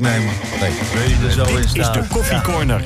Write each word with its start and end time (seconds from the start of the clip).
Nee, 0.00 0.20
man. 0.20 0.34
Nee. 0.60 0.70
Je 1.08 1.26
er 1.26 1.32
zo 1.32 1.44
in 1.44 1.56
Dit 1.56 1.76
is 1.76 1.90
de 1.90 2.02
Koffie 2.08 2.40
Corner. 2.40 2.84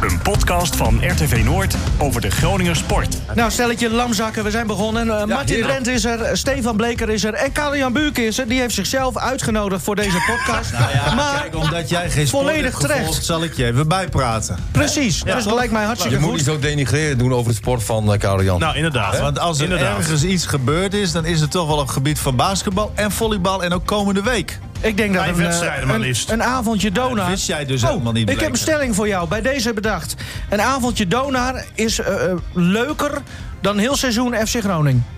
Een 0.00 0.22
podcast 0.22 0.76
van 0.76 1.00
RTV 1.06 1.42
Noord 1.44 1.74
over 1.98 2.20
de 2.20 2.30
Groninger 2.30 2.76
sport. 2.76 3.16
Nou, 3.34 3.50
stelletje 3.50 3.90
lamzakken, 3.90 4.44
we 4.44 4.50
zijn 4.50 4.66
begonnen. 4.66 5.06
Uh, 5.06 5.24
Martin. 5.24 5.62
Drent 5.62 5.86
is 5.86 6.04
er, 6.04 6.36
Stefan 6.36 6.76
Bleker 6.76 7.08
is 7.10 7.24
er 7.24 7.34
en 7.34 7.52
Karel-Jan 7.52 7.92
Buurk 7.92 8.18
is 8.18 8.38
er. 8.38 8.48
Die 8.48 8.60
heeft 8.60 8.74
zichzelf 8.74 9.16
uitgenodigd 9.16 9.82
voor 9.82 9.96
deze 9.96 10.18
podcast. 10.26 10.70
Ja, 10.92 11.14
maar 11.14 11.40
kijk, 11.40 11.56
omdat 11.56 11.88
jij 11.88 12.10
geen 12.10 12.26
sport 12.26 12.44
volledig 12.44 12.64
hebt 12.64 12.76
gevolgd, 12.84 13.04
terecht. 13.04 13.24
zal 13.24 13.42
ik 13.42 13.54
je 13.56 13.64
even 13.64 13.88
bijpraten. 13.88 14.56
precies, 14.70 15.22
dus 15.22 15.44
dat 15.44 15.54
lijkt 15.54 15.72
mij 15.72 15.84
hartstikke 15.84 16.16
Je 16.16 16.22
moet 16.24 16.34
niet 16.34 16.44
goed. 16.44 16.54
zo 16.54 16.60
denigreren 16.60 17.18
doen 17.18 17.34
over 17.34 17.50
de 17.50 17.56
sport 17.56 17.82
van 17.82 18.12
uh, 18.12 18.18
Karel 18.18 18.42
Jan. 18.42 18.60
Nou, 18.60 18.76
inderdaad. 18.76 19.18
Want 19.18 19.38
als 19.38 19.58
er 19.58 19.64
inderdaad. 19.64 19.98
ergens 19.98 20.24
iets 20.24 20.46
gebeurd 20.46 20.94
is, 20.94 21.12
dan 21.12 21.24
is 21.24 21.40
het 21.40 21.50
toch 21.50 21.66
wel 21.66 21.76
op 21.76 21.82
het 21.82 21.90
gebied 21.90 22.18
van 22.18 22.36
basketbal 22.36 22.92
en 22.94 23.10
volleybal 23.12 23.62
en 23.64 23.72
ook 23.72 23.86
komende 23.86 24.22
week. 24.22 24.58
Ik 24.80 24.96
denk 24.96 25.14
dat 25.14 25.22
een, 25.22 25.30
eh, 25.30 25.36
wedstrijden 25.36 25.86
maar 25.86 25.96
een, 25.96 26.00
liefst. 26.00 26.30
een 26.30 26.42
avondje 26.42 26.92
donar... 26.92 27.16
dat 27.16 27.26
wist 27.28 27.46
jij 27.46 27.64
dus 27.64 27.82
oh, 27.82 27.88
helemaal 27.88 28.12
niet, 28.12 28.30
Ik 28.30 28.40
heb 28.40 28.50
een 28.50 28.56
stelling 28.56 28.94
voor 28.94 29.08
jou, 29.08 29.28
bij 29.28 29.42
deze 29.42 29.72
bedacht. 29.72 30.14
Een 30.48 30.60
avondje 30.60 31.06
donar 31.06 31.64
is 31.74 31.98
eh, 31.98 32.24
eh, 32.24 32.36
leuker 32.52 33.22
dan 33.60 33.78
heel 33.78 33.96
seizoen 33.96 34.34
FC 34.34 34.60
Groningen. 34.60 35.04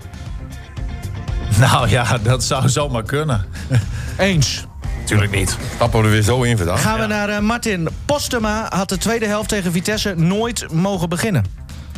Nou 1.59 1.89
ja, 1.89 2.17
dat 2.23 2.43
zou 2.43 2.69
zomaar 2.69 3.03
kunnen. 3.03 3.45
Eens. 4.17 4.65
Natuurlijk 4.99 5.31
niet. 5.31 5.57
Stappen 5.75 5.99
we 5.99 6.05
er 6.05 6.11
weer 6.11 6.21
zo 6.21 6.41
in 6.41 6.57
vandaag. 6.57 6.81
Gaan 6.81 6.99
we 6.99 7.05
naar 7.05 7.43
Martin. 7.43 7.89
Postema 8.05 8.65
had 8.69 8.89
de 8.89 8.97
tweede 8.97 9.25
helft 9.25 9.49
tegen 9.49 9.71
Vitesse 9.71 10.13
nooit 10.17 10.71
mogen 10.71 11.09
beginnen. 11.09 11.45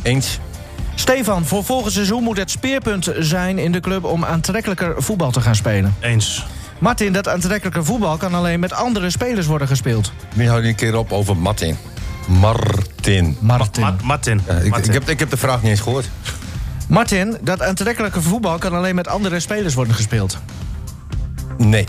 Eens. 0.01 0.39
Stefan, 0.95 1.45
voor 1.45 1.63
volgend 1.63 1.93
seizoen 1.93 2.23
moet 2.23 2.37
het 2.37 2.51
speerpunt 2.51 3.11
zijn 3.19 3.57
in 3.57 3.71
de 3.71 3.79
club 3.79 4.03
om 4.03 4.25
aantrekkelijker 4.25 5.03
voetbal 5.03 5.31
te 5.31 5.41
gaan 5.41 5.55
spelen. 5.55 5.95
Eens. 5.99 6.45
Martin, 6.83 7.13
dat 7.13 7.27
aantrekkelijker 7.27 7.85
voetbal 7.85 8.17
kan 8.17 8.33
alleen 8.33 8.59
met 8.59 8.73
andere 8.73 9.09
spelers 9.09 9.45
worden 9.45 9.67
gespeeld. 9.67 10.11
Nu 10.35 10.47
hou 10.47 10.61
je 10.61 10.67
een 10.67 10.75
keer 10.75 10.95
op 10.95 11.11
over 11.11 11.37
Martin. 11.37 11.77
Martin. 12.27 13.37
Martin. 13.39 13.83
Ma- 13.83 13.95
Martin. 14.03 14.41
Ja, 14.47 14.53
ik, 14.53 14.69
Martin. 14.69 14.87
ik, 14.87 14.93
heb, 14.99 15.09
ik 15.09 15.19
heb 15.19 15.29
de 15.29 15.37
vraag 15.37 15.61
niet 15.61 15.71
eens 15.71 15.79
gehoord. 15.79 16.09
Martin, 16.87 17.37
dat 17.41 17.61
aantrekkelijke 17.61 18.21
voetbal 18.21 18.57
kan 18.57 18.73
alleen 18.73 18.95
met 18.95 19.07
andere 19.07 19.39
spelers 19.39 19.73
worden 19.73 19.93
gespeeld. 19.93 20.37
Nee. 21.57 21.85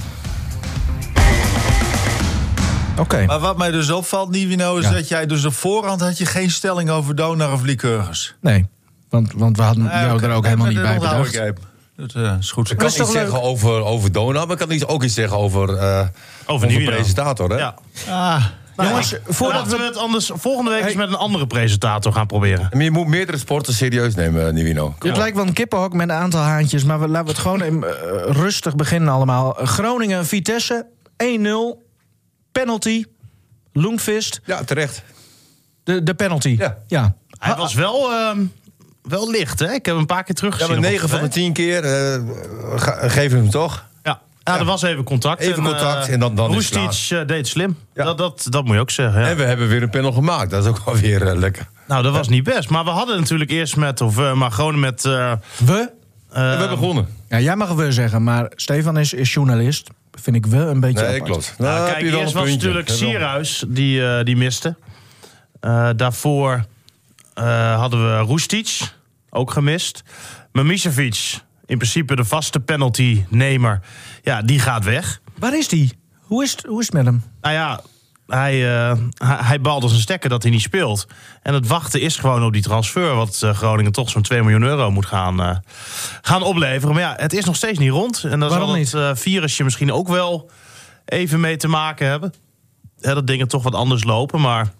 Oké. 2.99 3.25
Maar 3.27 3.39
wat 3.41 3.57
mij 3.59 3.71
dus 3.71 3.91
opvalt, 3.91 4.31
Nivino, 4.31 4.77
is 4.77 4.85
Ja. 4.85 4.93
dat 4.93 5.09
jij 5.09 5.27
dus 5.27 5.45
op 5.45 5.55
voorhand 5.55 6.01
had 6.01 6.19
je 6.19 6.27
geen 6.27 6.51
stelling 6.51 6.91
over 6.91 7.15
Donar 7.15 7.53
of 7.53 7.63
Lycurgus. 7.63 8.35
Nee, 8.41 8.67
want, 9.09 9.33
want 9.37 9.57
we 9.57 9.63
hadden 9.63 9.85
jou 9.85 10.23
er 10.23 10.31
ook 10.31 10.45
helemaal 10.45 10.67
niet 10.67 10.83
bij 10.83 10.99
bedacht. 10.99 11.39
Dat 11.97 12.15
eh, 12.15 12.35
is 12.39 12.51
goed. 12.51 12.71
Ik 12.71 12.77
kan 12.77 12.87
iets 12.87 13.11
zeggen 13.11 13.43
over, 13.43 13.85
over 13.85 14.13
Dona, 14.13 14.45
maar 14.45 14.61
ik 14.61 14.69
kan 14.69 14.89
ook 14.89 15.03
iets 15.03 15.15
zeggen 15.15 15.37
over, 15.37 15.77
eh 15.77 16.07
Over 16.47 16.67
Nivino. 16.67 16.91
presentator. 16.91 17.51
Hè? 17.51 17.57
Ja. 17.57 17.75
Ah, 18.09 18.45
Jongens, 18.77 19.17
voordat 19.27 19.63
Laten 19.63 19.79
we 19.79 19.85
het 19.85 19.97
anders 19.97 20.31
volgende 20.35 20.71
week 20.71 20.85
eens 20.85 20.95
met 20.95 21.09
een 21.09 21.15
andere 21.15 21.47
presentator 21.47 22.13
gaan 22.13 22.27
proberen. 22.27 22.69
Maar 22.73 22.83
je 22.83 22.91
moet 22.91 23.07
meerdere 23.07 23.39
sporten 23.39 23.75
serieus 23.75 24.15
nemen, 24.15 24.47
eh, 24.47 24.53
Nivino. 24.53 24.95
Dit 24.99 25.17
lijkt 25.17 25.37
wel 25.37 25.47
een 25.47 25.53
kippenhok 25.53 25.93
met 25.93 26.09
een 26.09 26.15
aantal 26.15 26.41
haantjes, 26.41 26.85
maar 26.85 27.01
we, 27.01 27.09
laten 27.09 27.25
we 27.27 27.31
het 27.33 27.41
gewoon 27.41 27.61
even, 27.61 27.83
rustig 28.33 28.75
beginnen 28.77 29.13
allemaal. 29.13 29.53
Groningen, 29.53 30.27
Vitesse, 30.27 30.87
1-0, 31.17 31.83
penalty, 32.53 33.05
Loenvist, 33.73 34.41
Ja, 34.45 34.65
terecht. 34.65 35.03
de, 35.85 36.03
de 36.03 36.15
penalty. 36.15 36.57
Ja. 36.59 36.79
ja. 36.87 37.15
Hij 37.39 37.55
was 37.55 37.75
wel, 37.75 38.11
ehm, 38.13 38.45
wel 39.09 39.31
licht, 39.31 39.59
hè? 39.59 39.67
Ik 39.67 39.73
heb 39.73 39.85
hem 39.85 39.97
een 39.97 40.07
paar 40.07 40.25
keer 40.25 40.35
Ja, 40.35 40.41
teruggezien. 40.41 40.69
maar 40.69 40.85
op 40.85 40.91
9 40.91 41.09
van 41.09 41.21
de 41.21 41.29
tv. 41.29 41.33
10 41.33 41.53
keer 41.53 41.85
eh, 41.85 42.21
geven 43.11 43.37
we 43.37 43.43
hem 43.43 43.51
toch? 43.51 43.85
Ja. 44.03 44.21
Ja, 44.45 44.59
er 44.59 44.65
was 44.65 44.83
even 44.83 45.05
contact. 45.05 45.41
Even 45.41 45.63
contact 45.63 46.09
en 46.09 46.21
dan- 46.21 46.35
dan 46.35 46.55
is 46.55 46.71
het 46.71 47.11
eh, 47.11 47.27
deed 47.27 47.47
slim. 47.49 47.77
Ja. 47.95 48.05
Dat, 48.05 48.19
dat, 48.19 48.47
dat 48.51 48.65
moet 48.65 48.75
je 48.75 48.81
ook 48.81 48.91
zeggen. 48.91 49.21
Ja. 49.21 49.29
En 49.29 49.37
we 49.37 49.43
hebben 49.43 49.69
weer 49.69 49.83
een 49.83 49.91
panel 49.91 50.13
gemaakt. 50.13 50.51
Dat 50.51 50.63
is 50.65 50.69
ook 50.71 50.83
wel 50.87 50.97
weer 50.97 51.27
eh, 51.29 51.37
lekker. 51.39 51.67
Nou, 51.89 52.03
dat 52.03 52.13
was 52.13 52.29
niet 52.29 52.45
best. 52.45 52.69
Maar 52.71 52.85
we 52.85 52.91
hadden 52.91 53.19
natuurlijk 53.19 53.51
eerst 53.51 53.77
met, 53.77 54.01
of 54.01 54.19
eh, 54.19 54.33
maar 54.33 54.51
gewoon 54.53 54.81
met... 54.81 55.05
eh, 55.05 55.33
We? 55.65 55.91
eh, 56.31 56.43
we 56.43 56.49
hebben 56.49 56.69
begonnen. 56.69 57.09
Ja, 57.29 57.41
jij 57.41 57.57
mag 57.57 57.73
we 57.73 57.93
zeggen, 57.93 58.23
maar 58.23 58.53
Stefan 58.55 58.99
is, 58.99 59.13
is 59.13 59.33
journalist. 59.33 59.89
Vind 60.21 60.37
ik 60.37 60.47
wel 60.47 60.67
een 60.69 60.81
beetje 60.81 61.01
Nee, 61.07 61.11
apart. 61.15 61.31
klopt. 61.31 61.55
Nou, 61.59 61.77
heb 61.85 61.93
kijk, 61.93 62.05
je 62.05 62.11
wel 62.11 62.21
eerst 62.21 62.35
een 62.35 62.41
was 62.41 62.49
puntje. 62.49 62.69
natuurlijk 62.69 62.89
wel- 63.01 63.09
Sierhuis 63.11 63.65
die, 63.69 64.07
eh, 64.07 64.25
die 64.25 64.37
miste. 64.37 64.75
Eh, 65.61 65.89
daarvoor 65.97 66.65
eh, 67.35 67.79
hadden 67.79 68.05
we 68.05 68.19
Roestic, 68.19 68.95
ook 69.31 69.51
gemist. 69.51 70.03
Mamicevic, 70.53 71.41
in 71.67 71.77
principe 71.77 72.17
de 72.17 72.25
vaste 72.25 72.61
penalty-nemer, 72.61 73.81
ja, 74.23 74.43
die 74.43 74.59
gaat 74.59 74.85
weg. 74.85 75.21
Waar 75.39 75.59
is 75.59 75.69
die? 75.69 75.93
Hoe 76.21 76.43
is, 76.43 76.51
het, 76.51 76.67
hoe 76.67 76.81
is 76.81 76.87
het 76.87 76.95
met 76.95 77.05
hem? 77.05 77.23
Nou 77.41 77.55
ja, 77.55 77.81
hij, 78.27 78.77
eh 78.77 78.97
hij, 79.15 79.37
hij 79.37 79.59
als 79.61 79.93
een 79.93 79.99
stekker 79.99 80.31
dat 80.31 80.43
hij 80.43 80.53
niet 80.53 80.61
speelt. 80.61 81.07
En 81.43 81.55
het 81.55 81.67
wachten 81.67 82.01
is 82.01 82.17
gewoon 82.17 82.45
op 82.45 82.53
die 82.53 82.63
transfer... 82.63 83.15
wat 83.15 83.43
eh, 83.43 83.55
Groningen 83.55 83.93
toch 83.93 84.11
zo'n 84.11 84.23
2 84.23 84.43
miljoen 84.43 84.63
euro 84.63 84.91
moet 84.91 85.07
gaan, 85.07 85.63
gaan 86.23 86.43
opleveren. 86.43 86.95
Maar 86.95 87.05
ja, 87.05 87.15
het 87.17 87.33
is 87.33 87.45
nog 87.45 87.57
steeds 87.57 87.79
niet 87.79 87.91
rond. 87.91 88.25
En 88.25 88.41
daar 88.41 88.51
zal 88.51 88.75
niet? 88.75 88.93
het 88.93 89.03
eh, 89.03 89.11
virusje 89.15 89.65
misschien 89.65 89.93
ook 89.93 90.09
wel 90.09 90.51
even 91.05 91.41
mee 91.41 91.57
te 91.57 91.69
maken 91.69 92.07
hebben. 92.07 92.33
Hè, 93.01 93.15
dat 93.15 93.27
dingen 93.27 93.49
toch 93.49 93.63
wat 93.63 93.75
anders 93.75 94.05
lopen. 94.05 94.41
Maar 94.41 94.73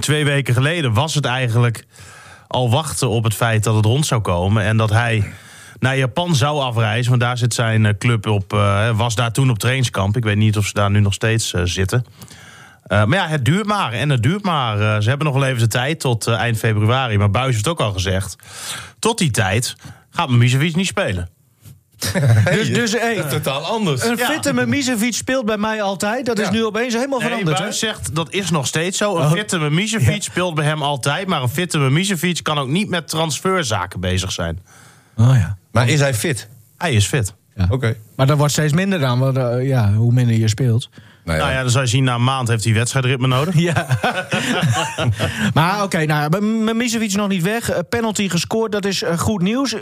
twee 0.00 0.24
weken 0.24 0.54
geleden 0.54 0.92
was 0.92 1.14
het 1.14 1.24
eigenlijk 1.24 1.84
al 2.46 2.70
wachten 2.70 3.08
op 3.08 3.24
het 3.24 3.34
feit 3.34 3.64
dat 3.64 3.74
het 3.74 3.84
rond 3.84 4.06
zou 4.06 4.20
komen. 4.20 4.62
En 4.62 4.76
dat 4.76 4.90
hij 4.90 5.32
naar 5.78 5.96
Japan 5.96 6.34
zou 6.34 6.60
afreizen. 6.60 7.10
Want 7.10 7.22
daar 7.22 7.38
zit 7.38 7.54
zijn 7.54 7.86
eh, 7.86 7.92
club 7.98 8.26
op. 8.26 8.52
eh, 8.52 8.96
was 8.96 9.14
daar 9.14 9.32
toen 9.32 9.50
op 9.50 9.58
trainingskamp. 9.58 10.16
Ik 10.16 10.24
weet 10.24 10.36
niet 10.36 10.56
of 10.56 10.66
ze 10.66 10.72
daar 10.72 10.90
nu 10.90 11.00
nog 11.00 11.14
steeds 11.14 11.52
eh, 11.52 11.60
zitten. 11.64 12.04
Maar 12.88 13.08
ja, 13.08 13.26
het 13.26 13.44
duurt 13.44 13.66
maar. 13.66 13.92
En 13.92 14.10
het 14.10 14.22
duurt 14.22 14.42
maar. 14.42 15.02
Ze 15.02 15.08
hebben 15.08 15.26
nog 15.26 15.36
wel 15.36 15.44
even 15.44 15.58
de 15.58 15.68
tijd 15.68 16.00
tot 16.00 16.26
eind 16.26 16.58
februari. 16.58 17.18
Maar 17.18 17.30
Buis 17.30 17.54
heeft 17.54 17.68
ook 17.68 17.80
al 17.80 17.92
gezegd. 17.92 18.36
Tot 18.98 19.18
die 19.18 19.30
tijd 19.30 19.76
gaat 20.10 20.28
Misevic 20.28 20.76
niet 20.76 20.86
spelen. 20.86 21.28
Dus, 22.52 22.72
dus 22.78 22.92
hey, 22.92 23.14
Dat 23.16 23.24
is 23.24 23.32
totaal 23.32 23.60
anders. 23.66 24.02
een 24.04 24.16
Ja. 24.16 24.26
fitte 24.30 24.52
Mimicevic 24.52 25.14
speelt 25.14 25.44
bij 25.46 25.56
mij 25.56 25.82
altijd. 25.82 26.26
Dat 26.26 26.38
is 26.38 26.44
Ja. 26.46 26.52
nu 26.52 26.64
opeens 26.64 26.94
helemaal 26.94 27.18
Nee, 27.18 27.28
veranderd. 27.28 27.58
Buis 27.58 27.78
zegt 27.78 28.14
dat 28.14 28.32
is 28.32 28.50
nog 28.50 28.66
steeds 28.66 28.98
zo. 28.98 29.16
Een 29.18 29.30
fitte 29.30 29.58
Misevic 29.58 30.22
speelt 30.22 30.54
bij 30.54 30.64
hem 30.64 30.82
altijd. 30.82 31.26
Maar 31.26 31.42
een 31.42 31.48
fitte 31.48 31.78
Misevic 31.78 32.42
kan 32.42 32.58
ook 32.58 32.68
niet 32.68 32.88
met 32.88 33.08
transferzaken 33.08 34.00
bezig 34.00 34.32
zijn. 34.32 34.58
Oh, 35.16 35.34
ja. 35.36 35.56
Maar 35.72 35.88
is 35.88 36.00
hij 36.00 36.14
fit? 36.14 36.48
Hij 36.78 36.92
is 36.92 37.06
fit. 37.06 37.34
Oké. 37.70 37.96
Maar 38.16 38.26
dat 38.26 38.36
wordt 38.38 38.52
steeds 38.52 38.72
minder 38.72 38.98
dan, 38.98 39.18
want, 39.18 39.36
eh, 39.36 39.66
ja, 39.66 39.92
hoe 39.92 40.12
minder 40.12 40.36
je 40.36 40.48
speelt. 40.48 40.88
Nou 41.24 41.38
ja. 41.38 41.44
Nou 41.44 41.54
ja, 41.56 41.62
dan 41.62 41.70
zou 41.70 41.84
je 41.84 41.90
zien, 41.90 42.04
na 42.04 42.14
een 42.14 42.24
maand 42.24 42.48
heeft 42.48 42.64
hij 42.64 42.72
wedstrijdritme 42.74 43.26
nodig. 43.26 43.54
Ja. 43.58 43.86
maar 45.54 45.82
oké, 45.82 46.04
nou, 46.04 46.40
Mimicevic 46.42 47.14
nog 47.14 47.28
niet 47.28 47.42
weg. 47.42 47.70
Eh, 47.70 47.78
penalty 47.88 48.28
gescoord, 48.28 48.72
dat 48.72 48.84
is 48.84 49.02
eh, 49.02 49.18
goed 49.18 49.42
nieuws. 49.42 49.74
Eh, 49.74 49.80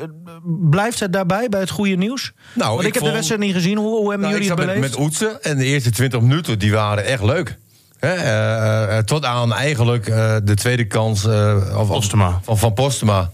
Blijft 0.71 1.01
het 1.01 1.13
daarbij, 1.13 1.49
bij 1.49 1.61
het 1.61 1.71
goede 1.71 1.95
nieuws? 1.97 2.33
Nou, 2.55 2.69
Want 2.71 2.81
ik, 2.81 2.87
ik 2.87 2.93
heb 2.95 3.03
vond- 3.03 3.07
de 3.07 3.13
wedstrijd 3.17 3.41
niet 3.43 3.53
gezien. 3.55 3.77
Hoe, 3.79 3.87
hoe 3.97 4.11
hebben 4.11 4.29
Nou, 4.29 4.33
ik 4.41 4.43
jullie 4.43 4.49
het 4.63 4.67
met, 4.67 4.75
beleefd? 4.77 4.97
met 4.97 5.05
Oetsen 5.07 5.43
en 5.43 5.57
de 5.59 5.65
eerste 5.65 5.91
20 5.91 6.21
minuten 6.21 6.59
die 6.59 6.73
waren 6.73 7.05
echt 7.05 7.23
leuk. 7.23 7.57
Hè, 7.99 9.05
tot 9.05 9.25
aan 9.25 9.53
eigenlijk 9.53 10.07
eh, 10.09 10.37
de 10.45 10.55
tweede 10.55 10.85
kans 10.87 11.25
eh, 11.27 11.79
of- 11.79 11.89
Postema. 11.89 12.41
Van, 12.43 12.59
van 12.59 12.73
Postema. 12.75 13.31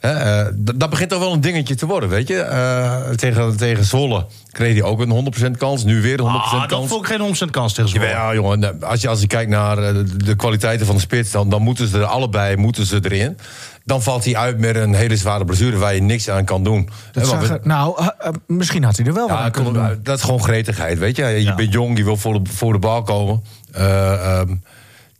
Hè, 0.00 0.10
eh, 0.12 0.46
dat 0.60 0.90
begint 0.90 1.10
toch 1.10 1.18
wel 1.18 1.32
een 1.32 1.40
dingetje 1.40 1.74
te 1.74 1.86
worden, 1.86 2.08
weet 2.08 2.28
je. 2.28 2.36
Eh, 2.40 3.10
tegen, 3.10 3.56
tegen 3.56 3.84
Zwolle 3.84 4.26
kreeg 4.50 4.72
hij 4.72 4.82
ook 4.82 5.00
een 5.00 5.10
100% 5.10 5.56
kans. 5.56 5.84
Nu 5.84 6.02
weer 6.02 6.20
een 6.20 6.24
100% 6.26 6.54
Ah, 6.54 6.60
dat 6.60 6.78
kans. 6.78 6.88
vond 6.88 7.00
ik 7.02 7.06
geen 7.10 7.20
100% 7.20 7.50
kans 7.50 7.72
tegen 7.72 7.90
Zwolle. 7.90 8.06
Ja, 8.08 8.34
jongen, 8.34 8.58
nou, 8.58 8.82
als 8.84 9.00
je, 9.00 9.08
als 9.08 9.20
je 9.20 9.26
kijkt 9.26 9.50
naar 9.50 9.78
eh, 9.78 9.94
de, 9.94 10.16
de 10.16 10.36
kwaliteiten 10.36 10.86
van 10.86 10.94
de 10.94 11.00
spits... 11.00 11.30
Dan, 11.30 11.48
dan 11.50 11.62
moeten 11.62 11.88
ze 11.88 11.98
er 11.98 12.04
allebei 12.04 12.56
moeten 12.56 12.86
ze 12.86 12.98
erin. 13.02 13.38
Dan 13.84 14.02
valt 14.02 14.24
hij 14.24 14.36
uit 14.36 14.58
met 14.58 14.76
een 14.76 14.94
hele 14.94 15.16
zware 15.16 15.44
blessure... 15.44 15.76
waar 15.76 15.94
je 15.94 16.02
niks 16.02 16.28
aan 16.30 16.44
kan 16.44 16.64
doen. 16.64 16.88
Dat 17.12 17.26
zag 17.26 17.48
we- 17.48 17.54
er- 17.54 17.60
nou, 17.62 18.10
misschien 18.46 18.84
had 18.84 18.96
hij 18.96 19.06
er 19.06 19.14
wel 19.14 19.28
wat 19.28 19.36
ja, 19.38 19.44
aan 19.44 19.50
kunnen 19.50 19.72
doen. 19.72 20.00
dat 20.02 20.16
is 20.18 20.24
gewoon 20.24 20.42
gretigheid, 20.42 20.98
weet 20.98 21.16
je. 21.16 21.24
Je 21.24 21.42
Ja. 21.42 21.54
bent 21.54 21.72
jong, 21.72 21.98
je 21.98 22.04
wil 22.04 22.16
voor 22.16 22.42
de, 22.44 22.50
voor 22.52 22.72
de 22.72 22.78
bal 22.78 23.02
komen. 23.02 23.42
Eh, 23.72 24.12
ehm, 24.38 24.54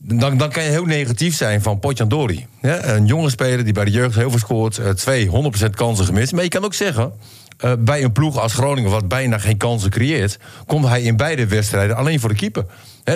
dan, 0.03 0.37
dan 0.37 0.51
kan 0.51 0.63
je 0.65 0.71
heel 0.71 0.85
negatief 0.85 1.37
zijn 1.37 1.63
van 1.63 1.79
Potjandori. 1.79 2.47
Ja, 2.63 2.85
een 2.85 3.07
jonge 3.07 3.31
speler 3.31 3.65
die 3.65 3.73
bij 3.73 3.85
de 3.85 3.91
jeugd 3.91 4.15
heel 4.15 4.31
veel 4.31 4.39
scoort. 4.39 4.79
eh, 4.79 4.91
twee 4.91 5.31
100% 5.67 5.71
kansen 5.75 6.05
gemist. 6.05 6.33
Maar 6.33 6.43
je 6.43 6.49
kan 6.49 6.65
ook 6.65 6.75
zeggen... 6.75 7.13
eh, 7.59 7.73
bij 7.79 8.03
een 8.05 8.13
ploeg 8.13 8.39
als 8.39 8.53
Groningen, 8.53 8.91
wat 8.91 9.09
bijna 9.09 9.39
geen 9.39 9.57
kansen 9.57 9.91
creëert... 9.91 10.39
komt 10.67 10.87
hij 10.89 11.03
in 11.03 11.17
beide 11.17 11.47
wedstrijden 11.47 11.97
alleen 11.97 12.21
voor 12.21 12.29
de 12.29 12.35
keeper. 12.35 12.65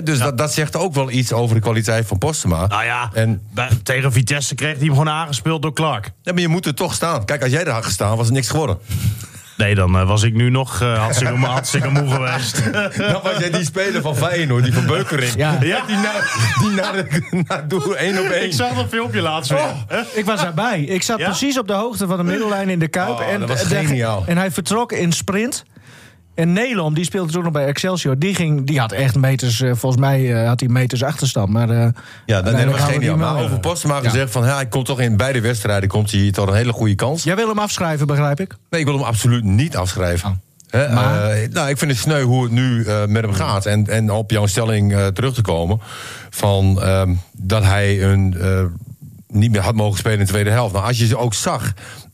Dus 0.05 0.19
dat, 0.19 0.39
dat 0.39 0.53
zegt 0.53 0.77
ook 0.77 0.95
wel 0.95 1.11
iets 1.11 1.33
over 1.33 1.55
de 1.55 1.61
kwaliteit 1.61 2.07
van 2.07 2.19
Postema. 2.19 2.67
Nou 2.67 2.85
ja, 2.85 3.11
En, 3.13 3.43
bij- 3.55 3.69
tegen 3.83 4.13
Vitesse 4.13 4.55
kreeg 4.55 4.71
hij 4.77 4.81
hem 4.85 4.89
gewoon 4.93 5.09
aangespeeld 5.09 5.63
door 5.63 5.73
Clark. 5.73 6.11
ja, 6.23 6.33
maar 6.33 6.41
je 6.41 6.49
moet 6.49 6.67
er 6.67 6.75
toch 6.75 6.95
staan. 6.95 7.25
Kijk, 7.25 7.43
als 7.43 7.51
jij 7.53 7.65
daar 7.65 7.75
had 7.75 7.85
gestaan, 7.85 8.17
was 8.17 8.27
er 8.27 8.33
niks 8.33 8.49
geworden. 8.49 8.79
Nee, 9.57 9.75
dan 9.75 9.99
eh, 9.99 10.07
was 10.07 10.23
ik 10.23 10.35
nu 10.35 10.51
nog 10.51 10.81
eh, 10.81 10.99
hartstikke, 10.99 11.35
hartstikke 11.35 11.89
moe 11.91 12.11
geweest. 12.11 12.73
Dan 13.13 13.21
was 13.23 13.37
jij 13.39 13.51
die 13.51 13.65
speler 13.65 14.03
van 14.03 14.17
Feyenoord, 14.17 14.65
die 14.65 14.73
van 14.73 14.87
Beukering. 14.87 15.33
Ja. 15.37 15.59
Ja. 15.61 15.85
Die 15.87 15.97
naar, 15.97 16.55
die 16.61 16.71
naar, 16.71 17.05
naar 17.49 17.69
doel 17.69 17.97
één 17.97 18.19
op 18.19 18.25
één. 18.31 18.45
Ik 18.45 18.53
zag 18.53 18.75
dat 18.75 18.87
filmpje 18.89 19.21
laatst 19.21 19.51
weer. 19.51 19.75
Hè? 19.89 20.01
Ik 20.13 20.25
was 20.25 20.41
daarbij. 20.41 20.81
Ik 20.81 21.03
zat 21.03 21.19
Ja? 21.19 21.25
precies 21.25 21.59
op 21.59 21.67
de 21.67 21.73
hoogte 21.73 22.07
van 22.07 22.17
de 22.17 22.23
middellijn 22.25 22.69
in 22.69 22.79
de 22.79 22.89
Kuip. 22.89 23.09
Oh, 23.09 23.29
en, 23.29 23.41
dat 23.41 23.49
was 23.49 23.63
geniaal. 23.63 24.23
en 24.27 24.37
hij 24.37 24.51
vertrok 24.51 24.93
in 24.93 25.13
sprint. 25.13 25.65
En 26.35 26.53
Nelom, 26.53 26.95
die 26.95 27.05
speelde 27.05 27.33
toen 27.33 27.43
nog 27.43 27.53
bij 27.53 27.67
Excelsior. 27.67 28.19
Die, 28.19 28.35
ging, 28.35 28.67
die 28.67 28.81
had 28.81 28.93
echt 28.93 29.15
meters, 29.15 29.61
eh, 29.61 29.71
volgens 29.75 30.01
mij 30.01 30.35
eh, 30.43 30.49
had 30.49 30.61
hij 30.61 30.69
meters 30.69 31.03
achterstand. 31.03 31.49
Maar, 31.49 31.71
eh, 31.71 31.77
Ja, 31.77 31.91
dat 32.27 32.45
uiteindelijk 32.45 32.79
hebben 32.79 33.01
we 33.01 33.07
hem 33.07 33.19
Maar 33.19 33.43
over 33.43 33.61
Postma 33.61 33.95
Ja. 33.97 34.03
gezegd 34.09 34.31
van... 34.33 34.45
Ja, 34.45 34.55
hij 34.55 34.67
komt 34.67 34.87
toch 34.87 35.01
in 35.01 35.17
beide 35.17 35.41
wedstrijden 35.41 35.89
komt 35.89 36.11
hij 36.11 36.31
tot 36.31 36.49
een 36.49 36.55
hele 36.55 36.73
goede 36.73 36.95
kans. 36.95 37.23
Jij 37.23 37.37
wil 37.37 37.49
hem 37.49 37.59
afschrijven, 37.59 38.07
begrijp 38.07 38.41
ik? 38.41 38.57
Nee, 38.71 38.81
ik 38.81 38.87
wil 38.87 38.97
hem 38.97 39.05
absoluut 39.05 39.45
niet 39.45 39.77
afschrijven. 39.77 40.41
Oh. 40.71 40.95
Maar- 40.95 41.49
nou, 41.51 41.69
ik 41.69 41.79
vind 41.79 41.91
het 41.91 42.01
sneu 42.01 42.23
hoe 42.23 42.43
het 42.43 42.53
nu 42.53 42.87
met 43.09 43.23
hem 43.23 43.33
gaat. 43.33 43.67
En, 43.67 43.87
en 43.89 44.11
op 44.11 44.31
jouw 44.31 44.47
stelling 44.47 44.95
terug 45.13 45.35
te 45.35 45.43
komen... 45.43 45.81
van 46.31 46.83
ehm, 46.83 47.15
dat 47.33 47.63
hij 47.63 48.03
een, 48.03 48.37
niet 49.29 49.51
meer 49.51 49.61
had 49.61 49.75
mogen 49.75 49.99
spelen 49.99 50.19
in 50.19 50.25
de 50.25 50.31
tweede 50.31 50.51
helft. 50.51 50.73
Nou, 50.75 50.87
als 50.87 50.99
je 50.99 51.17
ook 51.17 51.35
zag 51.35 51.73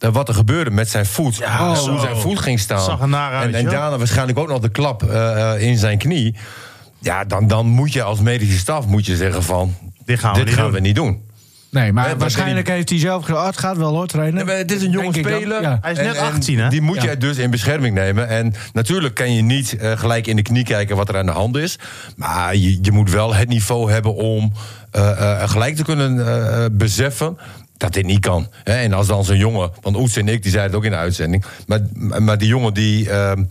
wat 0.09 0.29
er 0.29 0.35
gebeurde 0.35 0.71
met 0.71 0.89
zijn 0.89 1.07
voet... 1.07 1.37
Ja, 1.37 1.59
eh, 1.59 1.75
zo. 1.77 1.91
hoe 1.91 2.01
zijn 2.01 2.17
voet 2.17 2.39
ging 2.39 2.61
staan... 2.61 2.81
Zag 2.81 3.01
er 3.01 3.09
naar 3.09 3.33
uit, 3.33 3.55
en, 3.55 3.55
en 3.55 3.65
daarna 3.65 3.99
waarschijnlijk 3.99 4.39
ook 4.39 4.49
nog 4.49 4.61
de 4.61 4.69
klap 4.71 5.03
eh, 5.03 5.53
eh, 5.55 5.63
in 5.63 5.79
zijn 5.79 5.99
knie... 5.99 6.37
ja, 6.99 7.25
dan, 7.25 7.47
dan 7.47 7.67
moet 7.67 7.93
je 7.93 8.03
als 8.03 8.21
medische 8.21 8.59
staf 8.59 8.87
moet 8.87 9.07
je 9.07 9.17
zeggen 9.17 9.43
van... 9.43 9.75
Dit 10.05 10.19
gaan 10.19 10.33
we 10.33 10.39
dit 10.39 10.47
niet 10.47 10.55
gaan 10.55 10.65
doen. 10.65 10.73
we 10.73 10.81
niet 10.81 10.95
doen. 10.95 11.29
Nee, 11.71 11.93
maar 11.93 12.07
maar 12.07 12.19
waarschijnlijk 12.19 12.69
heeft 12.69 12.89
hij 12.89 12.99
zelf 12.99 13.25
gezegd... 13.25 13.41
Oh, 13.41 13.47
het 13.47 13.59
gaat 13.59 13.77
wel 13.77 13.95
hoor, 13.95 14.07
trainen. 14.07 14.47
Het 14.49 14.73
is 14.73 14.83
een 14.83 14.91
jonge 14.91 15.13
speler. 15.13 15.63
Ja. 15.63 15.79
Hij 15.81 15.93
is 15.93 15.99
net 15.99 16.19
18, 16.19 16.59
hè? 16.59 16.69
Die 16.69 16.81
moet 16.81 17.03
Ja. 17.03 17.11
je 17.11 17.17
dus 17.17 17.37
in 17.37 17.51
bescherming 17.51 17.95
nemen. 17.95 18.29
En 18.29 18.55
natuurlijk 18.73 19.15
kan 19.15 19.35
je 19.35 19.43
niet 19.43 19.77
eh, 19.77 19.99
gelijk 19.99 20.27
in 20.27 20.37
de 20.37 20.43
knie 20.43 20.65
kijken 20.65 20.97
wat 20.97 21.09
er 21.09 21.17
aan 21.17 21.27
de 21.27 21.33
hand 21.33 21.57
is. 21.57 21.79
Maar 22.17 22.57
je, 22.57 22.79
je 22.83 22.93
moet 22.93 23.11
wel 23.11 23.35
het 23.35 23.49
niveau 23.49 23.93
hebben 23.93 24.15
om 24.15 24.53
eh, 24.91 25.43
eh, 25.43 25.51
gelijk 25.51 25.77
te 25.77 25.83
kunnen 25.85 26.27
eh, 26.27 26.65
eh, 26.65 26.71
beseffen 26.73 27.39
dat 27.81 27.93
dit 27.93 28.05
niet 28.05 28.21
kan. 28.21 28.49
Hè, 28.65 28.73
En 28.75 28.93
als 28.93 29.07
dan 29.07 29.25
zo'n 29.25 29.37
jongen, 29.39 29.71
want 29.81 29.97
Oets 29.97 30.17
en 30.17 30.29
ik 30.29 30.43
die 30.43 30.51
zeiden 30.51 30.71
het 30.71 30.81
ook 30.81 30.85
in 30.85 30.91
de 30.91 30.97
uitzending. 31.05 31.45
Maar, 31.67 31.81
maar 32.23 32.39
die 32.39 32.49
jongen 32.49 32.75
die 32.75 33.11
ehm, 33.11 33.45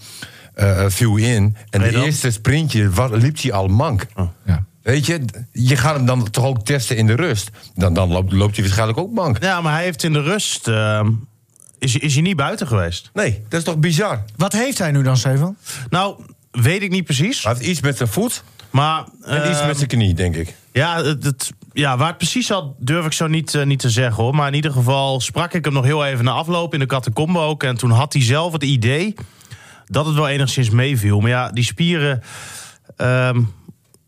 eh, 0.54 0.84
eh, 0.86 0.92
viel 0.92 1.16
in. 1.16 1.56
En 1.70 1.82
de 1.82 2.04
eerste 2.06 2.32
sprintje 2.32 2.90
wat, 2.90 3.12
liep 3.12 3.42
hij 3.42 3.52
al 3.52 3.68
mank. 3.68 4.06
Ja. 4.46 4.64
Weet 4.82 5.06
je, 5.06 5.26
je 5.52 5.76
gaat 5.76 5.96
hem 5.96 6.06
dan 6.06 6.30
toch 6.30 6.46
ook 6.46 6.66
testen 6.66 6.98
in 6.98 7.08
de 7.08 7.16
rust. 7.16 7.50
Dan, 7.76 7.94
dan 7.94 8.12
loopt, 8.12 8.32
loopt 8.32 8.54
hij 8.54 8.64
waarschijnlijk 8.64 9.00
ook 9.00 9.12
mank. 9.14 9.44
Ja, 9.44 9.62
maar 9.62 9.74
hij 9.74 9.84
heeft 9.84 10.04
in 10.04 10.14
de 10.14 10.22
rust... 10.22 10.68
ehm, 10.68 11.10
is, 11.80 11.96
is 11.98 12.14
hij 12.14 12.22
niet 12.22 12.36
buiten 12.36 12.68
geweest? 12.68 13.10
Nee, 13.14 13.42
dat 13.50 13.60
is 13.60 13.66
toch 13.66 13.78
bizar? 13.78 14.24
Wat 14.36 14.54
heeft 14.54 14.78
hij 14.78 14.92
nu 14.92 15.02
dan, 15.04 15.18
Stefan? 15.18 15.58
Nou, 15.90 16.24
weet 16.52 16.82
ik 16.82 16.90
niet 16.90 17.04
precies. 17.04 17.44
Hij 17.44 17.54
heeft 17.54 17.66
iets 17.66 17.82
met 17.82 17.98
zijn 17.98 18.10
voet 18.10 18.44
Maar 18.70 19.04
en 19.24 19.50
iets 19.50 19.58
ehm, 19.58 19.68
met 19.68 19.78
zijn 19.78 19.90
knie, 19.90 20.14
denk 20.14 20.36
ik. 20.36 20.56
Ja, 20.72 21.04
het, 21.04 21.24
het- 21.24 21.52
ja, 21.80 21.98
waar 21.98 22.08
het 22.08 22.18
precies 22.18 22.48
zat, 22.48 22.66
durf 22.78 23.06
ik 23.06 23.14
zo 23.14 23.28
niet, 23.28 23.56
eh, 23.56 23.66
niet 23.66 23.80
te 23.80 23.90
zeggen 23.90 24.24
hoor. 24.24 24.36
Maar 24.36 24.48
in 24.48 24.54
ieder 24.54 24.72
geval 24.72 25.20
sprak 25.20 25.54
ik 25.54 25.66
hem 25.66 25.74
nog 25.74 25.84
heel 25.84 26.06
even 26.06 26.26
na 26.26 26.32
afloop 26.32 26.74
in 26.74 26.80
de 26.80 26.86
catacombe 26.86 27.40
ook. 27.40 27.64
En 27.64 27.78
toen 27.78 27.92
had 27.92 28.14
hij 28.14 28.22
zelf 28.22 28.54
het 28.54 28.64
idee 28.64 29.16
dat 29.86 30.06
het 30.06 30.16
wel 30.16 30.28
enigszins 30.28 30.70
meeviel. 30.70 31.20
Maar 31.20 31.30
ja, 31.30 31.50
die 31.50 31.64
spieren 31.64 32.22
ehm, 32.96 33.42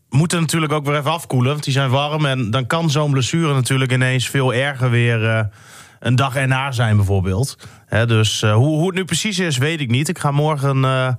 moeten 0.08 0.40
natuurlijk 0.40 0.72
ook 0.72 0.84
weer 0.84 0.96
even 0.96 1.10
afkoelen. 1.10 1.52
Want 1.52 1.64
die 1.64 1.72
zijn 1.72 1.90
warm. 1.90 2.26
En 2.26 2.50
dan 2.50 2.66
kan 2.66 2.90
zo'n 2.90 3.10
blessure 3.10 3.54
natuurlijk 3.54 3.92
ineens 3.92 4.28
veel 4.28 4.54
erger 4.54 4.90
weer 4.90 5.28
eh, 5.28 5.44
een 6.00 6.16
dag 6.16 6.36
erna 6.36 6.72
zijn 6.72 6.96
bijvoorbeeld. 6.96 7.58
Hè, 7.86 8.06
dus 8.06 8.42
eh, 8.42 8.54
hoe, 8.54 8.76
hoe 8.76 8.86
het 8.86 8.94
nu 8.94 9.04
precies 9.04 9.38
is, 9.38 9.58
weet 9.58 9.80
ik 9.80 9.90
niet. 9.90 10.08
Ik 10.08 10.18
ga 10.18 10.30
morgen... 10.30 11.18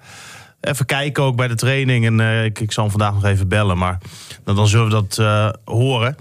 Even 0.62 0.86
kijken 0.86 1.24
ook 1.24 1.36
bij 1.36 1.48
de 1.48 1.56
training. 1.56 2.06
En 2.06 2.44
ik, 2.44 2.60
ik 2.60 2.72
zal 2.72 2.84
hem 2.84 2.92
vandaag 2.92 3.14
nog 3.14 3.26
even 3.26 3.48
bellen. 3.48 3.78
Maar 3.78 3.98
dan, 4.44 4.68
zullen 4.68 4.86
we 4.86 4.92
dat 4.92 5.18
horen. 5.66 6.16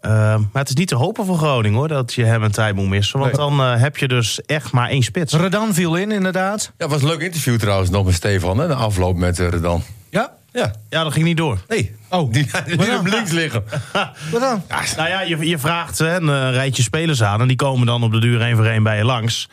Eh, 0.00 0.10
maar 0.12 0.62
het 0.62 0.68
is 0.68 0.74
niet 0.74 0.88
te 0.88 0.94
hopen 0.94 1.24
voor 1.24 1.36
Groningen 1.36 1.78
hoor. 1.78 1.88
Dat 1.88 2.14
je 2.14 2.24
hem 2.24 2.42
een 2.42 2.50
tijd 2.50 2.74
moet 2.74 2.88
missen. 2.88 3.18
Want 3.18 3.36
Nee. 3.36 3.40
dan 3.48 3.60
eh, 3.60 3.80
heb 3.80 3.96
je 3.96 4.08
dus 4.08 4.40
echt 4.40 4.72
maar 4.72 4.88
één 4.88 5.02
spits. 5.02 5.34
Redan 5.34 5.74
viel 5.74 5.96
in, 5.96 6.10
inderdaad. 6.12 6.72
Ja, 6.76 6.84
het 6.84 6.92
was 6.92 7.02
een 7.02 7.08
leuk 7.08 7.20
interview 7.20 7.58
trouwens 7.58 7.90
nog 7.90 8.04
met 8.04 8.14
Stefan, 8.14 8.58
hè, 8.58 8.66
de 8.66 8.74
afloop 8.74 9.16
met 9.16 9.38
uh, 9.38 9.48
Redan. 9.48 9.82
Ja? 10.10 10.32
Ja. 10.52 10.72
Ja, 10.88 11.02
dat 11.02 11.12
ging 11.12 11.24
niet 11.24 11.36
door. 11.36 11.58
Nee. 11.68 11.94
Oh. 12.08 12.32
Die, 12.32 12.46
die 12.66 12.98
op 12.98 13.06
links 13.06 13.30
liggen. 13.30 13.64
Wat 14.32 14.40
dan? 14.40 14.62
Nou 14.96 15.08
ja, 15.08 15.20
je, 15.20 15.48
je 15.48 15.58
vraagt 15.58 15.98
hè, 15.98 16.16
een 16.16 16.28
eh, 16.28 16.50
rijtje 16.50 16.82
spelers 16.82 17.22
aan. 17.22 17.40
En 17.40 17.48
die 17.48 17.56
komen 17.56 17.86
dan 17.86 18.02
op 18.02 18.12
de 18.12 18.20
duur 18.20 18.40
één 18.40 18.56
voor 18.56 18.66
één 18.66 18.82
bij 18.82 18.96
je 18.96 19.04
langs. 19.04 19.48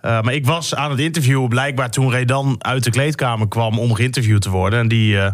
Eh, 0.00 0.20
maar 0.20 0.34
ik 0.34 0.46
was 0.46 0.74
aan 0.74 0.90
het 0.90 1.00
interviewen 1.00 1.48
blijkbaar 1.48 1.90
toen 1.90 2.10
Redan 2.10 2.56
uit 2.58 2.84
de 2.84 2.90
kleedkamer 2.90 3.48
kwam 3.48 3.78
om 3.78 3.94
geïnterviewd 3.94 4.42
te 4.42 4.50
worden. 4.50 4.78
En 4.78 4.88
die 4.88 5.18
eh, 5.18 5.32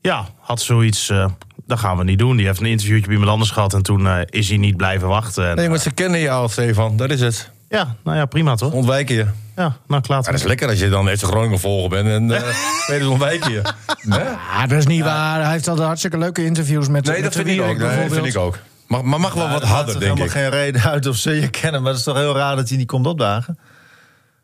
ja, 0.00 0.26
had 0.38 0.60
zoiets, 0.60 1.10
eh, 1.10 1.26
dat 1.70 1.78
gaan 1.78 1.96
we 1.96 2.04
niet 2.04 2.18
doen. 2.18 2.36
Die 2.36 2.46
heeft 2.46 2.60
een 2.60 2.66
interviewtje 2.66 3.04
bij 3.06 3.12
iemand 3.12 3.32
anders 3.32 3.50
gehad 3.50 3.74
en 3.74 3.82
toen 3.82 4.06
eh, 4.06 4.18
is 4.26 4.48
hij 4.48 4.56
niet 4.58 4.76
blijven 4.76 5.08
wachten. 5.08 5.48
En, 5.50 5.56
Nee, 5.56 5.68
maar 5.68 5.78
ze 5.78 5.90
kennen 5.90 6.20
je 6.20 6.30
al, 6.30 6.48
Stefan. 6.48 6.96
Dat 6.96 7.10
is 7.10 7.20
het. 7.20 7.50
Ja, 7.68 7.96
nou 8.04 8.16
ja, 8.16 8.24
prima 8.26 8.54
toch? 8.54 8.72
Ontwijken 8.72 9.14
je. 9.14 9.26
Ja, 9.56 9.76
nou 9.86 10.02
klaar. 10.02 10.18
Ja, 10.18 10.24
dat 10.30 10.34
is 10.40 10.42
lekker 10.46 10.68
als 10.68 10.78
je 10.78 10.88
dan 10.88 11.08
echt 11.08 11.22
een 11.22 11.28
Groningen 11.28 11.58
volger 11.58 11.88
bent 11.88 12.08
en 12.08 12.28
uh, 12.30 12.40
spelers 12.82 13.06
ontwijken 13.06 13.52
je. 13.52 13.62
Hè? 14.08 14.24
Ah, 14.30 14.60
dat 14.68 14.78
is 14.78 14.86
niet 14.86 15.02
waar. 15.02 15.42
Hij 15.42 15.50
heeft 15.52 15.68
al 15.68 15.82
hartstikke 15.82 16.18
leuke 16.18 16.44
interviews 16.44 16.88
met 16.88 17.04
Nee, 17.04 17.14
met 17.14 17.22
dat 17.22 17.32
de 17.32 17.38
vind 17.48 17.60
ik 17.60 17.66
ook. 17.66 17.78
Nee, 17.78 18.08
dat 18.08 18.12
vind 18.12 18.26
ik 18.26 18.36
ook. 18.36 18.58
Mag, 18.86 19.02
maar 19.02 19.20
mag 19.20 19.32
wel 19.34 19.44
Ja, 19.46 19.52
wat 19.52 19.62
harder, 19.62 19.86
denk 19.92 20.02
helemaal 20.02 20.24
ik. 20.24 20.30
geen 20.30 20.48
reden 20.50 20.82
uit 20.82 21.06
of 21.06 21.16
ze 21.16 21.30
je 21.40 21.48
kennen. 21.48 21.80
Maar 21.82 21.90
het 21.90 21.98
is 21.98 22.04
toch 22.04 22.16
heel 22.16 22.34
raar 22.36 22.56
dat 22.56 22.68
hij 22.68 22.78
niet 22.78 22.86
komt 22.86 23.06
opdagen. 23.06 23.58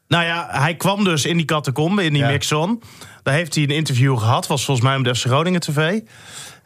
Nou 0.09 0.25
ja, 0.25 0.47
hij 0.51 0.75
kwam 0.75 1.05
dus 1.05 1.25
in 1.25 1.37
die 1.37 1.47
catacombe, 1.47 2.05
in 2.05 2.13
die 2.13 2.23
Ja. 2.23 2.29
mixon. 2.29 2.83
Daar 3.27 3.35
heeft 3.35 3.55
hij 3.55 3.65
een 3.65 3.71
interview 3.71 4.19
gehad, 4.19 4.47
was 4.47 4.65
volgens 4.65 4.87
mij 4.87 4.97
op 4.97 5.05
de 5.05 5.15
FC 5.15 5.25
Groningen 5.25 5.61
TV. 5.61 6.01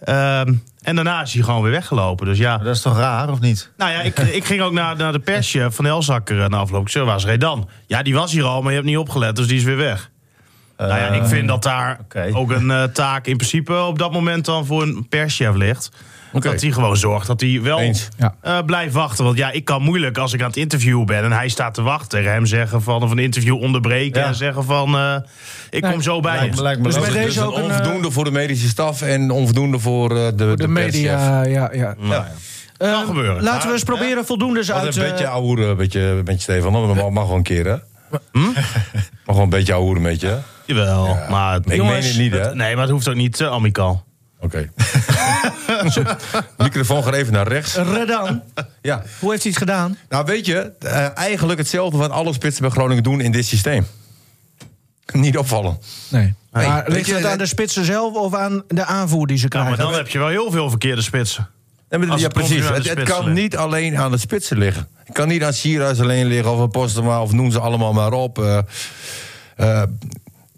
Ehm, 0.00 0.54
en 0.82 0.94
daarna 0.94 1.22
is 1.22 1.32
hij 1.32 1.42
gewoon 1.42 1.62
weer 1.62 1.70
weggelopen. 1.70 2.26
Dus 2.26 2.38
ja, 2.38 2.56
Maar 2.56 2.64
dat 2.64 2.74
is 2.74 2.82
toch 2.82 2.96
raar, 2.96 3.30
of 3.30 3.40
niet? 3.40 3.70
nou 3.76 3.92
ja, 3.92 4.00
ik, 4.00 4.18
ik 4.40 4.44
ging 4.44 4.60
ook 4.60 4.72
naar, 4.72 4.96
naar 4.96 5.12
de 5.12 5.18
persje 5.18 5.70
van 5.70 5.86
Elzakker 5.86 6.50
na 6.50 6.56
afloop. 6.56 6.82
Ik 6.82 6.88
zei, 6.88 7.04
waar 7.04 7.16
is 7.16 7.24
Redan? 7.24 7.68
Ja, 7.86 8.02
die 8.02 8.14
was 8.14 8.32
hier 8.32 8.44
al, 8.44 8.60
maar 8.60 8.70
je 8.70 8.76
hebt 8.76 8.88
niet 8.88 8.98
opgelet, 8.98 9.36
dus 9.36 9.46
die 9.46 9.56
is 9.56 9.64
weer 9.64 9.76
weg. 9.76 10.10
nou 10.76 10.88
ja, 10.90 11.08
ik 11.08 11.24
vind 11.24 11.48
dat 11.48 11.62
daar 11.62 12.00
ook 12.32 12.50
een 12.50 12.70
eh, 12.70 12.82
taak 12.82 13.26
in 13.26 13.36
principe 13.36 13.74
op 13.74 13.98
dat 13.98 14.12
moment 14.12 14.44
dan 14.44 14.66
voor 14.66 14.82
een 14.82 15.06
perschef 15.08 15.54
ligt. 15.54 15.90
Oké. 16.32 16.50
Dat 16.50 16.61
hij 16.61 16.71
gewoon 16.71 16.97
zorgt 16.97 17.27
dat 17.27 17.41
hij 17.41 17.61
wel 17.62 17.79
Eens. 17.81 18.09
Ja. 18.19 18.35
eh, 18.41 18.59
blijft 18.67 18.94
wachten. 18.94 19.25
Want 19.25 19.37
ja, 19.37 19.50
ik 19.50 19.65
kan 19.65 19.82
moeilijk 19.82 20.19
als 20.19 20.32
ik 20.32 20.41
aan 20.41 20.47
het 20.47 20.56
interviewen 20.56 21.06
ben 21.06 21.25
en 21.25 21.32
hij 21.32 21.49
staat 21.49 21.75
te 21.75 21.82
wachten. 21.82 22.25
Hem 22.25 22.47
zeggen 22.47 22.82
van 22.82 23.03
of 23.03 23.11
een 23.11 23.19
interview 23.19 23.61
onderbreken 23.62 24.21
Ja. 24.21 24.27
en 24.27 24.35
zeggen 24.35 24.65
van 24.65 24.94
eh, 24.97 25.15
ik 25.71 25.82
Nee. 25.82 25.93
kom 25.93 26.03
zo 26.03 26.21
bij 26.21 26.37
Lijkt 26.37 26.50
me, 26.50 26.56
je. 26.56 26.62
lijkt 26.62 26.79
me 26.81 26.85
Dus 26.88 26.99
bij 26.99 27.11
deze 27.11 27.25
Dus 27.27 27.38
ook 27.41 27.56
een 27.56 27.65
een, 27.65 27.71
eh, 27.71 27.77
onvoldoende 27.77 28.11
voor 28.11 28.25
de 28.25 28.31
medische 28.31 28.69
staf 28.69 29.03
en 29.03 29.31
onvoldoende 29.31 29.79
voor 29.79 30.11
eh, 30.17 30.27
de, 30.27 30.35
de, 30.35 30.56
De 30.56 30.69
media, 30.69 31.43
ja. 31.44 31.73
ja. 31.73 31.94
Ja. 32.00 32.32
Eh, 32.77 32.91
Kan 32.93 33.06
gebeuren. 33.06 33.43
Laten 33.43 33.67
we 33.69 33.75
eens 33.75 33.82
proberen 33.85 34.27
voldoendes 34.27 34.71
Altijd 34.71 34.97
uit... 34.99 35.05
een 35.05 35.11
beetje 35.11 35.27
ouwe, 35.29 35.65
een 35.65 35.77
beetje, 35.77 36.00
een 36.00 36.25
beetje 36.25 36.41
Stefan. 36.41 36.73
Dat 36.73 37.11
mag, 37.11 37.27
wel 37.27 37.37
een 37.37 37.43
keer, 37.43 37.65
hè? 37.67 37.77
Mag 39.25 39.35
wel 39.37 39.41
een 39.41 39.49
beetje 39.49 39.73
ouwe, 39.73 40.00
met 40.00 40.21
je. 40.21 40.27
hè? 40.27 40.37
Jawel, 40.67 41.19
maar 41.31 41.53
het- 41.53 41.67
Ik 41.67 41.75
Jongens, 41.77 41.99
meen 41.99 42.09
het 42.09 42.19
niet, 42.19 42.32
hè? 42.32 42.38
het- 42.49 42.55
nee, 42.55 42.73
maar 42.75 42.82
het 42.82 42.93
hoeft 42.93 43.09
ook 43.09 43.15
niet 43.15 43.41
uh, 43.41 43.49
amicaal. 43.50 44.05
Oké. 44.41 44.69
Microfoon 46.58 47.03
gaat 47.05 47.15
even 47.15 47.32
naar 47.32 47.49
rechts. 47.49 47.75
Redan, 47.75 48.43
Ja. 48.82 49.03
hoe 49.20 49.31
heeft 49.31 49.43
hij 49.43 49.51
het 49.51 49.60
gedaan? 49.60 49.96
Nou, 50.08 50.25
weet 50.25 50.46
je, 50.46 50.72
eh, 50.81 51.17
eigenlijk 51.19 51.58
hetzelfde 51.58 51.96
wat 51.99 52.10
alle 52.10 52.32
spitsen 52.32 52.63
bij 52.63 52.70
Groningen 52.70 53.03
doen 53.03 53.20
in 53.20 53.32
dit 53.32 53.46
systeem. 53.46 53.87
Niet 55.13 55.39
opvallen. 55.39 55.79
Nee. 56.08 56.34
Nee, 56.53 56.67
maar 56.67 56.84
weet 56.84 56.94
ligt 56.94 57.06
je, 57.06 57.15
het 57.15 57.25
aan 57.25 57.31
het- 57.31 57.39
de 57.39 57.46
spitsen 57.46 57.84
zelf 57.84 58.15
of 58.15 58.34
aan 58.34 58.63
de 58.69 58.84
aanvoer 58.84 59.27
die 59.27 59.37
ze 59.37 59.43
Ja, 59.43 59.49
krijgen? 59.49 59.70
maar 59.70 59.81
dan 59.87 59.94
heb 59.94 60.08
je 60.08 60.19
wel 60.19 60.29
heel 60.29 60.51
veel 60.51 60.69
verkeerde 60.70 61.03
spitsen. 61.03 61.49
Ja, 61.91 61.99
maar- 61.99 62.19
ja, 62.19 62.29
precies. 62.29 62.69
Het, 62.69 63.03
kan 63.03 63.32
niet 63.32 63.56
alleen 63.56 63.99
aan 63.99 64.10
de 64.10 64.19
spitsen 64.19 64.58
liggen. 64.58 64.89
Het 65.05 65.15
kan 65.15 65.29
niet 65.29 65.43
aan 65.44 65.53
Sierhuis 65.53 66.01
alleen 66.01 66.27
liggen 66.27 66.53
of 66.53 66.60
aan 66.60 66.70
Postema 66.70 67.22
of 67.22 67.32
noem 67.32 67.51
ze 67.51 67.60
allemaal 67.60 67.93
maar 67.93 68.13
op. 68.13 68.39
Eh, 68.39 68.58
eh, 69.56 69.82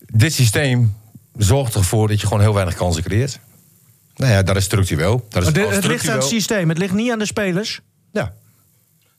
dit 0.06 0.32
systeem 0.32 0.96
zorgt 1.36 1.74
ervoor 1.74 2.08
dat 2.08 2.20
je 2.20 2.26
gewoon 2.26 2.42
heel 2.42 2.54
weinig 2.54 2.74
kansen 2.74 3.02
creëert. 3.02 3.38
Nou 4.22 4.34
ja, 4.34 4.42
dat 4.42 4.56
is 4.56 4.64
structureel. 4.64 5.26
Dat 5.28 5.42
is 5.42 5.62
al 5.62 5.70
het 5.70 5.84
ligt 5.84 6.08
aan 6.08 6.14
het 6.16 6.24
systeem, 6.24 6.68
het 6.68 6.78
ligt 6.78 6.94
niet 6.94 7.10
aan 7.12 7.18
de 7.18 7.26
spelers. 7.26 7.80
Ja. 8.12 8.32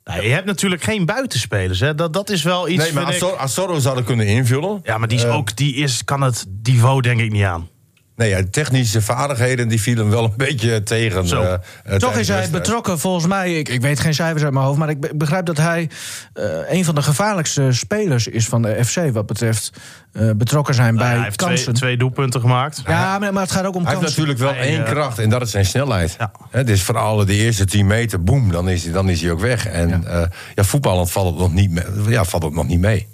Nou, 0.04 0.22
je 0.22 0.30
hebt 0.30 0.46
natuurlijk 0.46 0.84
geen 0.84 1.06
buitenspelers. 1.06 1.80
Hè. 1.80 1.96
Dat, 1.96 2.14
dat 2.14 2.30
is 2.30 2.44
wel 2.44 2.70
iets. 2.70 2.84
Nee, 2.84 2.94
maar 2.94 3.16
ik- 3.16 3.40
Sorro 3.46 3.80
zou 3.80 3.96
dat 3.96 4.06
kunnen 4.06 4.26
invullen. 4.28 4.80
Ja, 4.84 4.98
maar 4.98 5.08
die, 5.08 5.18
is 5.18 5.24
Eh, 5.24 5.36
ook, 5.36 5.56
die 5.56 5.76
is, 5.76 6.04
kan 6.04 6.22
het 6.22 6.46
niveau 6.64 7.02
denk 7.02 7.20
ik 7.20 7.32
niet 7.32 7.44
aan. 7.44 7.70
Nee, 8.16 8.30
ja, 8.30 8.42
technische 8.52 9.02
vaardigheden 9.02 9.68
die 9.68 9.82
vielen 9.82 10.10
wel 10.10 10.24
een 10.24 10.34
beetje 10.38 10.84
tegen. 10.84 11.28
Zo. 11.28 11.42
eh, 11.42 11.54
eh, 11.84 11.96
Toch 11.96 12.16
is 12.18 12.28
hij 12.28 12.50
betrokken, 12.50 13.00
volgens 13.00 13.28
mij. 13.28 13.54
Ik, 13.58 13.70
ik 13.70 13.82
weet 13.82 14.00
geen 14.00 14.14
cijfers 14.14 14.44
uit 14.44 14.54
mijn 14.54 14.66
hoofd, 14.66 14.78
maar 14.80 14.90
ik 14.90 15.00
be- 15.00 15.12
begrijp 15.16 15.46
dat 15.46 15.58
hij 15.58 15.90
eh, 16.34 16.46
een 16.70 16.86
van 16.86 16.96
de 16.96 17.02
gevaarlijkste 17.02 17.72
spelers 17.72 18.28
is 18.28 18.48
van 18.48 18.62
de 18.62 18.86
FC. 18.86 19.12
Wat 19.12 19.26
betreft 19.26 19.72
eh, 20.12 20.30
betrokken 20.36 20.74
zijn 20.76 20.94
Nou 20.96 21.06
bij 21.08 21.16
hij 21.16 21.24
heeft 21.24 21.38
twee, 21.38 21.50
kansen. 21.50 21.74
twee 21.74 21.98
doelpunten 21.98 22.42
gemaakt. 22.42 22.82
Ja, 22.88 23.20
maar, 23.20 23.34
maar 23.34 23.42
het 23.44 23.52
gaat 23.52 23.66
ook 23.66 23.76
om 23.76 23.84
Hij 23.86 23.90
heeft 23.96 24.04
kansen. 24.06 24.22
natuurlijk 24.28 24.40
wel 24.56 24.64
Hij, 24.64 24.76
één 24.76 24.84
kracht 24.84 25.20
en 25.20 25.30
dat 25.30 25.42
is 25.42 25.52
zijn 25.52 25.66
snelheid. 25.66 26.16
Ja. 26.20 26.32
Hè, 26.50 26.64
dus 26.64 26.84
voor 26.84 26.98
alle 26.98 27.26
de 27.26 27.34
eerste 27.36 27.66
10 27.66 27.86
meter, 27.88 28.24
boem, 28.24 28.52
dan 28.52 28.70
is, 28.70 28.84
hij, 28.84 28.94
dan 28.94 29.10
is 29.10 29.22
hij 29.22 29.32
ook 29.32 29.40
weg. 29.40 29.66
En 29.68 30.04
ja. 30.08 30.30
ja, 30.56 30.64
voetballend 30.64 31.12
valt 31.12 31.30
het 31.30 31.38
nog 31.38 31.54
niet 31.54 31.72
mee. 31.72 31.84
Ja, 32.08 32.24
valt 32.26 32.44
het 32.44 32.54
nog 32.54 32.68
niet 32.68 32.80
mee. 32.80 33.08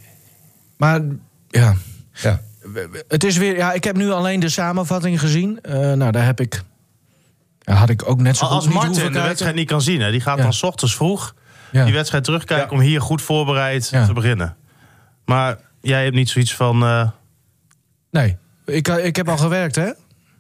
Maar 0.78 1.02
ja, 1.48 1.76
Ja. 2.14 2.42
Het 3.08 3.24
is 3.24 3.38
weer. 3.38 3.56
Ja, 3.56 3.74
ik 3.74 3.84
heb 3.84 3.96
nu 3.96 4.12
alleen 4.12 4.40
de 4.40 4.50
samenvatting 4.50 5.20
gezien. 5.20 5.62
Eh, 5.62 5.74
nou, 5.94 6.12
daar 6.12 6.26
heb 6.26 6.40
ik. 6.40 6.62
Ja, 7.60 7.74
had 7.74 7.90
ik 7.90 8.10
ook 8.10 8.20
net 8.22 8.38
zo 8.38 8.46
goed 8.46 8.56
Als 8.56 8.66
niet 8.66 8.74
Martin 8.74 8.94
de 8.94 9.00
kijken. 9.02 9.24
wedstrijd 9.24 9.56
niet 9.56 9.68
kan 9.68 9.82
zien, 9.82 10.02
hè, 10.02 10.12
die 10.12 10.22
gaat 10.22 10.38
Ja. 10.38 10.44
dan 10.44 10.54
's 10.54 10.64
ochtends 10.64 10.96
vroeg 10.96 11.36
Ja. 11.72 11.84
die 11.86 11.94
wedstrijd 11.94 12.24
terugkijken 12.24 12.68
Ja. 12.70 12.74
om 12.74 12.80
hier 12.80 13.02
goed 13.02 13.22
voorbereid 13.22 13.90
Ja. 13.90 14.06
te 14.06 14.14
beginnen. 14.14 14.56
Maar 15.26 15.58
jij 15.82 16.04
hebt 16.04 16.16
niet 16.16 16.30
zoiets 16.30 16.56
van. 16.56 16.84
eh, 16.84 17.10
Nee. 18.12 18.38
Ik, 18.66 18.88
eh, 18.88 19.06
ik 19.06 19.16
heb 19.16 19.30
al 19.30 19.38
gewerkt, 19.38 19.76
hè? 19.76 19.90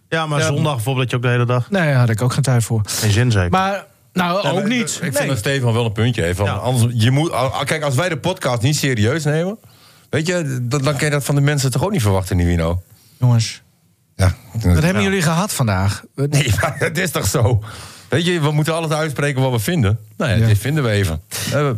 Ja, 0.10 0.26
maar 0.26 0.42
zondag 0.42 0.74
bijvoorbeeld 0.76 1.10
dat 1.10 1.10
je 1.10 1.16
ook 1.16 1.22
de 1.32 1.38
hele 1.40 1.46
dag. 1.46 1.70
Nee, 1.72 1.84
daar 1.86 2.00
had 2.00 2.10
ik 2.10 2.22
ook 2.22 2.34
geen 2.34 2.44
tijd 2.44 2.64
voor. 2.64 2.82
Geen 2.86 3.12
zin 3.12 3.32
zeker. 3.32 3.50
Maar, 3.50 3.86
nou, 4.14 4.38
ook 4.48 4.54
maar 4.54 4.68
niet. 4.68 4.90
Ik 4.90 5.00
vind 5.02 5.20
Nee. 5.20 5.28
dat 5.28 5.38
Stefan 5.38 5.74
wel 5.74 5.86
een 5.86 5.92
puntje 5.92 6.22
heeft. 6.22 6.38
Ja. 6.38 6.52
Anders, 6.54 6.94
je 7.04 7.12
moet, 7.12 7.32
ah, 7.32 7.62
kijk, 7.64 7.84
als 7.84 7.96
wij 7.96 8.10
de 8.10 8.18
podcast 8.18 8.62
niet 8.62 8.76
serieus 8.76 9.24
nemen... 9.24 9.58
Weet 10.10 10.28
je, 10.28 10.60
dan, 10.62 10.82
dan 10.82 10.96
kan 10.96 11.06
je 11.06 11.10
dat 11.10 11.24
van 11.24 11.36
de 11.36 11.42
mensen 11.42 11.72
toch 11.72 11.84
ook 11.84 11.92
niet 11.92 12.02
verwachten, 12.02 12.38
Nivino? 12.38 12.82
Jongens, 13.20 13.62
Ja. 14.16 14.36
wat 14.64 14.84
hebben 14.84 15.04
jullie 15.04 15.22
gehad 15.22 15.54
vandaag? 15.54 16.04
Nee, 16.16 16.54
maar 16.62 16.76
het 16.80 16.98
is 16.98 17.12
toch 17.12 17.28
zo? 17.28 17.64
Weet 18.10 18.26
je, 18.26 18.40
we 18.42 18.52
moeten 18.52 18.74
alles 18.76 18.92
uitspreken 18.92 19.42
wat 19.42 19.52
we 19.52 19.60
vinden. 19.60 20.00
Nou 20.18 20.32
ja, 20.32 20.38
Ja. 20.38 20.48
dit 20.48 20.58
vinden 20.58 20.84
we 20.84 20.90
even. 20.90 21.22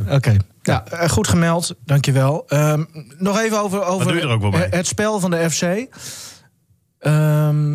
Oké. 0.09 0.35
Ja, 0.63 0.85
eh, 0.85 1.09
goed 1.09 1.27
gemeld, 1.27 1.75
dankjewel. 1.85 2.43
Em 2.47 2.87
nog 3.17 3.39
even 3.39 3.59
over, 3.61 3.83
over 3.83 4.07
doe 4.07 4.15
je 4.15 4.21
er 4.21 4.27
ook 4.29 4.41
wel 4.41 4.51
bij? 4.51 4.67
het 4.71 4.87
spel 4.87 5.19
van 5.19 5.31
de 5.31 5.49
FC. 5.49 5.61
Ehm, 6.99 7.69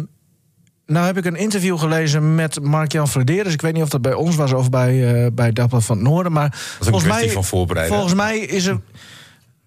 nou 0.87 1.07
heb 1.07 1.17
ik 1.17 1.25
een 1.25 1.37
interview 1.37 1.79
gelezen 1.79 2.35
met 2.35 2.61
Mark-Jan 2.63 3.09
Frederis. 3.09 3.53
Ik 3.53 3.61
weet 3.61 3.73
niet 3.73 3.83
of 3.83 3.89
dat 3.89 4.03
bij 4.03 4.15
ons 4.15 4.37
was 4.37 4.53
of 4.53 4.71
bij, 4.71 5.25
eh 5.25 5.31
bij 5.33 5.53
Dapper 5.53 5.81
van 5.83 5.97
het 5.97 6.07
Noorden. 6.07 6.33
Maar 6.33 6.51
Dat 6.51 6.59
is 6.59 6.69
een 6.79 6.85
volgens 6.85 7.03
kwestie 7.05 7.25
mij, 7.25 7.35
van 7.35 7.45
voorbereiden. 7.45 7.95
volgens 7.97 8.17
mij 8.17 8.39
is 8.39 8.65
er... 8.67 8.81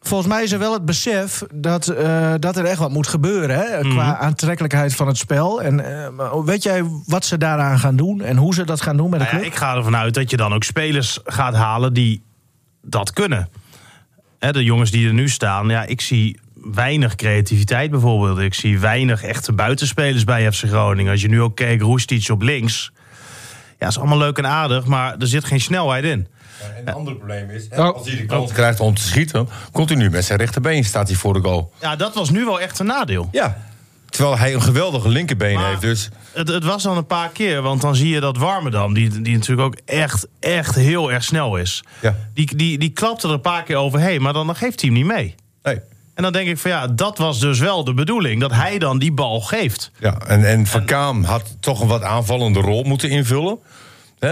Volgens 0.10 0.30
mij 0.30 0.44
is 0.44 0.52
er 0.52 0.60
wel 0.60 0.74
het 0.74 0.86
besef 0.86 1.44
dat, 1.54 1.88
eh, 1.88 2.34
dat 2.40 2.58
er 2.58 2.66
echt 2.66 2.78
wat 2.80 2.92
moet 2.92 3.08
gebeuren. 3.08 3.56
Hè, 3.56 3.80
Mhm. 3.84 3.90
Qua 3.90 4.18
aantrekkelijkheid 4.18 4.96
van 4.96 5.08
het 5.08 5.18
spel. 5.18 5.62
En 5.62 5.80
eh, 6.20 6.34
weet 6.46 6.64
jij 6.64 6.84
wat 7.06 7.26
ze 7.26 7.38
daaraan 7.38 7.80
gaan 7.80 7.96
doen? 7.96 8.22
En 8.22 8.38
hoe 8.38 8.54
ze 8.54 8.64
dat 8.66 8.82
gaan 8.82 8.98
doen 8.98 9.10
met 9.10 9.20
de 9.20 9.26
Nou 9.26 9.36
ja, 9.38 9.42
club? 9.42 9.54
ik 9.54 9.60
ga 9.60 9.76
ervan 9.76 9.96
uit 9.96 10.14
dat 10.14 10.30
je 10.30 10.38
dan 10.38 10.54
ook 10.54 10.64
spelers 10.64 11.20
gaat 11.24 11.54
halen 11.56 11.94
die 11.94 12.24
dat 12.82 13.14
kunnen. 13.14 13.50
Hè, 14.40 14.52
de 14.52 14.64
jongens 14.64 14.92
die 14.92 15.08
er 15.08 15.14
nu 15.14 15.30
staan, 15.30 15.68
ja, 15.70 15.84
ik 15.86 16.02
zie 16.02 16.40
weinig 16.74 17.16
creativiteit 17.16 17.92
bijvoorbeeld. 17.92 18.40
Ik 18.40 18.54
zie 18.54 18.80
weinig 18.80 19.24
echte 19.24 19.54
buitenspelers 19.54 20.24
bij 20.24 20.52
FC 20.52 20.64
Groningen. 20.68 21.12
Als 21.12 21.22
je 21.22 21.28
nu 21.30 21.42
ook 21.42 21.56
kijkt, 21.56 21.82
Roestic 21.82 22.30
op 22.30 22.42
links. 22.42 22.92
Ja, 23.80 23.88
is 23.88 23.98
allemaal 24.00 24.18
leuk 24.18 24.38
en 24.38 24.48
aardig, 24.48 24.86
maar 24.86 25.16
er 25.20 25.28
zit 25.28 25.44
geen 25.46 25.62
snelheid 25.62 26.04
in. 26.04 26.28
En 26.62 26.88
een 26.88 26.94
ander 26.94 27.16
probleem 27.16 27.50
is, 27.50 27.68
Oh. 27.72 27.78
als 27.94 28.08
hij 28.08 28.18
de 28.18 28.26
kans 28.26 28.52
krijgt 28.52 28.80
om 28.80 28.96
te 28.96 29.02
schieten... 29.02 29.50
komt 29.72 29.90
hij 29.90 29.98
nu 29.98 30.10
met 30.10 30.26
zijn 30.26 30.40
rechterbeen, 30.40 30.84
staat 30.86 31.08
hij 31.08 31.18
voor 31.18 31.34
de 31.34 31.40
goal. 31.40 31.72
Ja, 31.82 31.96
dat 31.96 32.14
was 32.14 32.30
nu 32.30 32.46
wel 32.46 32.62
echt 32.62 32.80
een 32.80 32.86
nadeel. 32.86 33.30
Ja. 33.32 33.58
Terwijl 34.10 34.38
hij 34.38 34.54
een 34.54 34.62
geweldige 34.62 35.10
linkerbeen 35.10 35.56
Maar- 35.56 35.68
heeft. 35.70 35.82
Dus 35.82 36.10
Het, 36.32 36.48
het 36.48 36.64
was 36.64 36.84
dan 36.84 36.98
een 36.98 37.06
paar 37.06 37.30
keer, 37.30 37.62
want 37.62 37.82
dan 37.82 37.96
zie 37.96 38.10
je 38.10 38.20
dat 38.20 38.38
Warmerdam, 38.38 38.94
die, 38.94 39.22
die 39.22 39.34
natuurlijk 39.36 39.68
ook 39.68 39.78
echt, 39.86 40.28
echt 40.40 40.76
heel 40.76 41.12
erg 41.12 41.24
snel 41.24 41.58
is. 41.58 41.84
Ja. 42.02 42.16
Die, 42.34 42.56
die, 42.56 42.78
die 42.78 42.90
klapte 42.90 43.28
er 43.28 43.34
een 43.34 43.42
paar 43.42 43.64
keer 43.64 43.76
overheen, 43.76 44.22
maar 44.22 44.34
dan, 44.34 44.46
dan 44.46 44.56
geeft 44.56 44.82
hij 44.82 44.90
hem 44.90 44.98
niet 45.00 45.08
mee. 45.08 45.36
nee. 45.64 45.80
En 46.14 46.26
dan 46.26 46.34
denk 46.34 46.48
ik 46.50 46.58
van 46.58 46.72
ja, 46.72 46.88
dat 46.88 47.18
was 47.18 47.40
dus 47.40 47.60
wel 47.60 47.84
de 47.84 47.94
bedoeling. 47.94 48.42
Dat 48.42 48.52
hij 48.52 48.78
dan 48.80 49.00
die 49.00 49.12
bal 49.12 49.42
geeft. 49.42 49.92
Ja, 50.00 50.18
en, 50.28 50.48
en 50.48 50.66
Van 50.68 50.86
Kaam 50.86 51.24
had 51.24 51.56
toch 51.60 51.82
een 51.82 51.88
wat 51.88 52.04
aanvallende 52.04 52.60
rol 52.60 52.84
moeten 52.84 53.10
invullen. 53.10 53.58
Eh, 54.20 54.30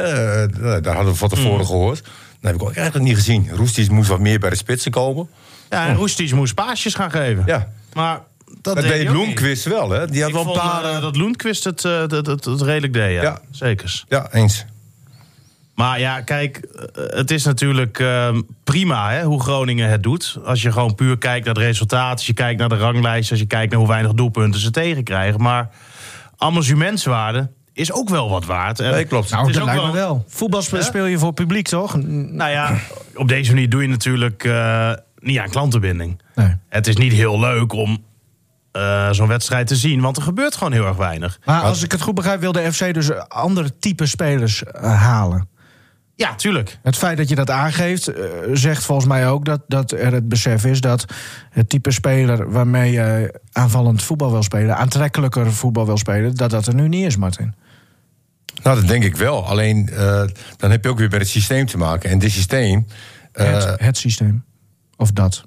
daar 0.82 0.96
hadden 0.96 1.12
we 1.12 1.16
van 1.16 1.30
tevoren 1.30 1.66
gehoord. 1.66 2.02
Dat 2.02 2.12
heb 2.52 2.56
ik 2.56 2.62
ook 2.62 2.74
eigenlijk 2.76 3.06
niet 3.06 3.16
gezien. 3.16 3.50
Roesties 3.52 3.90
moest 3.90 4.10
wat 4.10 4.20
meer 4.20 4.40
bij 4.40 4.50
de 4.50 4.56
spitsen 4.56 4.92
komen. 4.92 5.30
Ja, 5.70 5.88
en 5.88 5.96
Roestic 5.96 6.34
moest 6.34 6.54
paasjes 6.54 6.94
gaan 6.94 7.12
geven. 7.12 7.44
Ja. 7.46 7.70
Maar 7.94 8.22
dat, 8.62 8.76
Dat 8.76 8.84
deed 8.84 9.64
wel, 9.64 9.90
hè? 9.90 10.08
Die 10.08 10.22
had 10.22 10.30
Ik 10.30 10.36
wel 10.36 10.48
een 10.48 10.60
paar... 10.60 10.84
eh, 10.84 11.02
dat 11.02 11.16
Loenquist 11.16 11.64
het, 11.64 11.84
het, 11.84 12.12
het, 12.12 12.46
het 12.46 12.62
redelijk 12.62 12.94
deed, 12.94 13.14
ja. 13.14 13.22
Ja. 13.22 13.40
Zekers. 13.52 14.06
Ja, 14.08 14.32
eens. 14.32 14.66
Maar 15.76 16.00
ja, 16.00 16.22
kijk, 16.22 16.68
het 16.94 17.32
is 17.32 17.44
natuurlijk 17.44 18.00
eh, 18.00 18.38
prima 18.64 19.12
hè, 19.12 19.24
hoe 19.24 19.42
Groningen 19.42 19.90
het 19.90 20.04
doet. 20.04 20.38
Als 20.46 20.62
je 20.62 20.72
gewoon 20.72 20.96
puur 20.96 21.18
kijkt 21.18 21.46
naar 21.46 21.54
de 21.54 21.60
resultaten, 21.60 22.18
als 22.18 22.28
je 22.28 22.34
kijkt 22.34 22.60
naar 22.60 22.70
de 22.70 22.78
ranglijst, 22.78 23.32
als 23.32 23.40
je 23.40 23.46
kijkt 23.46 23.72
naar 23.72 23.80
hoe 23.80 23.90
weinig 23.90 24.14
doelpunten 24.14 24.60
ze 24.60 24.72
tegenkrijgen. 24.72 25.42
Maar 25.42 25.70
amusementswaarde 26.38 27.50
is 27.78 27.92
ook 27.92 28.10
wel 28.10 28.30
wat 28.30 28.46
waard. 28.46 28.78
Nee, 28.78 29.06
klopt. 29.06 29.30
Nou, 29.30 29.42
het 29.42 29.50
is 29.50 29.56
dat 29.60 29.70
ook 29.70 29.76
lijkt 29.76 29.92
me 29.92 30.00
wel. 30.00 30.26
Voetbal 30.28 30.62
spe- 30.62 30.82
speel 30.82 31.06
je 31.06 31.18
voor 31.18 31.34
publiek, 31.34 31.68
toch? 31.68 31.96
Nou 32.06 32.52
ja, 32.52 32.76
op 33.16 33.28
deze 33.28 33.54
manier 33.54 33.70
doe 33.70 33.82
je 33.82 33.88
natuurlijk 33.88 34.44
eh, 34.44 34.92
niet 35.20 35.40
aan 35.40 35.50
klantenbinding. 35.50 36.22
Nee. 36.36 36.56
Het 36.70 36.88
is 36.88 36.98
niet 36.98 37.14
heel 37.14 37.40
leuk 37.40 37.74
om 37.74 38.04
eh, 38.72 39.10
zo'n 39.12 39.28
wedstrijd 39.28 39.68
te 39.68 39.76
zien, 39.76 40.02
want 40.02 40.18
er 40.18 40.24
gebeurt 40.24 40.56
gewoon 40.56 40.74
heel 40.74 40.86
erg 40.86 40.98
weinig. 40.98 41.40
Maar 41.46 41.62
als 41.62 41.84
ik 41.84 41.92
het 41.92 42.02
goed 42.02 42.16
begrijp, 42.16 42.40
wil 42.40 42.52
de 42.52 42.74
FC 42.74 42.94
dus 42.94 43.14
andere 43.28 43.78
type 43.80 44.06
spelers 44.06 44.64
eh, 44.64 45.02
halen. 45.02 45.50
Ja, 46.16 46.36
tuurlijk. 46.36 46.80
Het 46.84 46.96
feit 46.96 47.18
dat 47.18 47.30
je 47.30 47.36
dat 47.36 47.50
aangeeft, 47.50 48.12
zegt 48.54 48.86
volgens 48.86 49.08
mij 49.08 49.30
ook 49.30 49.46
dat, 49.46 49.62
dat 49.68 49.92
er 49.92 50.14
het 50.14 50.30
besef 50.30 50.66
is 50.66 50.82
dat 50.82 51.06
het 51.50 51.70
type 51.70 51.92
speler 51.92 52.52
waarmee 52.52 52.92
je 52.92 53.40
aanvallend 53.52 54.04
voetbal 54.04 54.32
wil 54.32 54.44
spelen, 54.44 54.78
aantrekkelijker 54.78 55.54
voetbal 55.54 55.86
wil 55.86 55.98
spelen, 55.98 56.36
dat 56.36 56.50
dat 56.50 56.68
er 56.68 56.74
nu 56.74 56.88
niet 56.88 57.06
is, 57.06 57.18
Martin. 57.18 57.54
Nou, 58.64 58.80
dat 58.80 58.88
denk 58.88 59.04
ik 59.04 59.16
wel. 59.16 59.46
Alleen, 59.46 59.90
eh, 59.90 60.24
dan 60.58 60.72
heb 60.72 60.84
je 60.84 60.90
ook 60.90 60.98
weer 60.98 61.10
met 61.10 61.20
het 61.20 61.30
systeem 61.30 61.66
te 61.66 61.78
maken. 61.78 62.10
En 62.10 62.20
dit 62.20 62.32
systeem... 62.32 62.88
eh, 63.32 63.54
het, 63.54 63.80
het 63.80 63.98
systeem. 63.98 64.44
Of 64.96 65.12
dat. 65.12 65.44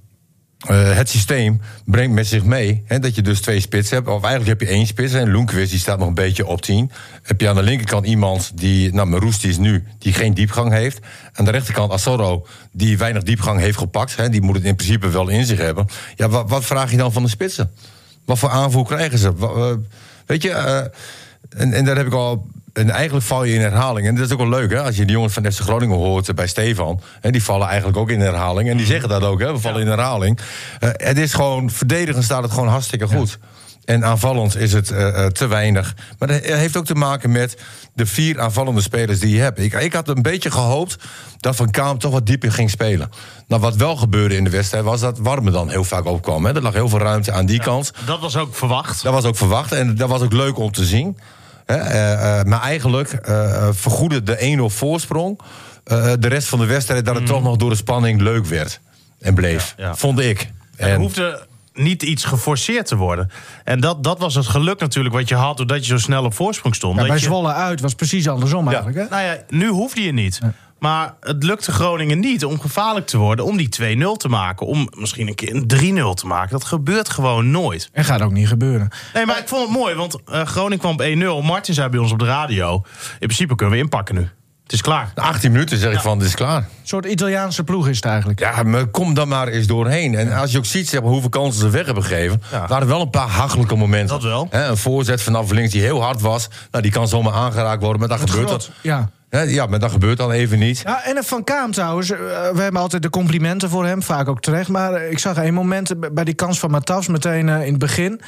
Eh, 0.61 0.97
het 0.97 1.09
systeem 1.09 1.61
brengt 1.85 2.15
met 2.15 2.27
zich 2.27 2.45
mee 2.45 2.83
hè, 2.87 2.99
dat 2.99 3.15
je 3.15 3.23
dus 3.23 3.41
twee 3.41 3.61
spitsen 3.61 3.97
hebt. 3.97 4.09
Of 4.09 4.23
eigenlijk 4.25 4.61
heb 4.61 4.69
je 4.69 4.75
één 4.75 4.87
spits. 4.87 5.13
En 5.13 5.47
die 5.47 5.67
staat 5.67 5.99
nog 5.99 6.09
een 6.09 6.15
beetje 6.15 6.47
op 6.47 6.63
10. 6.63 6.91
Heb 7.23 7.41
je 7.41 7.49
aan 7.49 7.55
de 7.55 7.63
linkerkant 7.63 8.07
iemand 8.07 8.53
die, 8.55 8.95
nou 8.95 9.09
Maroes 9.09 9.41
die 9.41 9.51
is 9.51 9.59
nu, 9.59 9.85
die 9.99 10.13
geen 10.13 10.35
diepgang 10.35 10.73
heeft. 10.73 10.99
Aan 11.33 11.45
de 11.45 11.51
rechterkant 11.51 11.93
Asoro, 11.93 12.47
die 12.73 12.99
weinig 12.99 13.23
diepgang 13.23 13.61
heeft 13.61 13.79
gepakt. 13.79 14.17
Hè, 14.17 14.29
die 14.29 14.41
moet 14.41 14.55
het 14.55 14.65
in 14.65 14.77
principe 14.77 15.09
wel 15.09 15.29
in 15.29 15.45
zich 15.45 15.59
hebben. 15.59 15.87
Ja, 16.17 16.29
wat, 16.29 16.51
wat 16.51 16.65
vraag 16.65 16.91
je 16.91 16.97
dan 16.97 17.13
van 17.13 17.23
de 17.23 17.29
spitsen? 17.29 17.71
Wat 18.25 18.39
voor 18.39 18.51
aanvoer 18.51 18.85
krijgen 18.85 19.19
ze? 19.19 19.33
Weet 20.27 20.43
je, 20.43 20.51
en, 21.49 21.73
en 21.73 21.85
daar 21.85 21.97
heb 21.97 22.07
ik 22.07 22.13
al. 22.13 22.47
En 22.73 22.91
eigenlijk 22.91 23.27
val 23.27 23.45
je 23.45 23.55
in 23.55 23.61
herhaling. 23.61 24.07
En 24.07 24.15
dat 24.15 24.27
is 24.27 24.33
ook 24.33 24.39
wel 24.39 24.49
leuk, 24.49 24.71
hè? 24.71 24.83
Als 24.83 24.97
je 24.97 25.05
de 25.05 25.13
jongens 25.13 25.33
van 25.33 25.53
FC 25.53 25.61
Groningen 25.61 25.97
hoort 25.97 26.29
eh, 26.29 26.35
bij 26.35 26.47
Stefan. 26.47 27.01
Hè, 27.21 27.31
die 27.31 27.43
vallen 27.43 27.67
eigenlijk 27.67 27.99
ook 27.99 28.11
in 28.11 28.21
herhaling. 28.21 28.69
En 28.69 28.77
die 28.77 28.87
zeggen 28.87 29.09
dat 29.09 29.23
ook, 29.23 29.41
hè? 29.41 29.53
We 29.53 29.59
vallen 29.59 29.81
in 29.81 29.87
herhaling. 29.87 30.39
Eh, 30.79 30.89
het 30.93 31.19
is 31.19 31.33
gewoon, 31.33 31.71
verdedigend 31.71 32.25
staat 32.25 32.43
het 32.43 32.53
gewoon 32.53 32.69
hartstikke 32.69 33.07
goed. 33.07 33.39
En 33.85 34.05
aanvallend 34.05 34.57
is 34.57 34.73
het 34.73 34.91
eh, 34.91 35.27
te 35.27 35.47
weinig. 35.47 35.95
Maar 36.19 36.29
dat 36.29 36.45
heeft 36.45 36.77
ook 36.77 36.85
te 36.85 36.95
maken 36.95 37.33
met 37.33 37.57
de 37.95 38.07
vier 38.07 38.41
aanvallende 38.41 38.81
spelers 38.81 39.21
die 39.21 39.35
je 39.35 39.41
hebt. 39.41 39.59
Ik, 39.59 39.75
ik 39.75 39.93
had 39.93 40.09
een 40.09 40.23
beetje 40.23 40.51
gehoopt 40.51 40.97
dat 41.39 41.57
Van 41.57 41.71
Kaam 41.71 41.99
toch 41.99 42.13
wat 42.13 42.27
dieper 42.27 42.53
ging 42.53 42.71
spelen. 42.71 43.11
Nou, 43.49 43.61
wat 43.61 43.77
wel 43.77 43.97
gebeurde 43.97 44.37
in 44.37 44.45
de 44.45 44.51
wedstrijd 44.51 44.85
was 44.85 45.01
dat 45.01 45.19
Warme 45.19 45.51
dan 45.51 45.71
heel 45.71 45.85
vaak 45.85 46.05
opkwam. 46.05 46.45
Hè? 46.45 46.55
Er 46.55 46.63
lag 46.63 46.73
heel 46.73 46.89
veel 46.89 46.99
ruimte 46.99 47.33
aan 47.33 47.47
die 47.47 47.61
kant. 47.61 47.93
Dat 48.07 48.21
was 48.21 48.37
ook 48.37 48.55
verwacht. 48.55 49.03
Dat 49.03 49.13
was 49.13 49.25
ook 49.25 49.37
verwacht 49.37 49.73
en 49.73 49.95
dat 49.97 50.09
was 50.09 50.23
ook 50.23 50.33
leuk 50.33 50.59
om 50.59 50.73
te 50.73 50.85
zien. 50.85 51.19
Eh, 51.71 52.39
eh, 52.41 52.45
maar 52.45 52.61
eigenlijk 52.61 53.13
eh, 53.13 53.69
vergoedde 53.73 54.23
de 54.23 54.57
1-0 54.71 54.75
voorsprong 54.77 55.41
eh, 55.85 56.13
de 56.19 56.29
rest 56.29 56.49
van 56.49 56.59
de 56.59 56.67
wedstrijd... 56.67 57.05
dat 57.05 57.15
het 57.15 57.27
toch 57.27 57.43
nog 57.43 57.57
door 57.57 57.71
de 57.71 57.77
spanning 57.77 58.21
leuk 58.21 58.47
werd 58.47 58.81
en 59.21 59.35
bleef. 59.35 59.75
Ja, 59.77 59.85
ja. 59.87 59.95
Vond 59.95 60.21
ik. 60.21 60.51
Er 60.77 60.89
En, 60.89 61.01
hoefde 61.01 61.47
niet 61.75 62.03
iets 62.03 62.25
geforceerd 62.25 62.87
te 62.87 62.97
worden. 62.97 63.31
En 63.65 63.81
dat, 63.81 64.05
dat 64.05 64.19
was 64.19 64.35
het 64.35 64.47
geluk 64.47 64.81
natuurlijk 64.81 65.15
wat 65.15 65.29
je 65.29 65.35
had... 65.35 65.57
doordat 65.57 65.79
je 65.87 65.93
zo 65.93 65.99
snel 65.99 66.25
op 66.25 66.35
voorsprong 66.35 66.75
stond. 66.75 66.93
Ja, 66.95 66.99
Dat 67.01 67.09
bij 67.09 67.17
je- 67.19 67.25
Zwolle 67.25 67.53
uit 67.53 67.81
was 67.81 67.95
precies 67.95 68.29
andersom 68.29 68.69
eigenlijk. 68.69 68.97
Hè? 68.97 69.05
Nou 69.11 69.23
ja, 69.23 69.37
nu 69.49 69.69
hoefde 69.69 70.03
je 70.03 70.13
niet. 70.13 70.39
Maar 70.81 71.15
het 71.21 71.43
lukte 71.43 71.73
Groningen 71.73 72.19
niet 72.19 72.45
om 72.45 72.61
gevaarlijk 72.61 73.07
te 73.07 73.19
worden... 73.19 73.45
om 73.45 73.57
die 73.57 73.97
2-0 73.99 74.17
te 74.17 74.29
maken. 74.29 74.67
Om 74.67 74.89
misschien 74.97 75.29
een 75.29 75.35
keer 75.35 75.55
een 75.55 76.15
3-0 76.15 76.15
te 76.15 76.27
maken. 76.27 76.51
Dat 76.51 76.65
gebeurt 76.65 77.09
gewoon 77.09 77.51
nooit. 77.51 77.91
En 77.93 78.05
gaat 78.05 78.23
ook 78.23 78.33
niet 78.33 78.49
gebeuren. 78.49 78.89
Nee, 79.15 79.27
maar 79.27 79.39
ik 79.39 79.49
vond 79.49 79.69
het 79.69 79.77
mooi, 79.79 79.95
want 79.95 80.17
eh, 80.25 80.47
Groningen 80.47 80.79
kwam 80.79 80.93
op 80.93 81.43
1-0. 81.43 81.47
Martin 81.47 81.75
zei 81.75 81.89
bij 81.89 82.01
ons 82.01 82.13
op 82.13 82.19
de 82.19 82.25
radio... 82.25 82.75
in 83.13 83.19
principe 83.19 83.55
kunnen 83.55 83.77
we 83.77 83.83
inpakken 83.83 84.15
nu. 84.15 84.29
Het 84.71 84.79
is 84.79 84.85
klaar. 84.85 85.13
na 85.15 85.23
18 85.23 85.53
minuten 85.53 85.79
zeg 85.79 85.93
ik 85.93 86.01
van, 86.01 86.19
dit 86.19 86.29
is 86.29 86.35
klaar. 86.35 86.57
Een 86.57 86.65
soort 86.83 87.05
Italiaanse 87.05 87.65
ploeg 87.65 87.89
is 87.89 87.97
het 87.97 88.05
eigenlijk. 88.05 88.39
Ja, 88.41 88.63
maar 88.63 88.87
kom 88.87 89.15
dan 89.15 89.29
maar 89.29 89.49
eens 89.49 89.67
doorheen. 89.67 90.15
En 90.15 90.33
als 90.33 90.53
je 90.53 90.59
ook 90.59 90.65
ziet 90.65 90.89
zeg 90.89 91.01
maar, 91.01 91.11
hoeveel 91.11 91.29
kansen 91.29 91.61
ze 91.61 91.71
weg 91.71 91.85
hebben 91.87 92.05
gegeven... 92.05 92.43
Ja. 92.51 92.67
waren 92.67 92.81
er 92.81 92.87
wel 92.87 93.01
een 93.01 93.11
paar 93.11 93.29
hachelijke 93.29 93.77
momenten. 93.77 94.09
Dat 94.09 94.23
wel. 94.23 94.47
Hè, 94.51 94.69
een 94.69 94.77
voorzet 94.77 95.23
vanaf 95.23 95.51
links 95.51 95.73
die 95.73 95.83
heel 95.83 96.03
hard 96.03 96.21
was. 96.21 96.49
Nou, 96.71 96.83
die 96.83 96.93
kan 96.93 97.09
zomaar 97.09 97.33
aangeraakt 97.33 97.83
worden, 97.83 98.01
maar 98.01 98.19
dat 98.19 98.31
gebeurt 98.31 98.49
dat. 98.49 98.71
Ja. 98.83 99.11
Hè, 99.29 99.41
Ja, 99.41 99.67
maar 99.67 99.79
dat 99.79 99.91
gebeurt 99.91 100.19
dan 100.19 100.31
even 100.31 100.59
niet. 100.59 100.83
Ja, 100.85 101.05
en 101.05 101.25
Van 101.25 101.45
Kaam 101.45 101.73
trouwens, 101.73 102.11
eh, 102.11 102.19
we 102.53 102.61
hebben 102.63 102.81
altijd 102.81 103.03
de 103.03 103.11
complimenten 103.11 103.71
voor 103.71 103.87
hem, 103.87 104.03
vaak 104.03 104.29
ook 104.29 104.41
terecht. 104.41 104.69
Maar 104.69 105.03
ik 105.03 105.19
zag 105.19 105.37
één 105.37 105.55
moment 105.55 106.15
bij 106.15 106.25
die 106.25 106.35
kans 106.35 106.59
van 106.59 106.71
Matas 106.71 107.09
meteen 107.09 107.49
eh, 107.49 107.63
in 107.65 107.71
het 107.71 107.79
begin. 107.79 108.21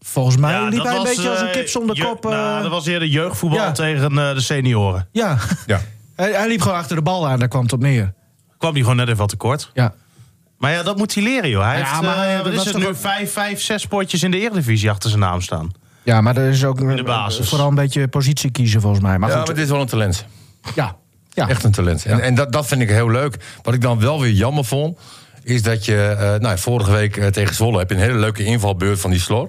Volgens 0.00 0.36
mij 0.36 0.52
Ja, 0.52 0.68
liep 0.68 0.82
hij 0.82 0.90
een 0.92 0.98
was, 1.02 1.08
beetje 1.14 1.30
als 1.30 1.40
een 1.40 1.46
eh, 1.46 1.52
kip 1.52 1.68
zonder 1.68 1.96
je- 1.96 2.02
kop. 2.04 2.24
eh, 2.24 2.30
nou, 2.30 2.62
dat 2.62 2.70
was 2.70 2.86
eerder 2.86 3.08
jeugdvoetbal 3.08 3.58
Ja. 3.60 3.72
tegen 3.72 4.18
eh, 4.18 4.34
de 4.34 4.40
senioren. 4.40 5.08
Ja, 5.12 5.38
Ja. 5.66 5.80
hij, 6.16 6.32
hij 6.32 6.48
liep 6.48 6.60
gewoon 6.60 6.76
achter 6.76 6.96
de 6.96 7.02
bal 7.02 7.28
aan, 7.28 7.38
daar 7.38 7.48
kwam 7.48 7.62
het 7.62 7.72
op 7.72 7.80
neer. 7.80 8.12
Kwam 8.58 8.72
die 8.74 8.82
gewoon 8.82 8.96
net 8.96 9.06
even 9.06 9.18
wat 9.18 9.28
tekort. 9.28 9.70
Ja. 9.74 9.94
Maar 10.58 10.72
ja, 10.72 10.82
dat 10.82 10.96
moet 10.96 11.14
hij 11.14 11.22
leren, 11.22 11.50
joh. 11.50 11.64
Hij 11.64 11.78
Ja, 11.78 11.88
heeft, 11.90 12.00
maar, 12.02 12.16
eh, 12.18 12.32
eh, 12.34 12.38
wat 12.38 12.46
is 12.50 12.54
was 12.56 12.64
het 12.64 12.72
toch 12.74 12.82
nu? 12.82 12.88
ook- 12.88 12.96
Vijf, 12.96 13.32
vijf, 13.32 13.60
zes 13.62 13.86
potjes 13.86 14.22
in 14.22 14.30
de 14.30 14.38
Eredivisie 14.40 14.90
achter 14.90 15.08
zijn 15.10 15.22
naam 15.22 15.40
staan. 15.40 15.70
ja, 16.02 16.20
maar 16.20 16.36
er 16.36 16.48
is 16.50 16.64
ook 16.64 16.80
eh, 16.80 16.96
de 16.96 17.02
basis. 17.02 17.48
vooral 17.48 17.68
een 17.68 17.74
beetje 17.74 18.08
positie 18.08 18.50
kiezen 18.50 18.80
volgens 18.80 19.02
mij. 19.02 19.18
Maar 19.18 19.28
Ja, 19.30 19.36
goed, 19.36 19.46
maar 19.46 19.54
dit 19.54 19.64
is 19.64 19.70
wel 19.70 19.80
een 19.80 19.86
talent. 19.86 20.24
ja. 20.74 20.96
ja. 21.30 21.48
Echt 21.48 21.64
een 21.64 21.72
talent. 21.72 22.04
En, 22.04 22.20
en 22.20 22.34
dat, 22.34 22.52
dat 22.52 22.66
vind 22.66 22.80
ik 22.80 22.88
heel 22.88 23.10
leuk. 23.10 23.36
Wat 23.62 23.74
ik 23.74 23.80
dan 23.80 24.00
wel 24.00 24.20
weer 24.20 24.32
jammer 24.32 24.64
vond, 24.64 24.98
is 25.48 25.62
dat 25.62 25.84
je... 25.84 25.96
eh, 25.96 26.34
nou, 26.34 26.58
vorige 26.58 26.90
week 26.90 27.16
eh, 27.16 27.26
tegen 27.26 27.54
Zwolle 27.54 27.78
heb 27.78 27.88
je 27.88 27.94
een 27.94 28.00
hele 28.02 28.18
leuke 28.18 28.44
invalbeurt 28.44 29.00
van 29.00 29.10
die 29.10 29.20
Slor. 29.20 29.48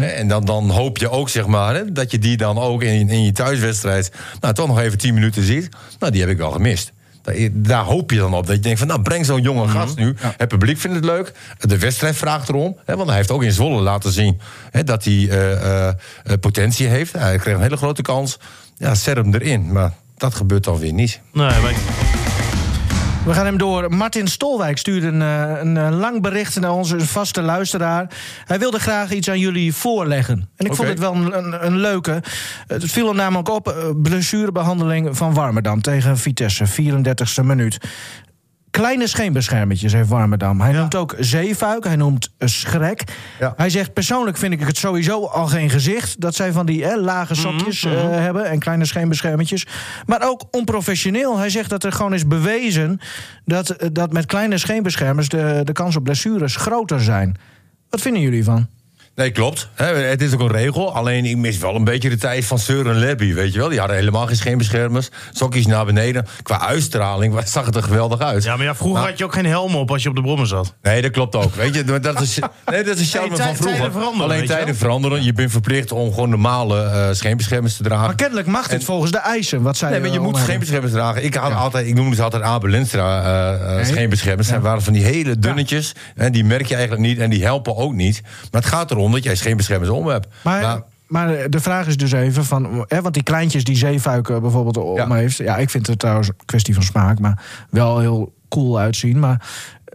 En 0.00 0.28
dan, 0.28 0.44
dan 0.44 0.70
hoop 0.70 0.98
je 0.98 1.10
ook, 1.10 1.28
zeg 1.28 1.46
maar, 1.46 1.74
hè, 1.74 1.92
dat 1.92 2.10
je 2.10 2.18
die 2.18 2.36
dan 2.36 2.58
ook 2.58 2.82
in, 2.82 3.08
in 3.08 3.24
je 3.24 3.32
thuiswedstrijd... 3.32 4.12
nou, 4.40 4.54
toch 4.54 4.66
nog 4.66 4.78
even 4.80 4.98
10 4.98 5.14
minuten 5.14 5.42
ziet. 5.42 5.68
Nou, 5.98 6.12
die 6.12 6.20
heb 6.20 6.30
ik 6.30 6.36
wel 6.36 6.50
gemist. 6.50 6.92
Daar, 7.22 7.34
daar 7.52 7.84
hoop 7.84 8.10
je 8.10 8.18
dan 8.18 8.34
op. 8.34 8.46
Dat 8.46 8.56
je 8.56 8.62
denkt 8.62 8.78
van, 8.78 8.88
nou, 8.88 9.02
breng 9.02 9.26
zo'n 9.26 9.42
jonge 9.42 9.68
gast 9.68 9.96
nu. 9.96 10.14
Het 10.36 10.48
publiek 10.48 10.78
vindt 10.78 10.96
het 10.96 11.04
leuk. 11.04 11.32
De 11.58 11.78
wedstrijd 11.78 12.16
vraagt 12.16 12.48
erom. 12.48 12.76
Hè, 12.84 12.96
want 12.96 13.08
hij 13.08 13.16
heeft 13.16 13.30
ook 13.30 13.42
in 13.42 13.52
Zwolle 13.52 13.80
laten 13.80 14.12
zien 14.12 14.40
hè, 14.70 14.84
dat 14.84 15.04
hij 15.04 15.28
eh, 15.28 15.92
potentie 16.40 16.86
heeft. 16.86 17.12
Hij 17.12 17.38
kreeg 17.38 17.54
een 17.54 17.62
hele 17.62 17.76
grote 17.76 18.02
kans. 18.02 18.38
Ja, 18.76 18.94
zet 18.94 19.16
hem 19.16 19.34
erin. 19.34 19.72
Maar 19.72 19.92
dat 20.16 20.34
gebeurt 20.34 20.64
dan 20.64 20.78
weer 20.78 20.92
niet. 20.92 21.20
Nee, 21.32 21.60
maar 21.60 21.72
We 23.28 23.34
gaan 23.34 23.46
hem 23.46 23.58
door. 23.58 23.94
Martin 23.94 24.26
Stolwijk 24.26 24.78
stuurde 24.78 25.06
een, 25.06 25.22
eh, 25.22 25.60
een 25.60 25.76
eh, 25.76 25.98
lang 25.98 26.22
bericht 26.22 26.60
naar 26.60 26.72
onze 26.72 27.00
vaste 27.00 27.42
luisteraar. 27.42 28.10
Hij 28.44 28.58
wilde 28.58 28.78
graag 28.78 29.12
iets 29.12 29.30
aan 29.30 29.38
jullie 29.38 29.74
voorleggen. 29.74 30.48
En 30.56 30.66
ik 30.66 30.74
vond 30.74 30.88
het 30.88 30.98
wel 30.98 31.14
een, 31.14 31.38
een, 31.38 31.66
een 31.66 31.76
leuke. 31.76 32.22
Het 32.66 32.84
viel 32.84 33.06
hem 33.06 33.16
namelijk 33.16 33.48
op. 33.48 33.68
eh, 33.68 33.74
blessurebehandeling 34.02 35.16
van 35.16 35.34
Warmerdam 35.34 35.80
tegen 35.80 36.18
Vitesse. 36.18 36.66
34e 36.66 37.44
minuut. 37.44 37.78
Kleine 38.78 39.06
scheenbeschermetjes 39.06 39.92
heeft 39.92 40.08
Warmerdam. 40.08 40.60
Hij 40.60 40.72
noemt 40.72 40.94
ook 40.94 41.14
zeefuik, 41.18 41.84
hij 41.84 41.96
noemt 41.96 42.30
eh, 42.38 42.48
schrek. 42.48 43.04
Ja. 43.38 43.52
Hij 43.56 43.70
zegt, 43.70 43.92
persoonlijk 43.92 44.36
vind 44.36 44.52
ik 44.52 44.60
het 44.60 44.76
sowieso 44.76 45.26
al 45.26 45.46
geen 45.46 45.70
gezicht... 45.70 46.20
dat 46.20 46.34
zij 46.34 46.52
van 46.52 46.66
die 46.66 46.84
hè, 46.84 46.96
lage 46.96 47.34
sokjes 47.34 47.84
eh, 47.84 47.92
hebben 48.10 48.44
en 48.44 48.58
kleine 48.58 48.84
scheenbeschermetjes. 48.84 49.66
Maar 50.06 50.22
ook 50.22 50.44
onprofessioneel. 50.50 51.38
Hij 51.38 51.50
zegt 51.50 51.70
dat 51.70 51.84
er 51.84 51.92
gewoon 51.92 52.14
is 52.14 52.26
bewezen... 52.26 53.00
dat, 53.44 53.70
eh, 53.70 53.88
dat 53.92 54.12
met 54.12 54.26
kleine 54.26 54.58
scheenbeschermers 54.58 55.28
de, 55.28 55.60
de 55.64 55.72
kans 55.72 55.96
op 55.96 56.04
blessures 56.04 56.56
groter 56.56 57.00
zijn. 57.00 57.36
Wat 57.90 58.00
vinden 58.00 58.22
jullie 58.22 58.44
van? 58.44 58.68
Nee, 59.18 59.30
klopt. 59.30 59.68
Hè, 59.74 59.84
Het 59.86 60.22
is 60.22 60.32
ook 60.32 60.40
een 60.40 60.50
regel. 60.50 60.94
Alleen 60.94 61.24
ik 61.24 61.36
mis 61.36 61.58
wel 61.58 61.74
een 61.74 61.84
beetje 61.84 62.08
de 62.08 62.16
tijd 62.16 62.44
van 62.44 62.58
Seur 62.58 62.86
en 62.88 62.96
Lebby, 62.98 63.34
weet 63.34 63.52
je 63.52 63.58
wel. 63.58 63.68
Die 63.68 63.78
hadden 63.78 63.96
helemaal 63.96 64.26
geen 64.26 64.36
scheenbeschermers. 64.36 65.08
Sokjes 65.32 65.66
naar 65.66 65.84
beneden. 65.84 66.26
Qua 66.42 66.60
uitstraling 66.60 67.40
zag 67.44 67.66
het 67.66 67.76
er 67.76 67.82
geweldig 67.82 68.20
uit. 68.20 68.44
ja, 68.44 68.56
maar 68.56 68.64
ja, 68.66 68.74
vroeger 68.74 68.96
Nou, 68.98 69.08
had 69.10 69.18
je 69.18 69.24
ook 69.24 69.32
geen 69.34 69.46
helm 69.46 69.74
op 69.74 69.90
als 69.90 70.02
je 70.02 70.08
op 70.08 70.14
de 70.14 70.20
brommen 70.22 70.46
zat. 70.46 70.74
Nee, 70.82 71.02
dat 71.02 71.10
klopt 71.10 71.34
ook. 71.36 71.54
Weet 71.54 71.74
je, 71.74 71.84
maar 71.86 72.00
dat 72.00 72.20
is, 72.20 72.38
nee, 72.66 72.82
dat 72.84 72.94
is 72.98 73.00
een 73.00 73.20
charme 73.20 73.36
Nee, 73.36 73.46
van 73.46 73.56
vroeger. 73.56 73.76
tijden 73.76 73.92
veranderen, 73.92 74.30
Alleen 74.32 74.46
tijden 74.46 74.76
veranderen. 74.76 75.24
Je 75.24 75.32
bent 75.32 75.50
verplicht 75.50 75.92
om 75.92 76.12
gewoon 76.12 76.28
normale 76.30 76.82
eh, 76.82 77.08
scheenbeschermers 77.12 77.76
te 77.76 77.82
dragen. 77.82 78.06
Maar 78.06 78.14
kennelijk 78.14 78.46
mag 78.46 78.68
dit 78.68 78.78
En- 78.78 78.84
volgens 78.84 79.10
de 79.10 79.18
eisen. 79.18 79.62
Wat 79.62 79.76
zij 79.76 79.90
Nee, 79.90 80.00
maar 80.00 80.08
je 80.10 80.16
eh, 80.16 80.22
moet 80.22 80.36
scheenbeschermers 80.38 80.92
dragen. 80.92 81.24
Ik, 81.24 81.34
had 81.34 81.52
altijd, 81.54 81.86
ik 81.86 81.94
noemde 81.94 82.16
ze 82.16 82.22
altijd 82.22 82.42
Abel 82.42 82.70
Lenstra 82.70 83.22
eh, 83.22 83.68
eh, 83.70 83.74
Nee. 83.76 83.84
scheenbeschermers. 83.84 84.50
Waren 84.58 84.82
van 84.82 84.92
die 84.92 85.04
hele 85.04 85.38
dunnetjes. 85.38 85.92
En 86.16 86.32
die 86.32 86.44
merk 86.44 86.66
je 86.66 86.74
eigenlijk 86.74 87.06
niet. 87.06 87.18
En 87.18 87.30
die 87.30 87.42
helpen 87.44 87.76
ook 87.76 87.92
niet. 87.94 88.20
Maar 88.50 88.60
het 88.60 88.70
gaat 88.70 88.90
erom 88.90 89.07
dat 89.12 89.22
jij 89.24 89.34
scheenbeschermers 89.34 89.90
om 89.90 90.06
hebt. 90.06 90.26
Maar, 90.42 90.60
Nou, 90.60 90.82
maar 91.06 91.50
de 91.50 91.60
vraag 91.60 91.86
is 91.86 91.96
dus 91.96 92.12
even 92.12 92.44
van... 92.44 92.84
Hè, 92.88 93.02
want 93.02 93.14
die 93.14 93.22
kleintjes 93.22 93.64
die 93.64 93.76
zeefuiken 93.76 94.40
bijvoorbeeld 94.40 94.76
om 94.76 94.96
Ja. 94.96 95.14
heeft... 95.14 95.36
Ja, 95.36 95.56
ik 95.56 95.70
vind 95.70 95.86
het 95.86 95.98
trouwens 95.98 96.28
een 96.28 96.34
kwestie 96.44 96.74
van 96.74 96.82
smaak... 96.82 97.18
maar 97.18 97.42
wel 97.70 97.98
heel 97.98 98.32
cool 98.48 98.78
uitzien. 98.78 99.18
Maar 99.18 99.46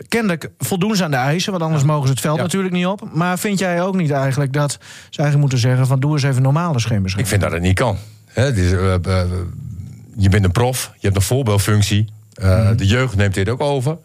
kennelijk 0.08 0.50
voldoen 0.60 0.96
ze 0.96 1.04
aan 1.04 1.12
de 1.12 1.18
eisen... 1.18 1.52
want 1.52 1.64
anders 1.64 1.84
mogen 1.84 2.06
ze 2.08 2.12
het 2.12 2.22
veld 2.22 2.38
Ja. 2.38 2.44
natuurlijk 2.44 2.74
niet 2.74 2.86
op. 2.86 3.10
Maar 3.14 3.40
vind 3.40 3.60
jij 3.60 3.82
ook 3.82 3.96
niet 3.96 4.12
eigenlijk 4.12 4.54
dat 4.54 4.72
ze 4.72 4.78
eigenlijk 5.20 5.40
moeten 5.40 5.58
zeggen... 5.58 5.88
van 5.88 6.00
doe 6.00 6.12
eens 6.14 6.24
even 6.24 6.42
normale 6.42 6.74
Ik 6.76 6.80
scheenbescherming? 6.80 7.30
vind 7.30 7.42
dat 7.42 7.52
het 7.52 7.62
niet 7.62 7.76
kan. 7.80 7.98
Het 8.26 8.58
is, 8.58 8.72
eh, 8.72 8.94
eh, 8.94 9.30
je 10.18 10.30
bent 10.30 10.44
een 10.46 10.52
prof, 10.52 10.92
je 10.94 11.06
hebt 11.06 11.16
een 11.16 11.22
voorbeeldfunctie. 11.22 12.06
Eh, 12.34 12.50
Mhm. 12.64 12.76
De 12.76 12.86
jeugd 12.88 13.16
neemt 13.16 13.34
dit 13.34 13.50
ook 13.50 13.62
over. 13.62 13.98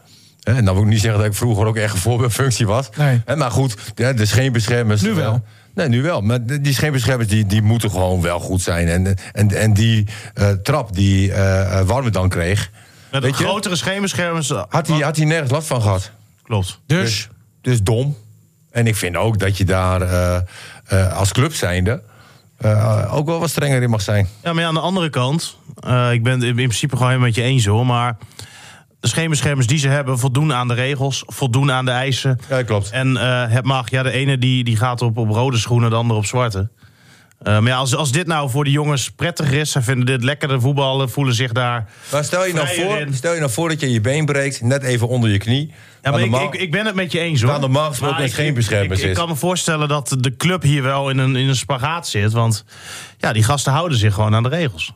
En 0.57 0.65
dan 0.65 0.75
wil 0.75 0.83
ik 0.83 0.89
niet 0.89 1.01
zeggen 1.01 1.21
dat 1.21 1.29
ik 1.31 1.37
vroeger 1.37 1.67
ook 1.67 1.77
echt 1.77 1.95
een 1.95 2.01
voorbeeldfunctie 2.01 2.67
was. 2.67 2.89
Nee. 2.97 3.21
Hè, 3.25 3.37
Maar 3.37 3.51
goed, 3.51 3.77
de, 3.95 4.15
de 4.15 4.27
scheenbeschermers... 4.27 5.01
Nu 5.03 5.15
wel. 5.15 5.33
eh, 5.33 5.41
Nee, 5.75 5.89
nu 5.89 6.03
wel. 6.03 6.21
Maar 6.21 6.39
die 6.63 6.75
scheenbeschermers 6.75 7.29
die, 7.29 7.47
die 7.47 7.63
moeten 7.63 7.91
gewoon 7.91 8.21
wel 8.21 8.41
goed 8.41 8.61
zijn. 8.61 8.89
En, 8.89 9.17
en, 9.33 9.51
en 9.61 9.73
die 9.75 10.07
eh, 10.35 10.51
trap 10.51 10.95
die 10.95 11.33
eh 11.33 11.81
Warme 11.81 12.11
dan 12.11 12.29
kreeg... 12.29 12.71
Met 13.11 13.25
een 13.25 13.35
grotere 13.35 13.77
scheenbeschermers. 13.77 14.49
Had 14.69 14.87
hij, 14.89 14.99
had 14.99 15.17
hij 15.17 15.25
nergens 15.27 15.51
last 15.51 15.67
van 15.67 15.83
gehad. 15.83 16.11
Klopt. 16.43 16.81
Dus, 16.87 17.29
Dus 17.61 17.83
dom. 17.83 18.17
En 18.71 18.87
ik 18.87 18.97
vind 18.97 19.17
ook 19.17 19.39
dat 19.39 19.57
je 19.57 19.65
daar 19.65 20.03
eh, 20.03 20.37
eh, 20.87 21.17
als 21.17 21.33
club 21.33 21.55
zijnde... 21.55 22.03
eh, 22.59 23.15
ook 23.15 23.27
wel 23.27 23.39
wat 23.41 23.51
strenger 23.51 23.83
in 23.83 23.91
mag 23.91 24.01
zijn. 24.03 24.29
Ja, 24.43 24.53
maar 24.53 24.63
ja, 24.63 24.69
aan 24.69 24.75
de 24.75 24.81
andere 24.81 25.11
kant, 25.11 25.57
eh, 25.81 26.13
ik 26.13 26.23
ben 26.23 26.33
het 26.33 26.43
in 26.43 26.55
principe 26.55 26.93
gewoon 26.93 27.09
helemaal 27.09 27.29
met 27.31 27.37
je 27.37 27.43
eens 27.43 27.67
hoor, 27.67 27.87
maar 27.87 28.17
de 29.01 29.09
scheenbeschermers 29.09 29.67
die 29.67 29.79
ze 29.79 29.89
hebben 29.89 30.19
voldoen 30.19 30.53
aan 30.53 30.69
de 30.69 30.75
regels, 30.75 31.23
voldoen 31.27 31.73
aan 31.73 31.85
de 31.85 31.91
eisen. 31.91 32.39
Ja, 32.49 32.63
klopt. 32.63 32.91
En 32.91 33.17
eh, 33.17 33.45
het 33.49 33.65
mag, 33.65 33.91
ja, 33.91 34.03
de 34.03 34.11
ene 34.11 34.39
die, 34.39 34.65
die 34.65 34.77
gaat 34.77 35.03
op, 35.03 35.17
op 35.17 35.31
rode 35.31 35.57
schoenen, 35.59 35.91
de 35.91 35.97
andere 35.97 36.19
op 36.19 36.27
zwarte. 36.27 36.69
Eh, 37.39 37.53
maar 37.59 37.69
ja, 37.71 37.77
als, 37.77 37.95
als 37.97 38.13
dit 38.13 38.27
nou 38.27 38.51
voor 38.51 38.65
de 38.65 38.71
jongens 38.71 39.11
prettiger 39.11 39.59
is, 39.59 39.71
ze 39.71 39.83
vinden 39.83 40.07
dit 40.07 40.25
lekkerder 40.25 40.61
voetballen, 40.61 41.11
voelen 41.11 41.35
zich 41.35 41.53
daar. 41.53 41.89
Maar 42.13 42.25
stel 42.25 42.47
je, 42.47 42.53
nou 42.55 42.67
voor, 42.69 42.99
in. 42.99 43.15
stel 43.15 43.33
je 43.33 43.39
nou 43.41 43.51
voor 43.53 43.69
dat 43.69 43.81
je 43.81 43.91
je 43.93 44.01
been 44.01 44.25
breekt, 44.25 44.61
net 44.63 44.83
even 44.83 45.09
onder 45.09 45.31
je 45.31 45.39
knie. 45.39 45.73
Ja, 46.03 46.11
maar 46.11 46.21
ik, 46.21 46.31
normaal- 46.31 46.55
ik, 46.55 46.61
ik 46.61 46.71
ben 46.71 46.87
het 46.87 46.95
met 46.95 47.13
je 47.13 47.19
eens 47.19 47.41
hoor. 47.41 47.51
Waar 47.51 47.61
normaal 47.61 47.89
gesproken 47.89 48.25
ik- 48.25 48.31
scheenbeschermers 48.31 48.99
ik, 48.99 49.05
ik, 49.05 49.11
is. 49.11 49.17
kan 49.19 49.29
me 49.29 49.37
voorstellen 49.37 49.89
dat 49.89 50.17
de 50.21 50.37
club 50.37 50.63
hier 50.63 50.83
wel 50.83 51.11
in 51.11 51.19
een, 51.19 51.37
in 51.37 51.49
een 51.49 51.57
spagaat 51.57 52.09
zit. 52.09 52.33
Want 52.33 52.65
ja, 53.19 53.33
die 53.33 53.43
gasten 53.43 53.73
houden 53.73 53.99
zich 53.99 54.15
gewoon 54.15 54.35
aan 54.35 54.43
de 54.43 54.49
regels. 54.49 54.93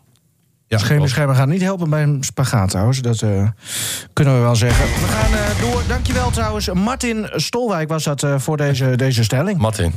Ja, 0.72 0.78
scheenbeschermer 0.78 1.34
gaat 1.36 1.48
niet 1.48 1.60
helpen 1.62 1.90
bij 1.90 2.02
een 2.02 2.22
spagaat 2.22 2.70
trouwens. 2.70 3.00
Dat 3.00 3.22
eh, 3.22 3.48
kunnen 4.12 4.34
we 4.34 4.40
wel 4.40 4.56
zeggen. 4.56 4.84
We 4.84 5.06
gaan 5.06 5.34
eh, 5.34 5.60
door. 5.60 5.82
Dankjewel 5.88 6.30
trouwens. 6.30 6.68
Martin 6.72 7.28
Stolwijk 7.32 7.88
was 7.88 8.04
dat 8.04 8.22
eh, 8.22 8.38
voor 8.38 8.56
deze, 8.56 8.96
deze 8.96 9.24
stelling. 9.24 9.58
Martin. 9.58 9.94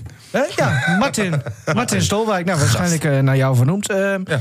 Ja, 0.56 0.96
Martin. 1.00 1.42
Martin 1.74 2.02
Stolwijk. 2.02 2.46
Nou, 2.46 2.60
waarschijnlijk 2.60 3.04
eh, 3.04 3.20
naar 3.20 3.38
jou 3.38 3.56
vernoemd. 3.56 3.90
Eh, 3.90 4.16
Ja. 4.26 4.40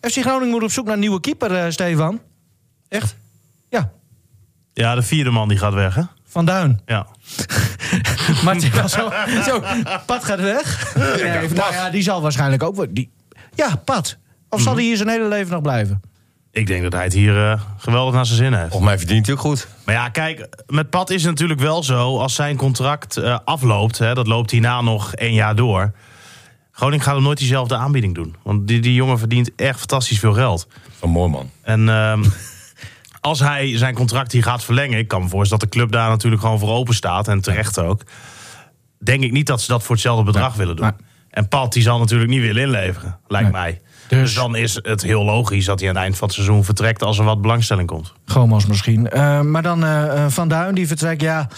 FC 0.00 0.18
Groningen 0.20 0.48
moet 0.50 0.62
op 0.62 0.70
zoek 0.70 0.84
naar 0.84 0.94
een 0.94 1.00
nieuwe 1.00 1.20
keeper, 1.20 1.54
eh, 1.54 1.70
Stefan. 1.70 2.20
Echt? 2.88 3.16
Ja, 3.68 3.90
Ja, 4.72 4.94
de 4.94 5.02
vierde 5.02 5.30
man 5.30 5.48
die 5.48 5.58
gaat 5.58 5.74
weg, 5.74 5.94
hè? 5.94 6.02
Van 6.26 6.44
Duin. 6.44 6.80
Ja. 6.86 7.06
Martin 8.44 8.70
was 8.72 8.92
zo, 8.92 9.12
zo. 9.44 9.62
Pat 10.06 10.24
gaat 10.24 10.40
weg. 10.40 10.94
Nee, 10.94 11.48
nou 11.48 11.72
ja, 11.72 11.90
die 11.90 12.02
zal 12.02 12.20
waarschijnlijk 12.22 12.62
ook... 12.62 12.86
Die, 12.90 13.10
ja, 13.54 13.76
Pat. 13.84 14.16
Of 14.50 14.60
zal 14.60 14.74
hij 14.74 14.82
hier 14.82 14.96
zijn 14.96 15.08
hele 15.08 15.28
leven 15.28 15.52
nog 15.52 15.62
blijven? 15.62 16.00
Ik 16.52 16.66
denk 16.66 16.82
dat 16.82 16.92
hij 16.92 17.04
het 17.04 17.12
hier 17.12 17.50
eh, 17.50 17.60
geweldig 17.76 18.14
naar 18.14 18.26
zijn 18.26 18.38
zin 18.38 18.52
heeft. 18.52 18.70
Volgens 18.70 18.90
mij 18.90 18.98
verdient 18.98 19.26
hij 19.26 19.34
ook 19.34 19.40
goed. 19.40 19.68
Maar 19.84 19.94
ja, 19.94 20.08
kijk, 20.08 20.48
met 20.66 20.90
Pat 20.90 21.10
is 21.10 21.22
het 21.22 21.30
natuurlijk 21.30 21.60
wel 21.60 21.82
zo... 21.82 22.18
als 22.18 22.34
zijn 22.34 22.56
contract 22.56 23.16
eh, 23.16 23.38
afloopt, 23.44 23.98
hè, 23.98 24.14
dat 24.14 24.26
loopt 24.26 24.50
hierna 24.50 24.80
nog 24.80 25.14
één 25.14 25.34
jaar 25.34 25.56
door... 25.56 25.92
Groningen 26.72 27.04
gaat 27.04 27.14
hem 27.14 27.22
nooit 27.22 27.38
diezelfde 27.38 27.76
aanbieding 27.76 28.14
doen. 28.14 28.36
Want 28.42 28.68
die, 28.68 28.80
die 28.80 28.94
jongen 28.94 29.18
verdient 29.18 29.50
echt 29.56 29.78
fantastisch 29.78 30.18
veel 30.18 30.32
geld. 30.32 30.68
Een 31.00 31.10
mooi 31.10 31.30
man. 31.30 31.50
En 31.62 31.88
ehm, 31.88 32.24
als 33.20 33.40
hij 33.40 33.78
zijn 33.78 33.94
contract 33.94 34.32
hier 34.32 34.42
gaat 34.42 34.64
verlengen... 34.64 34.98
ik 34.98 35.08
kan 35.08 35.22
me 35.22 35.28
voorstellen 35.28 35.62
dat 35.62 35.72
de 35.72 35.78
club 35.78 35.92
daar 35.92 36.08
natuurlijk 36.08 36.42
gewoon 36.42 36.58
voor 36.58 36.68
open 36.70 36.94
staat... 36.94 37.28
en 37.28 37.40
terecht 37.40 37.78
ook... 37.78 38.02
denk 38.98 39.22
ik 39.22 39.32
niet 39.32 39.46
dat 39.46 39.60
ze 39.60 39.72
dat 39.72 39.82
voor 39.82 39.94
hetzelfde 39.94 40.24
bedrag 40.24 40.54
willen 40.54 40.76
doen. 40.76 40.84
Nee. 40.84 41.08
En 41.30 41.48
Pat 41.48 41.72
die 41.72 41.82
zal 41.82 41.98
natuurlijk 41.98 42.30
niet 42.30 42.40
willen 42.40 42.62
inleveren, 42.62 43.18
lijkt 43.26 43.52
Nee. 43.52 43.60
mij. 43.60 43.80
Dus- 44.10 44.18
Dus 44.20 44.34
dan 44.34 44.56
is 44.56 44.78
het 44.82 45.02
heel 45.02 45.24
logisch 45.24 45.64
dat 45.64 45.80
hij 45.80 45.88
aan 45.88 45.94
het 45.94 46.04
eind 46.04 46.16
van 46.16 46.26
het 46.26 46.36
seizoen 46.36 46.64
vertrekt... 46.64 47.02
als 47.02 47.18
er 47.18 47.24
wat 47.24 47.40
belangstelling 47.42 47.88
komt. 47.88 48.12
Gomos 48.24 48.66
misschien. 48.66 49.08
Eh, 49.10 49.40
maar 49.40 49.62
dan 49.62 49.84
eh, 49.84 50.24
eh, 50.24 50.30
Van 50.30 50.48
Duin, 50.48 50.74
die 50.74 50.86
vertrekt, 50.86 51.20
ja... 51.20 51.48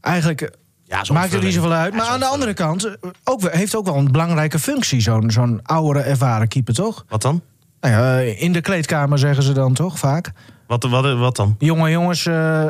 Eigenlijk 0.00 0.50
Ja, 0.84 1.02
maakt 1.12 1.32
het 1.32 1.42
niet 1.42 1.54
zoveel 1.54 1.72
uit. 1.72 1.92
Ja, 1.92 1.98
Maar 1.98 2.06
aan 2.08 2.18
de 2.20 2.26
andere 2.26 2.54
kant 2.54 2.96
ook, 3.24 3.50
heeft 3.52 3.76
ook 3.76 3.84
wel 3.84 3.96
een 3.96 4.12
belangrijke 4.12 4.58
functie... 4.58 5.00
zo'n 5.00 5.30
zo'n 5.30 5.60
oudere, 5.62 6.04
ervaren 6.04 6.48
keeper, 6.48 6.74
toch? 6.74 7.04
Wat 7.08 7.22
dan? 7.22 7.42
Nou 7.80 7.94
ja, 7.94 8.18
in 8.18 8.52
de 8.52 8.60
kleedkamer 8.60 9.18
zeggen 9.18 9.42
ze 9.42 9.52
dan 9.52 9.74
toch 9.74 9.98
vaak. 9.98 10.30
Wat, 10.66 10.84
wat, 10.84 11.18
wat 11.18 11.36
dan? 11.36 11.54
Jonge 11.58 11.90
jongens... 11.90 12.26
eh, 12.26 12.64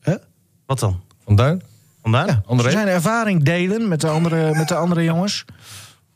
hè? 0.00 0.14
Wat 0.66 0.78
dan? 0.78 1.00
Van 1.24 1.36
Duin? 1.36 1.62
Vandaan? 2.02 2.26
Ja, 2.26 2.42
André? 2.46 2.70
ze 2.70 2.76
zijn 2.76 2.88
ervaring 2.88 3.42
delen 3.44 3.88
met 3.88 4.00
de 4.00 4.08
andere, 4.08 4.54
met 4.54 4.68
de 4.68 4.74
andere 4.74 5.04
jongens. 5.04 5.44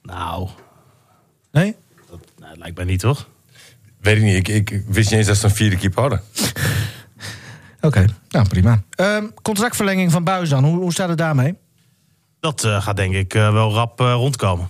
Nou, 0.03 0.49
Nee? 1.53 1.77
Dat 2.59 2.65
nou, 2.65 2.75
lijkt 2.75 2.77
mij 2.77 2.85
niet, 2.85 3.01
toch? 3.01 3.29
Weet 4.01 4.17
ik 4.17 4.23
niet. 4.23 4.49
Ik, 4.49 4.71
ik 4.71 4.83
wist 4.89 5.11
niet 5.11 5.19
eens 5.19 5.27
dat 5.29 5.37
ze 5.37 5.45
een 5.45 5.51
vierde 5.55 5.77
keeper 5.77 6.01
hadden. 6.01 6.21
Oké, 7.81 8.05
nou 8.29 8.49
prima. 8.49 8.83
Ehm, 8.91 9.25
contractverlenging 9.43 10.13
van 10.13 10.25
Buis 10.25 10.49
dan, 10.49 10.65
hoe, 10.65 10.77
hoe 10.79 10.93
staat 10.93 11.09
het 11.09 11.19
daarmee? 11.19 11.49
Oké, 11.51 11.59
Dat 12.41 12.65
eh, 12.65 12.83
gaat 12.83 12.97
denk 12.97 13.15
ik 13.15 13.35
eh, 13.35 13.53
wel 13.53 13.73
rap 13.73 14.01
eh, 14.01 14.13
rondkomen. 14.13 14.69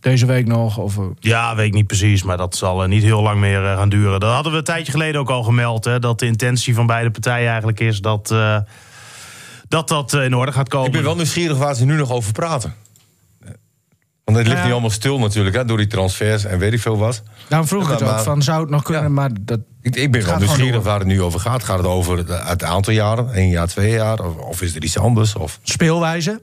deze 0.00 0.26
week 0.26 0.46
nog? 0.46 0.78
Of, 0.78 0.98
eh, 0.98 1.04
Ja, 1.20 1.56
weet 1.56 1.66
ik 1.66 1.72
niet 1.74 1.86
precies, 1.86 2.22
maar 2.22 2.36
dat 2.36 2.56
zal 2.56 2.82
eh, 2.82 2.88
niet 2.88 3.02
heel 3.02 3.22
lang 3.22 3.40
meer 3.40 3.64
eh, 3.66 3.76
gaan 3.76 3.88
duren. 3.88 4.20
Dat 4.20 4.32
hadden 4.32 4.52
we 4.52 4.58
een 4.58 4.64
tijdje 4.64 4.92
geleden 4.92 5.20
ook 5.20 5.30
al 5.30 5.42
gemeld. 5.42 5.84
Hè, 5.84 5.98
dat 5.98 6.18
de 6.18 6.26
intentie 6.26 6.74
van 6.74 6.86
beide 6.86 7.10
partijen 7.10 7.48
eigenlijk 7.48 7.80
is 7.80 8.00
dat 8.00 8.30
eh, 8.30 8.58
dat, 9.68 9.88
dat 9.88 10.14
eh, 10.14 10.24
in 10.24 10.34
orde 10.34 10.52
gaat 10.52 10.68
komen. 10.68 10.86
Ik 10.86 10.92
ben 10.92 11.02
wel 11.02 11.14
nieuwsgierig 11.16 11.56
waar 11.58 11.74
ze 11.74 11.84
nu 11.84 11.96
nog 11.96 12.10
over 12.10 12.32
praten. 12.32 12.74
Want 14.28 14.40
het 14.40 14.48
ligt 14.48 14.64
nu 14.64 14.72
allemaal 14.72 14.90
stil 14.90 15.18
natuurlijk, 15.18 15.56
hè, 15.56 15.64
door 15.64 15.76
die 15.76 15.86
transfers 15.86 16.44
en 16.44 16.58
weet 16.58 16.72
ik 16.72 16.80
veel 16.80 16.98
wat. 16.98 17.22
nou 17.48 17.66
vroeg 17.66 17.82
ik 17.84 17.88
het 17.90 18.00
Maar- 18.00 18.18
ook, 18.18 18.24
van 18.24 18.42
zou 18.42 18.60
het 18.60 18.70
nog 18.70 18.82
kunnen, 18.82 19.02
Ja. 19.02 19.08
maar 19.08 19.30
dat... 19.40 19.60
Ik, 19.82 19.96
ik 19.96 20.12
ben 20.12 20.24
wel 20.26 20.38
nieuwsgierig 20.38 20.82
waar 20.82 20.98
het 20.98 21.08
nu 21.08 21.22
over 21.22 21.40
gaat. 21.40 21.64
Gaat 21.64 21.76
het 21.78 21.86
over 21.86 22.18
het, 22.48 22.62
aantal 22.64 22.92
jaren? 22.92 23.32
één 23.32 23.48
jaar, 23.48 23.66
twee 23.66 23.90
jaar? 23.90 24.20
Of, 24.24 24.36
of 24.36 24.62
is 24.62 24.74
er 24.74 24.82
iets 24.84 24.98
anders? 24.98 25.34
Of... 25.34 25.58
Speelwijze? 25.62 26.40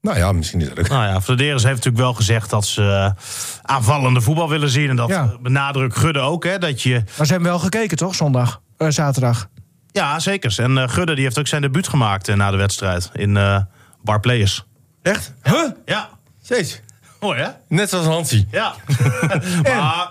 Nou 0.00 0.18
ja, 0.18 0.32
misschien 0.32 0.60
is 0.60 0.68
dat 0.68 0.78
ook. 0.78 0.88
Nou 0.88 1.04
ja, 1.06 1.20
Vladeris 1.20 1.62
heeft 1.62 1.74
natuurlijk 1.76 2.02
wel 2.04 2.14
gezegd 2.14 2.50
dat 2.50 2.66
ze 2.66 2.82
eh, 2.82 3.22
aanvallende 3.62 4.20
voetbal 4.20 4.48
willen 4.48 4.68
zien. 4.70 4.88
En 4.88 4.96
dat 4.96 5.08
Ja. 5.08 5.34
benadrukt 5.42 5.96
Gudde 5.96 6.20
ook, 6.20 6.44
hè. 6.44 6.58
Dat 6.58 6.82
je, 6.82 7.02
Maar 7.16 7.26
ze 7.26 7.32
hebben 7.32 7.50
wel 7.50 7.58
gekeken, 7.58 7.96
toch? 7.96 8.14
Zondag, 8.14 8.60
Eh, 8.76 8.88
zaterdag. 8.88 9.48
ja, 9.92 10.18
zeker. 10.18 10.54
En 10.60 10.78
eh, 10.78 10.88
Gudde 10.88 11.14
die 11.14 11.24
heeft 11.24 11.38
ook 11.38 11.46
zijn 11.46 11.62
debuut 11.62 11.88
gemaakt 11.88 12.34
na 12.36 12.50
de 12.50 12.56
wedstrijd 12.56 13.10
in 13.12 13.36
eh 13.36 13.58
Bar 14.02 14.20
Players. 14.20 14.66
Echt? 15.02 15.34
Huh? 15.42 15.70
Ja, 15.84 16.08
Steeds. 16.54 16.80
mooi 17.20 17.40
hè? 17.40 17.48
Net 17.68 17.88
zoals 17.90 18.06
Hansie. 18.06 18.48
Ja. 18.50 18.74
maar 19.62 20.08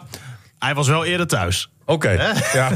hij 0.60 0.76
was 0.76 0.88
wel 0.88 1.06
eerder 1.06 1.28
thuis. 1.28 1.70
Oké. 1.86 2.10
Ja. 2.54 2.70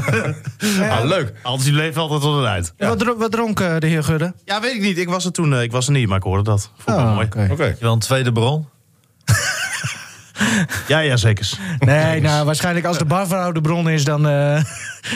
Ah, 0.90 1.04
leuk. 1.04 1.32
Anders 1.42 1.64
die 1.64 1.72
bleef 1.72 1.96
altijd 1.96 2.20
tot 2.20 2.36
het 2.36 2.44
eind. 2.46 2.74
Wat, 2.78 2.98
dro- 2.98 3.16
wat 3.16 3.32
dronk 3.32 3.60
eh, 3.60 3.78
de 3.78 3.86
heer 3.86 4.04
Gudde? 4.04 4.34
Ja, 4.44 4.60
weet 4.60 4.74
ik 4.74 4.80
niet. 4.80 4.98
Ik 4.98 5.08
was 5.08 5.24
er 5.24 5.32
toen 5.32 5.54
eh, 5.54 5.62
ik 5.62 5.72
was 5.72 5.86
er 5.86 5.92
niet, 5.92 6.08
maar 6.08 6.16
ik 6.16 6.22
hoorde 6.22 6.42
dat. 6.42 6.70
Vond 6.76 6.88
ik 6.88 6.94
wel 6.94 7.04
Ah, 7.04 7.14
mooi. 7.14 7.26
oké. 7.26 7.48
Oké. 7.50 7.76
Wel 7.80 7.92
een 7.92 7.98
tweede 7.98 8.32
bron. 8.32 8.68
Ja, 10.88 10.98
ja, 10.98 11.16
zeker. 11.16 11.50
Nee, 11.78 12.20
nou, 12.20 12.44
waarschijnlijk 12.46 12.86
als 12.86 12.98
de 12.98 13.04
barvrouw 13.04 13.52
de 13.52 13.60
bron 13.60 13.88
is, 13.88 14.04
dan, 14.04 14.28
eh, 14.28 14.62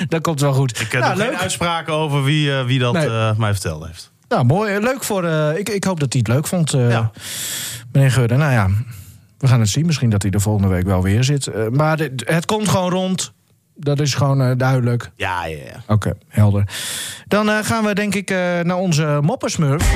dan 0.08 0.20
komt 0.20 0.40
het 0.40 0.48
wel 0.50 0.52
goed. 0.52 0.80
Ik 0.80 0.92
heb 0.92 1.00
nou, 1.00 1.16
geen 1.20 1.36
uitspraken 1.36 1.92
over 1.92 2.22
wie, 2.24 2.58
eh, 2.58 2.64
wie 2.64 2.78
dat 2.78 2.92
Nee. 2.92 3.06
eh, 3.06 3.36
mij 3.36 3.52
verteld 3.52 3.86
heeft. 3.86 4.12
Nou, 4.28 4.44
mooi. 4.44 4.74
Eh, 4.74 4.82
Leuk 4.82 5.04
voor... 5.04 5.24
eh, 5.24 5.58
ik, 5.58 5.68
ik 5.68 5.84
hoop 5.84 6.00
dat 6.00 6.12
hij 6.12 6.22
het 6.26 6.34
leuk 6.34 6.46
vond, 6.46 6.70
Ja. 6.70 7.10
meneer 7.92 8.10
Gudde. 8.10 8.36
Nou 8.36 8.52
ja, 8.52 8.68
we 9.38 9.46
gaan 9.48 9.60
het 9.60 9.68
zien. 9.68 9.86
Misschien 9.86 10.10
dat 10.10 10.22
hij 10.22 10.30
de 10.30 10.40
volgende 10.40 10.68
week 10.68 10.84
wel 10.84 11.02
weer 11.02 11.24
zit. 11.24 11.70
Maar 11.72 11.98
het 12.24 12.44
komt 12.46 12.68
gewoon 12.68 12.90
rond. 12.90 13.32
Dat 13.74 14.00
is 14.00 14.14
gewoon 14.14 14.58
duidelijk. 14.58 15.10
Ja, 15.16 15.46
ja, 15.46 15.56
ja. 15.56 15.82
Oké, 15.94 16.12
helder. 16.28 16.68
Dan 17.26 17.48
gaan 17.64 17.84
we 17.84 17.94
denk 17.94 18.14
ik 18.14 18.30
naar 18.62 18.76
onze 18.76 19.18
moppersmurf. 19.22 19.90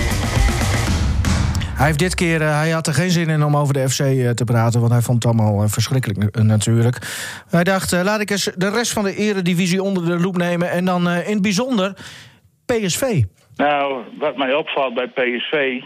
Hij 1.74 1.86
heeft 1.86 1.98
dit 1.98 2.14
keer, 2.14 2.42
hij 2.42 2.70
had 2.70 2.86
er 2.86 2.94
geen 2.94 3.10
zin 3.10 3.28
in 3.28 3.44
om 3.44 3.56
over 3.56 3.74
de 3.74 3.88
FC 3.88 3.96
te 4.36 4.42
praten, 4.44 4.80
want 4.80 4.92
hij 4.92 5.02
vond 5.02 5.22
het 5.24 5.32
allemaal 5.34 5.68
verschrikkelijk 5.68 6.42
natuurlijk. 6.42 6.98
Hij 7.48 7.64
dacht, 7.64 7.92
laat 7.92 8.20
ik 8.20 8.30
eens 8.30 8.50
de 8.56 8.70
rest 8.70 8.92
van 8.92 9.04
de 9.04 9.16
eredivisie 9.16 9.82
onder 9.82 10.04
de 10.04 10.18
loep 10.18 10.36
nemen 10.36 10.70
en 10.70 10.84
dan 10.84 11.08
in 11.10 11.32
het 11.32 11.42
bijzonder 11.42 11.96
PSV. 12.66 13.22
Nou, 13.60 14.04
wat 14.18 14.36
mij 14.36 14.54
opvalt 14.54 14.94
bij 14.94 15.06
PSV, 15.06 15.82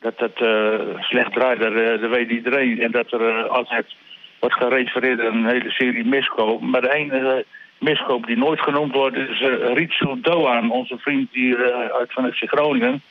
dat 0.00 0.14
het 0.16 0.40
eh, 0.40 1.00
slecht 1.00 1.32
draait, 1.32 1.60
dat, 1.60 1.72
eh, 1.72 2.00
dat 2.00 2.10
weet 2.10 2.30
iedereen. 2.30 2.80
En 2.80 2.90
dat 2.90 3.12
er 3.12 3.28
eh, 3.28 3.50
altijd 3.50 3.86
wordt 4.38 4.54
gerefereerd 4.54 5.18
een 5.18 5.46
hele 5.46 5.70
serie 5.70 6.04
miskopen. 6.04 6.70
Maar 6.70 6.80
de 6.80 6.94
enige 6.94 7.44
miskoop 7.78 8.26
die 8.26 8.36
nooit 8.36 8.60
genoemd 8.60 8.92
wordt 8.92 9.16
is 9.16 9.40
uh, 9.40 9.74
Ritsu 9.74 10.20
Doan, 10.20 10.70
onze 10.70 10.98
vriend 10.98 11.28
hier 11.32 11.72
uit 11.92 12.12
van 12.12 12.32
FC 12.32 12.42
Groningen. 12.46 13.02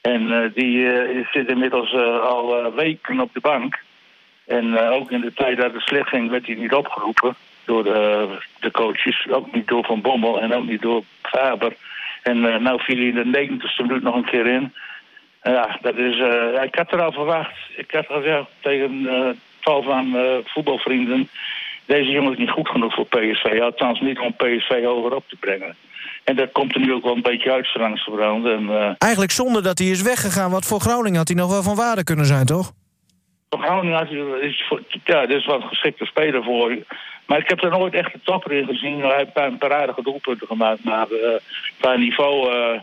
En 0.00 0.52
die 0.54 0.88
zit 1.32 1.48
inmiddels 1.48 1.94
al 2.22 2.74
weken 2.74 3.20
op 3.20 3.34
de 3.34 3.40
bank. 3.40 3.78
En 4.46 4.78
ook 4.78 5.10
in 5.10 5.20
de 5.20 5.32
tijd 5.32 5.56
dat 5.56 5.72
het 5.72 5.82
slecht 5.82 6.08
ging, 6.08 6.30
werd 6.30 6.46
hij 6.46 6.54
niet 6.54 6.72
opgeroepen 6.72 7.34
door 7.64 7.84
de 8.60 8.70
coaches. 8.72 9.26
Ook 9.30 9.52
niet 9.52 9.68
door 9.68 9.84
Van 9.84 10.00
Bommel 10.00 10.40
en 10.40 10.54
ook 10.54 10.66
niet 10.66 10.82
door 10.82 11.02
Faber. 11.22 11.72
En 12.22 12.44
eh 12.44 12.60
nou 12.60 12.80
viel 12.82 12.96
hij 12.96 13.06
in 13.06 13.14
de 13.14 13.24
negentigste 13.24 13.82
minuut 13.82 14.02
nog 14.02 14.14
een 14.14 14.30
keer 14.30 14.46
in. 14.46 14.72
Ja, 15.42 15.78
dat 15.82 15.96
is, 15.96 16.18
eh, 16.18 16.62
ik 16.62 16.74
had 16.74 16.92
er 16.92 17.02
al 17.02 17.12
verwacht. 17.12 17.56
Ik 17.76 17.90
had 17.90 18.06
gezegd 18.06 18.46
tegen 18.60 19.06
eh 19.06 19.28
tal 19.60 19.82
van 19.82 20.16
voetbalvrienden... 20.44 21.28
deze 21.86 22.10
jongen 22.10 22.32
is 22.32 22.38
niet 22.38 22.50
goed 22.50 22.68
genoeg 22.68 22.94
voor 22.94 23.06
PSV. 23.06 23.58
Althans 23.62 24.00
niet 24.00 24.18
om 24.18 24.34
PSV 24.36 24.84
hoger 24.84 25.14
op 25.14 25.24
te 25.28 25.36
brengen. 25.36 25.76
En 26.24 26.36
dat 26.36 26.52
komt 26.52 26.74
er 26.74 26.80
nu 26.80 26.92
ook 26.92 27.04
wel 27.04 27.14
een 27.14 27.22
beetje 27.22 27.52
uit, 27.52 27.74
langs. 27.74 28.08
En, 28.08 28.96
Eigenlijk 28.98 29.32
zonder 29.32 29.62
dat 29.62 29.78
hij 29.78 29.88
is 29.88 30.02
weggegaan, 30.02 30.50
wat 30.50 30.66
voor 30.66 30.80
Groningen 30.80 31.18
had 31.18 31.28
hij 31.28 31.36
nog 31.36 31.50
wel 31.50 31.62
van 31.62 31.76
waarde 31.76 32.04
kunnen 32.04 32.26
zijn, 32.26 32.46
toch? 32.46 32.72
Groningen 33.58 33.96
hij- 33.96 34.48
is, 34.48 34.64
voor, 34.68 34.82
ja, 35.04 35.26
dit 35.26 35.36
is 35.36 35.46
wel 35.46 35.62
een 35.62 35.68
geschikte 35.68 36.04
speler 36.04 36.42
voor. 36.44 36.76
Maar 37.26 37.38
ik 37.38 37.48
heb 37.48 37.62
er 37.62 37.70
nooit 37.70 37.94
echt 37.94 38.14
een 38.14 38.20
topper 38.24 38.52
in 38.52 38.66
gezien. 38.66 39.00
Hij 39.00 39.16
heeft 39.16 39.30
een 39.34 39.58
paar 39.58 39.72
aardige 39.74 40.02
doelpunten 40.02 40.46
gemaakt. 40.46 40.84
Maar 40.84 41.06
eh 41.10 41.40
qua 41.80 41.96
niveau, 41.96 42.52
eh, 42.52 42.80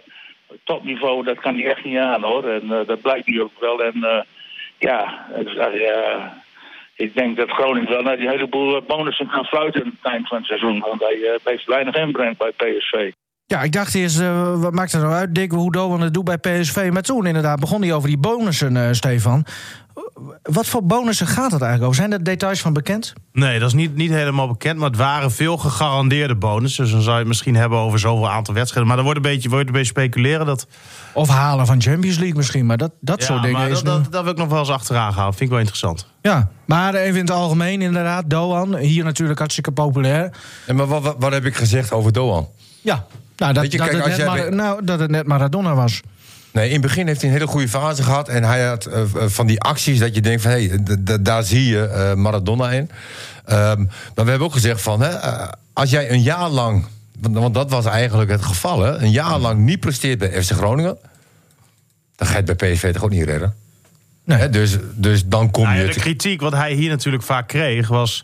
topniveau, 0.63 1.23
dat 1.23 1.39
kan 1.39 1.56
hij 1.56 1.65
echt 1.69 1.84
niet 1.84 1.97
aan 1.97 2.23
hoor. 2.23 2.43
En 2.49 2.71
eh, 2.71 2.88
dat 2.88 3.01
blijkt 3.01 3.27
nu 3.27 3.41
ook 3.41 3.60
wel. 3.60 3.84
En 3.84 4.03
eh, 4.03 4.21
ja, 4.77 5.25
het 5.32 5.47
eh, 5.58 6.25
ik 6.95 7.15
denk 7.15 7.38
dat 7.38 7.49
Groningen 7.49 7.89
wel 7.89 8.01
naar 8.01 8.17
die 8.17 8.30
heleboel 8.30 8.82
bonussen 8.88 9.30
gaan 9.30 9.45
fluiten 9.45 9.84
aan 9.84 9.97
het 10.01 10.12
eind 10.12 10.27
van 10.27 10.38
het 10.38 10.47
seizoen. 10.47 10.80
Want 10.80 11.01
hij 11.01 11.21
eh, 11.23 11.39
heeft 11.43 11.65
weinig 11.65 11.95
inbreng 11.95 12.38
bij 12.38 12.51
PSV. 12.51 13.12
Ja, 13.45 13.62
ik 13.62 13.71
dacht 13.71 13.95
eerst, 13.95 14.19
eh, 14.19 14.62
wat 14.62 14.73
maakt 14.73 14.93
er 14.93 14.99
nou 14.99 15.13
uit, 15.13 15.36
Dick, 15.36 15.51
hoe 15.51 15.71
Doan 15.71 16.01
het 16.01 16.13
doet 16.13 16.23
bij 16.23 16.38
PSV. 16.38 16.89
Maar 16.93 17.01
toen 17.01 17.25
inderdaad 17.25 17.60
begon 17.60 17.82
hij 17.82 17.93
over 17.93 18.08
die 18.08 18.17
bonussen, 18.17 18.77
eh, 18.77 18.91
Stefan. 18.91 19.45
Wat 20.43 20.65
voor 20.67 20.84
bonussen 20.86 21.27
gaat 21.27 21.51
het 21.51 21.62
eigenlijk 21.62 21.84
over? 21.84 21.95
Zijn 21.95 22.12
er 22.12 22.23
details 22.23 22.62
van 22.62 22.73
bekend? 22.73 23.13
Nee, 23.34 23.60
dat 23.60 23.67
is 23.67 23.73
niet, 23.73 23.95
niet 23.95 24.12
helemaal 24.12 24.47
bekend. 24.47 24.80
Maar 24.80 24.89
het 24.89 24.97
waren 24.97 25.32
veel 25.32 25.58
gegarandeerde 25.58 26.36
bonussen. 26.36 26.84
Dus 26.84 26.93
dan 26.93 27.01
zou 27.01 27.13
je 27.13 27.19
het 27.19 27.27
misschien 27.27 27.56
hebben 27.56 27.77
over 27.80 27.99
zoveel 27.99 28.30
aantal 28.30 28.53
wedstrijden. 28.53 28.88
Maar 28.89 28.97
er 28.97 29.03
wordt 29.03 29.25
een 29.25 29.32
beetje, 29.32 29.49
wordt 29.49 29.67
een 29.67 29.73
beetje 29.73 29.88
speculeren. 29.88 30.45
Dat, 30.45 30.67
Of 31.13 31.30
halen 31.30 31.65
van 31.65 31.82
Champions 31.82 32.17
League 32.17 32.36
misschien, 32.36 32.65
maar 32.65 32.77
dat, 32.77 32.91
dat 32.99 33.19
ja, 33.19 33.25
soort 33.25 33.41
dingen 33.41 33.58
maar 33.60 33.69
is 33.69 33.82
dat, 33.84 33.97
nu- 33.97 34.03
dat, 34.03 34.12
dat 34.12 34.23
wil 34.23 34.32
ik 34.32 34.38
nog 34.38 34.49
wel 34.49 34.60
eens 34.60 34.69
achteraan 34.69 35.13
gaan. 35.13 35.30
Vind 35.30 35.41
ik 35.41 35.49
wel 35.49 35.60
interessant. 35.60 36.06
Ja, 36.21 36.49
maar 36.65 36.93
even 36.95 37.15
in 37.15 37.25
het 37.25 37.32
algemeen 37.32 37.82
inderdaad, 37.82 38.30
Doan. 38.30 38.75
Hier 38.77 39.03
natuurlijk 39.03 39.39
hartstikke 39.39 39.71
populair. 39.71 40.32
En 40.65 40.75
maar 40.75 40.88
wat, 40.88 41.03
wat, 41.03 41.15
wat 41.19 41.32
heb 41.32 41.45
ik 41.45 41.56
gezegd 41.56 41.91
over 41.91 42.12
Doan? 42.12 42.47
Ja, 42.82 43.06
nou, 43.38 43.53
dat, 43.53 43.71
je, 43.71 43.77
kijk, 43.77 43.91
het 44.06 44.17
net 44.17 44.53
nou, 44.53 44.86
dat 44.86 44.99
het 44.99 45.12
net 45.12 45.27
Maradona 45.27 45.75
was. 45.75 46.01
Nee, 46.51 46.67
in 46.67 46.73
het 46.73 46.81
begin 46.81 47.07
heeft 47.07 47.21
hij 47.21 47.29
een 47.29 47.36
hele 47.36 47.49
goede 47.49 47.69
fase 47.69 48.03
gehad. 48.03 48.29
En 48.29 48.43
hij 48.43 48.65
had 48.65 48.86
eh, 48.86 49.03
van 49.25 49.47
die 49.47 49.62
acties 49.62 49.99
dat 49.99 50.15
je 50.15 50.21
denkt 50.21 50.41
van... 50.41 50.51
hé, 50.51 50.67
hey, 50.67 51.21
daar 51.21 51.43
zie 51.43 51.65
je 51.65 51.88
eh, 51.88 52.13
Maradona 52.13 52.71
in. 52.71 52.89
Ehm, 53.45 53.77
maar 54.15 54.25
we 54.25 54.29
hebben 54.29 54.47
ook 54.47 54.53
gezegd 54.53 54.81
van... 54.81 55.01
Hè, 55.01 55.10
eh, 55.10 55.47
als 55.73 55.89
jij 55.89 56.12
een 56.12 56.21
jaar 56.21 56.49
lang... 56.49 56.86
Want, 57.19 57.36
want 57.36 57.53
dat 57.53 57.69
was 57.69 57.86
eigenlijk 57.86 58.31
het 58.31 58.45
geval, 58.45 58.81
hè. 58.81 58.97
Een 58.97 59.12
jaar 59.12 59.39
lang 59.39 59.60
niet 59.60 59.79
presteert 59.79 60.19
bij 60.19 60.43
FC 60.43 60.51
Groningen... 60.51 60.97
dan 62.15 62.27
ga 62.27 62.38
je 62.38 62.43
het 62.43 62.57
bij 62.57 62.71
PSV 62.71 62.93
toch 62.93 63.03
ook 63.03 63.10
niet 63.10 63.23
redden? 63.25 63.55
Nee. 64.23 64.38
Hè, 64.38 64.49
dus, 64.49 64.77
dus 64.93 65.25
dan 65.25 65.51
kom 65.51 65.63
Nou 65.63 65.75
je... 65.75 65.86
ja, 65.86 65.93
de 65.93 65.99
kritiek 65.99 66.41
wat 66.41 66.53
hij 66.53 66.73
hier 66.73 66.89
natuurlijk 66.89 67.23
vaak 67.23 67.47
kreeg... 67.47 67.88
was 67.88 68.23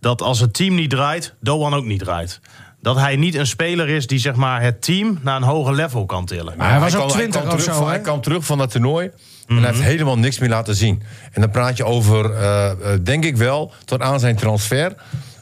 dat 0.00 0.22
als 0.22 0.40
het 0.40 0.54
team 0.54 0.74
niet 0.74 0.90
draait, 0.90 1.34
Doan 1.40 1.74
ook 1.74 1.84
niet 1.84 2.00
draait. 2.00 2.40
Dat 2.86 2.96
hij 2.96 3.16
niet 3.16 3.34
een 3.34 3.46
speler 3.46 3.88
is 3.88 4.06
die 4.06 4.18
zeg 4.18 4.34
maar, 4.34 4.62
het 4.62 4.82
team 4.82 5.18
naar 5.22 5.36
een 5.36 5.42
hoger 5.42 5.74
level 5.74 6.06
kan 6.06 6.26
tillen. 6.26 6.54
Maar 6.56 6.70
hij 6.70 6.80
was 6.80 6.94
ook 6.94 7.00
kwam- 7.08 7.10
20 7.18 7.40
kwam 7.40 7.52
of 7.54 7.60
terug 7.60 7.74
zo, 7.74 7.80
van? 7.80 7.90
Hij 7.90 8.00
kwam 8.00 8.20
terug 8.20 8.44
van 8.44 8.58
dat 8.58 8.70
toernooi 8.70 9.10
en 9.46 9.56
hij 9.56 9.66
heeft 9.66 9.82
helemaal 9.82 10.18
niks 10.18 10.38
meer 10.38 10.48
laten 10.48 10.74
zien. 10.74 11.02
En 11.32 11.40
dan 11.40 11.50
praat 11.50 11.76
je 11.76 11.84
over, 11.84 12.34
eh, 12.34 12.70
eh, 12.70 12.76
denk 13.02 13.24
ik 13.24 13.36
wel, 13.36 13.72
tot 13.84 14.00
aan 14.00 14.20
zijn 14.20 14.36
transfer... 14.36 14.94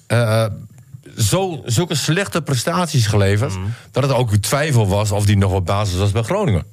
eh, 0.06 0.46
zo, 1.18 1.62
zulke 1.64 1.94
slechte 1.94 2.42
prestaties 2.42 3.06
geleverd... 3.06 3.52
dat 3.90 4.02
het 4.02 4.12
ook 4.12 4.36
twijfel 4.36 4.86
was 4.88 5.10
of 5.10 5.26
die 5.26 5.36
nog 5.36 5.52
op 5.52 5.66
basis 5.66 5.98
was 5.98 6.10
bij 6.12 6.22
Groningen. 6.22 6.64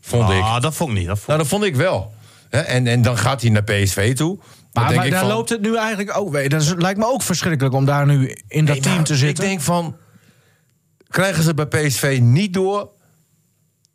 Vond 0.00 0.30
ik. 0.30 0.40
Ah, 0.42 0.60
dat 0.60 0.74
vond 0.74 0.90
ik 0.90 0.96
niet. 0.96 1.06
Dat 1.06 1.16
vond... 1.16 1.26
Nou, 1.28 1.38
dat 1.38 1.48
vond 1.48 1.64
ik 1.64 1.76
wel. 1.76 2.12
Hè, 2.50 2.60
En, 2.60 2.86
en 2.86 3.02
dan 3.02 3.18
gaat 3.18 3.40
hij 3.40 3.50
naar 3.50 3.62
PSV 3.64 4.14
toe. 4.14 4.38
Maar, 4.72 4.88
denk 4.88 5.00
maar 5.00 5.10
daar 5.10 5.20
van, 5.20 5.28
loopt 5.28 5.48
het 5.48 5.60
nu 5.60 5.76
eigenlijk 5.76 6.18
ook 6.18 6.32
weer. 6.32 6.48
Dat 6.48 6.62
is- 6.62 6.74
lijkt 6.76 6.98
me 6.98 7.06
ook 7.06 7.22
verschrikkelijk 7.22 7.74
om 7.74 7.84
daar 7.84 8.06
nu 8.06 8.36
in 8.48 8.64
dat 8.64 8.74
Nee, 8.74 8.84
team 8.84 9.04
te 9.04 9.16
zitten. 9.16 9.44
Ik 9.44 9.50
denk 9.50 9.60
van, 9.60 9.96
krijgen 11.12 11.42
ze 11.42 11.54
bij 11.54 11.66
PSV 11.66 12.18
niet 12.22 12.52
door... 12.54 12.88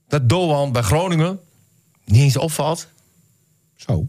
dat 0.08 0.30
Doan 0.30 0.72
bij 0.72 0.82
Groningen 0.82 1.40
niet 2.06 2.22
eens 2.22 2.38
opvalt... 2.38 2.88
Zo. 3.76 4.06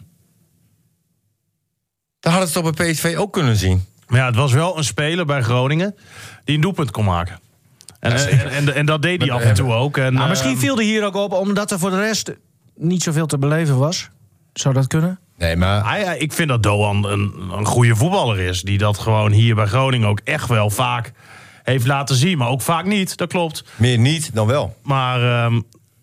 dan 2.21 2.33
hadden 2.33 2.49
ze 2.51 2.59
het 2.59 2.67
toch 2.67 2.75
bij 2.75 2.93
PSV 2.93 3.15
ook 3.19 3.33
kunnen 3.33 3.57
zien. 3.57 3.85
Maar 4.07 4.19
ja, 4.19 4.27
het 4.27 4.37
was 4.37 4.53
wel 4.53 4.79
een 4.79 4.85
speler 4.85 5.27
bij 5.27 5.43
Groningen 5.43 5.97
die 6.45 6.55
een 6.55 6.61
doelpunt 6.61 6.91
kon 6.91 7.05
maken. 7.05 7.39
En, 8.01 8.13
en, 8.13 8.51
en, 8.51 8.75
en 8.75 8.87
dat 8.87 9.03
deed 9.03 9.21
hij 9.21 9.31
af 9.31 9.43
en 9.43 9.55
toe 9.55 9.73
ook. 9.73 9.97
En, 9.97 10.13
Nou, 10.15 10.29
misschien 10.29 10.51
ehm, 10.51 10.59
viel 10.61 10.77
hij 10.77 10.85
hier 10.85 11.05
ook 11.05 11.15
op 11.15 11.33
omdat 11.33 11.71
er 11.71 11.79
voor 11.79 11.91
de 11.91 12.01
rest 12.01 12.33
niet 12.75 13.03
zoveel 13.03 13.27
te 13.27 13.39
beleven 13.39 13.79
was. 13.79 14.09
Zou 14.53 14.75
dat 14.75 14.87
kunnen? 14.87 15.19
Nee, 15.37 15.57
maar 15.57 15.89
hij- 15.89 16.19
ik 16.19 16.33
vind 16.33 16.49
dat 16.49 16.63
Doan 16.63 17.05
een, 17.05 17.35
een 17.53 17.67
goede 17.67 17.97
voetballer 17.97 18.39
is. 18.39 18.63
Die 18.63 18.79
dat 18.79 18.99
gewoon 18.99 19.33
hier 19.33 19.55
bij 19.55 19.67
Groningen 19.67 20.09
ook 20.09 20.21
echt 20.25 20.49
wel 20.49 20.71
vaak 20.71 21.13
heeft 21.69 21.87
laten 21.87 22.17
zien. 22.17 22.39
Maar 22.39 22.49
ook 22.49 22.63
vaak 22.63 22.85
niet, 22.85 23.17
dat 23.17 23.29
klopt. 23.29 23.65
meer 23.77 23.99
niet 23.99 24.31
dan 24.35 24.47
wel. 24.47 24.77
Maar 24.83 25.45
ehm, 25.45 25.61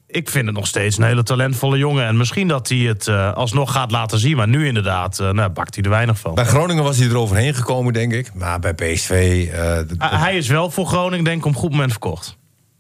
ik 0.08 0.30
vind 0.30 0.46
het 0.46 0.56
nog 0.56 0.68
steeds 0.68 0.98
een 0.98 1.04
hele 1.04 1.24
talentvolle 1.24 1.78
jongen. 1.78 2.06
En 2.06 2.18
misschien 2.18 2.48
dat 2.48 2.70
hij 2.70 2.78
het 2.78 3.08
eh, 3.08 3.34
alsnog 3.34 3.72
gaat 3.72 3.92
laten 3.92 4.20
zien. 4.20 4.36
Maar 4.36 4.48
nu 4.48 4.68
inderdaad, 4.68 5.20
eh, 5.20 5.30
nou, 5.30 5.50
bakt 5.50 5.76
hij 5.76 5.84
er 5.84 5.90
weinig 5.90 6.20
van. 6.20 6.36
Bij 6.36 6.46
Groningen 6.46 6.84
was 6.84 6.98
hij 6.98 7.08
er 7.10 7.18
overheen 7.18 7.54
gekomen, 7.54 7.94
denk 7.94 8.14
ik. 8.14 8.34
Maar 8.34 8.60
bij 8.60 8.74
PSV... 8.74 9.48
eh, 9.54 9.78
d- 9.78 10.00
Ah, 10.00 10.22
hij 10.22 10.38
is 10.38 10.48
wel 10.48 10.72
voor 10.72 10.86
Groningen 10.86 11.26
denk 11.26 11.38
ik 11.40 11.46
op 11.46 11.54
een 11.54 11.60
goed 11.60 11.72
moment 11.72 11.92
verkocht. 11.92 12.38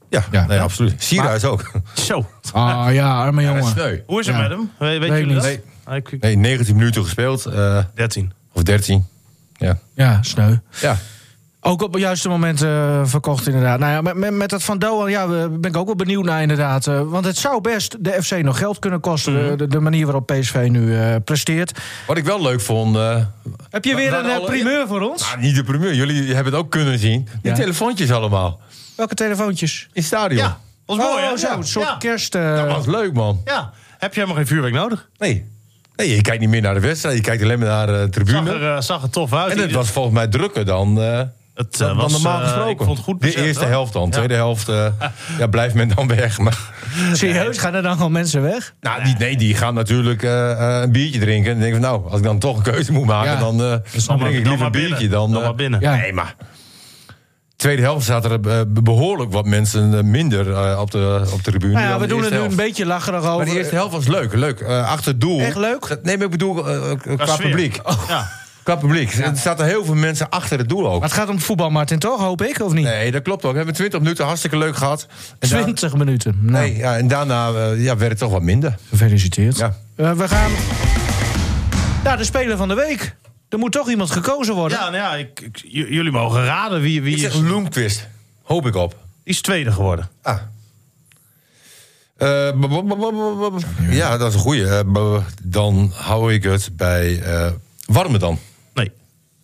ja, 0.09 0.23
Ja. 0.31 0.45
nee, 0.45 0.59
absoluut. 0.59 0.95
Sierhuis 1.03 1.43
ook. 1.45 1.71
Zo. 1.93 2.25
Ah 2.53 2.87
ja, 2.93 3.17
arme 3.17 3.41
jongen. 3.43 4.03
Hoe 4.05 4.19
is 4.19 4.25
het 4.27 4.35
Ja. 4.35 4.41
met 4.41 4.49
hem? 4.51 4.71
We- 4.79 4.85
Weet, 4.85 4.99
Weet 4.99 5.09
jullie 5.09 5.25
niet. 5.25 5.35
dat? 5.35 5.43
Nee. 5.43 5.59
Ah, 5.83 5.95
ik- 5.95 6.17
Nee, 6.21 6.35
19 6.35 6.75
minuten 6.75 7.03
gespeeld. 7.03 7.45
eh, 7.45 7.83
13. 7.95 8.33
of 8.53 8.63
13. 8.63 9.05
Ja. 9.57 9.79
Ja, 9.95 10.23
sneu. 10.23 10.55
ja. 10.81 10.97
Ook 11.67 11.81
op 11.81 11.93
het 11.93 12.01
juiste 12.01 12.29
moment 12.29 12.61
eh, 12.61 13.01
verkocht, 13.03 13.47
inderdaad. 13.47 13.79
Nou 13.79 13.91
ja, 13.91 14.01
met, 14.01 14.13
met, 14.15 14.31
met 14.33 14.49
dat 14.49 14.63
Van 14.63 14.79
Doan 14.79 15.09
ja, 15.09 15.27
ben 15.49 15.71
ik 15.71 15.77
ook 15.77 15.85
wel 15.85 15.95
benieuwd 15.95 16.25
naar, 16.25 16.41
inderdaad. 16.41 16.87
Eh, 16.87 17.01
want 17.05 17.25
het 17.25 17.37
zou 17.37 17.61
best 17.61 17.95
de 18.03 18.23
FC 18.23 18.41
nog 18.41 18.57
geld 18.57 18.79
kunnen 18.79 18.99
kosten. 18.99 19.33
Mhm. 19.45 19.57
de, 19.57 19.67
de 19.67 19.79
manier 19.79 20.05
waarop 20.05 20.25
PSV 20.27 20.67
nu 20.69 20.97
eh, 20.97 21.15
presteert. 21.23 21.79
Wat 22.07 22.17
ik 22.17 22.23
wel 22.25 22.41
leuk 22.41 22.61
vond... 22.61 22.95
eh, 22.95 23.17
Heb 23.69 23.85
je 23.85 23.95
weer 23.95 24.13
een 24.13 24.25
alle- 24.31 24.45
primeur 24.45 24.87
voor 24.87 25.01
ons? 25.01 25.21
nou, 25.21 25.39
niet 25.41 25.55
de 25.55 25.63
primeur, 25.63 25.93
jullie 25.93 26.33
hebben 26.33 26.53
het 26.53 26.61
ook 26.61 26.71
kunnen 26.71 26.99
zien. 26.99 27.27
Die 27.41 27.51
Ja. 27.51 27.57
telefoontjes 27.57 28.11
allemaal. 28.11 28.59
Welke 28.95 29.15
telefoontje? 29.15 29.65
In 29.65 29.87
het 29.93 30.03
stadion. 30.03 30.41
Ja, 30.41 30.57
was 30.85 30.97
mooi, 30.97 31.23
hè? 31.23 31.31
Oh, 31.31 31.37
zo, 31.37 31.47
Ja. 31.47 31.55
een 31.57 31.63
soort 31.63 31.85
Ja. 31.87 31.95
kerst... 31.99 32.35
eh, 32.35 32.55
Dat 32.55 32.67
was 32.75 32.85
leuk, 32.85 33.13
man. 33.13 33.41
Ja. 33.45 33.71
Heb 33.97 34.13
je 34.13 34.19
helemaal 34.19 34.41
geen 34.43 34.47
vuurwerk 34.47 34.73
nodig? 34.73 35.09
Nee. 35.17 35.45
Nee, 35.95 36.15
je 36.15 36.21
kijkt 36.21 36.39
niet 36.41 36.49
meer 36.49 36.61
naar 36.61 36.73
de 36.73 36.79
wedstrijd. 36.79 37.15
Je 37.15 37.21
kijkt 37.23 37.43
alleen 37.43 37.59
maar 37.59 37.67
naar 37.67 37.87
de 37.87 37.93
Zag 37.99 38.09
tribune. 38.09 38.51
er, 38.51 38.75
eh, 38.75 38.81
zag 38.81 39.01
er 39.03 39.09
tof 39.09 39.33
uit. 39.33 39.51
en 39.51 39.57
het 39.59 39.71
was 39.71 39.89
volgens 39.89 40.15
mij 40.15 40.27
drukker 40.27 40.65
dan, 40.65 41.01
eh, 41.01 41.21
Het, 41.55 41.73
eh, 41.73 41.79
dan, 41.79 41.87
dan 41.87 41.97
was, 41.97 42.11
normaal 42.11 42.37
eh, 42.39 42.43
gesproken. 42.43 42.71
ik 42.71 42.77
vond 42.77 42.97
het 42.97 43.05
goed 43.05 43.21
De 43.21 43.35
eerste 43.45 43.59
hoor. 43.63 43.69
helft 43.71 43.93
dan. 43.93 44.03
Ja. 44.05 44.09
Tweede 44.11 44.33
helft 44.33 44.69
eh, 44.69 44.85
ja, 45.39 45.47
blijft 45.47 45.75
men 45.75 45.87
dan 45.95 46.07
weg. 46.07 46.37
Maar, 46.39 46.57
serieus, 47.13 47.57
gaan 47.57 47.73
er 47.73 47.81
dan 47.81 47.95
gewoon 47.95 48.11
mensen 48.11 48.41
weg? 48.41 48.73
nou, 48.81 49.03
die, 49.03 49.15
nee, 49.17 49.37
die 49.37 49.55
gaan 49.55 49.73
natuurlijk 49.73 50.21
een 50.21 50.91
biertje 50.91 51.19
drinken. 51.19 51.51
En 51.51 51.59
denken 51.59 51.81
van, 51.81 51.89
nou, 51.91 52.09
als 52.09 52.17
ik 52.17 52.23
dan 52.23 52.39
toch 52.39 52.57
een 52.57 52.63
keuze 52.63 52.91
moet 52.91 53.05
maken... 53.05 53.31
Ja. 53.31 53.39
dan, 53.39 53.53
eh, 53.53 53.57
dan 53.59 53.79
maar- 54.07 54.17
drink 54.17 54.21
ik 54.21 54.21
dan 54.21 54.31
liever 54.33 54.57
maar 54.57 54.65
een 54.65 54.71
binnen. 54.71 54.89
biertje. 54.89 55.07
Dan, 55.09 55.29
Dan 55.31 55.39
eh, 55.39 55.45
maar 55.47 55.55
binnen. 55.55 55.79
Ja. 55.79 55.95
Nee, 55.95 56.13
maar... 56.13 56.35
Tweede 57.55 57.81
helft 57.81 58.05
zaten 58.05 58.31
er 58.43 58.51
eh, 58.59 58.61
behoorlijk 58.83 59.31
wat 59.31 59.45
mensen 59.45 60.09
minder 60.11 60.77
op, 60.79 60.91
de, 60.91 61.29
op 61.33 61.43
de 61.43 61.51
tribune. 61.51 61.73
Nou 61.73 61.85
ja, 61.85 61.89
dan 61.91 61.99
we 61.99 62.07
de 62.07 62.13
doen 62.13 62.23
het 62.23 62.31
eerste 62.31 62.45
nu 62.47 62.49
een 62.51 62.55
helft. 62.57 62.67
beetje 62.69 62.85
lacherig 62.85 63.21
Maar 63.23 63.31
over. 63.33 63.45
de 63.45 63.57
eerste 63.57 63.75
helft 63.75 63.93
was 63.93 64.07
leuk. 64.07 64.33
leuk. 64.33 64.59
Eh, 64.59 64.89
achter 64.91 65.11
het 65.11 65.21
doel. 65.21 65.39
Echt 65.39 65.55
leuk? 65.55 65.97
Nee, 66.03 66.15
maar 66.17 66.25
ik 66.25 66.31
bedoel 66.31 66.53
qua 66.53 67.25
sfeer. 67.25 67.47
publiek. 67.47 67.79
Ja. 68.07 68.27
Qua 68.65 68.75
publiek. 68.75 69.13
Er 69.13 69.37
zaten 69.37 69.65
heel 69.65 69.85
veel 69.85 69.95
mensen 69.95 70.29
achter 70.29 70.57
het 70.57 70.69
doel 70.69 70.85
ook. 70.91 70.99
Maar 70.99 71.09
het 71.09 71.17
gaat 71.17 71.29
om 71.29 71.39
voetbal, 71.39 71.69
Martin, 71.69 71.99
toch? 71.99 72.19
Hoop 72.21 72.41
ik, 72.41 72.59
of 72.61 72.73
niet? 72.73 72.83
Nee, 72.83 73.11
dat 73.11 73.21
klopt 73.21 73.45
ook. 73.45 73.51
We 73.51 73.57
hebben 73.57 73.75
20 73.75 73.99
minuten 73.99 74.25
hartstikke 74.25 74.57
leuk 74.57 74.75
gehad. 74.75 75.07
En 75.39 75.49
da- 75.49 75.61
20 75.61 75.95
minuten. 75.95 76.37
Nou, 76.41 76.65
nee, 76.67 76.77
ja, 76.77 76.97
en 76.97 77.07
daarna 77.07 77.49
eh, 77.51 77.83
ja, 77.83 77.97
werd 77.97 78.09
het 78.11 78.19
toch 78.19 78.31
wat 78.31 78.41
minder. 78.41 78.75
gefeliciteerd. 78.89 79.57
Ja. 79.57 79.75
Eh, 79.95 80.11
we 80.11 80.27
gaan 80.27 80.51
naar 82.03 82.17
de 82.17 82.23
Speler 82.23 82.57
van 82.57 82.67
de 82.67 82.73
Week. 82.73 83.15
Er 83.49 83.57
moet 83.57 83.71
toch 83.71 83.89
iemand 83.89 84.11
gekozen 84.11 84.53
worden. 84.55 84.77
Ja, 84.77 84.83
nou 84.89 84.95
ja, 84.95 85.15
ik, 85.15 85.39
ik- 85.39 85.57
j- 85.63 85.93
jullie 85.93 86.11
mogen 86.11 86.45
raden 86.45 86.81
wie, 86.81 87.01
wie 87.01 87.13
Ik 87.15 87.21
zeg 87.21 87.33
is, 87.33 87.39
Loemquist. 87.39 88.07
Hoop 88.43 88.65
ik 88.67 88.75
op. 88.75 88.89
die 89.23 89.33
is 89.33 89.41
tweede 89.41 89.71
geworden. 89.71 90.09
Ah. 90.21 90.37
Eh, 92.17 92.27
b- 92.49 92.61
b- 92.61 92.87
b- 92.87 92.97
b- 92.97 93.59
b- 93.59 93.91
ja, 93.91 94.17
dat 94.17 94.27
is 94.29 94.33
een 94.33 94.39
goeie. 94.39 94.67
Eh, 94.67 94.79
b- 94.93 95.23
dan 95.43 95.91
hou 95.95 96.33
ik 96.33 96.43
het 96.43 96.69
bij 96.73 97.21
eh 97.21 97.47
Warmerdam. 97.85 98.39